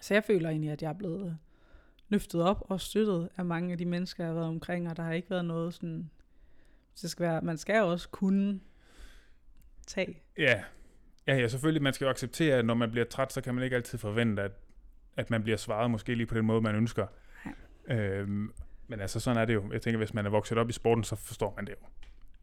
[0.00, 1.38] så jeg føler egentlig, at jeg er blevet
[2.08, 5.02] løftet op og støttet af mange af de mennesker, jeg har været omkring, og der
[5.02, 6.10] har ikke været noget sådan...
[7.02, 8.60] Det skal være, man skal jo også kunne
[9.86, 10.22] tage.
[10.38, 10.62] ja.
[11.26, 11.82] Ja, ja, selvfølgelig.
[11.82, 14.42] Man skal jo acceptere, at når man bliver træt, så kan man ikke altid forvente,
[14.42, 14.52] at,
[15.16, 17.06] at man bliver svaret måske lige på den måde, man ønsker.
[17.88, 18.52] Øhm,
[18.88, 19.72] men altså, sådan er det jo.
[19.72, 21.86] Jeg tænker, hvis man er vokset op i sporten, så forstår man det jo.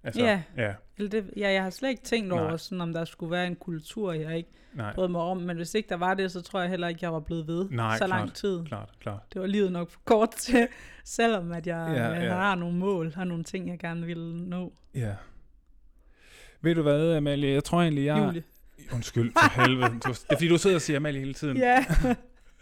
[0.03, 0.41] Altså, Ja.
[0.57, 0.73] ja.
[0.97, 2.57] Eller det, ja, jeg har slet ikke tænkt over, Nej.
[2.57, 5.73] sådan, om der skulle være en kultur, jeg ikke Nej, brød mig om, men hvis
[5.73, 8.07] ikke der var det, så tror jeg heller ikke, jeg var blevet ved Nej, så
[8.07, 8.33] lang klart.
[8.33, 8.65] tid.
[8.65, 9.21] klart, klart.
[9.33, 10.67] Det var livet nok for kort til,
[11.05, 12.33] selvom at jeg, Ja, jeg ja.
[12.33, 14.73] har nogle mål, har nogle ting, jeg gerne vil nå.
[14.95, 15.13] Ja.
[16.61, 17.53] Ved du hvad, Amalie?
[17.53, 18.25] Jeg tror egentlig, jeg...
[18.27, 18.43] Julie.
[18.93, 19.89] Undskyld, for helvede.
[19.93, 21.57] Det er fordi, du sidder og siger Amalie hele tiden.
[21.57, 21.85] Ja.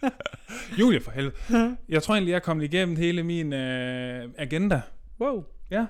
[0.80, 1.36] Julie, for helvede.
[1.90, 4.82] Jeg tror egentlig, jeg er kommet igennem hele min øh, agenda.
[5.22, 5.44] wow.
[5.72, 5.86] Ja.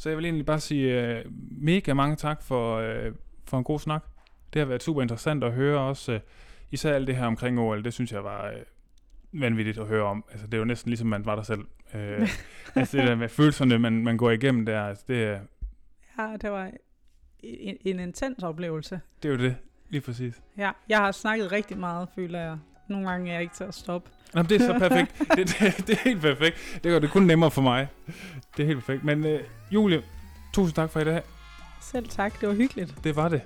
[0.00, 3.12] Så jeg vil egentlig bare sige øh, mega mange tak for, øh,
[3.44, 4.04] for en god snak.
[4.52, 6.12] Det har været super interessant at høre også.
[6.12, 6.20] Øh,
[6.70, 8.52] især alt det her omkring OL, det synes jeg var øh,
[9.40, 10.24] vanvittigt at høre om.
[10.30, 11.60] Altså, det er jo næsten ligesom, man var der selv.
[11.94, 12.28] Øh,
[12.74, 15.40] altså det der med følelserne, man, man går igennem der, altså, det, er-
[16.18, 16.70] Ja, det var
[17.40, 19.00] en, en intens oplevelse.
[19.22, 19.56] det er jo det.
[19.88, 20.42] Lige præcis.
[20.56, 22.58] Ja, jeg har snakket rigtig meget, føler jeg.
[22.90, 24.10] Nogle gange er jeg ikke til at stoppe.
[24.34, 25.18] Jamen, det er så perfekt.
[25.36, 26.56] det, det, det er helt perfekt.
[26.74, 27.88] Det gør det kun nemmere for mig.
[28.56, 29.04] Det er helt perfekt.
[29.04, 29.40] Men øh,
[29.70, 30.02] Julie,
[30.52, 31.22] tusind tak for i dag.
[31.80, 32.40] Selv tak.
[32.40, 32.94] Det var hyggeligt.
[33.04, 33.42] Det var det.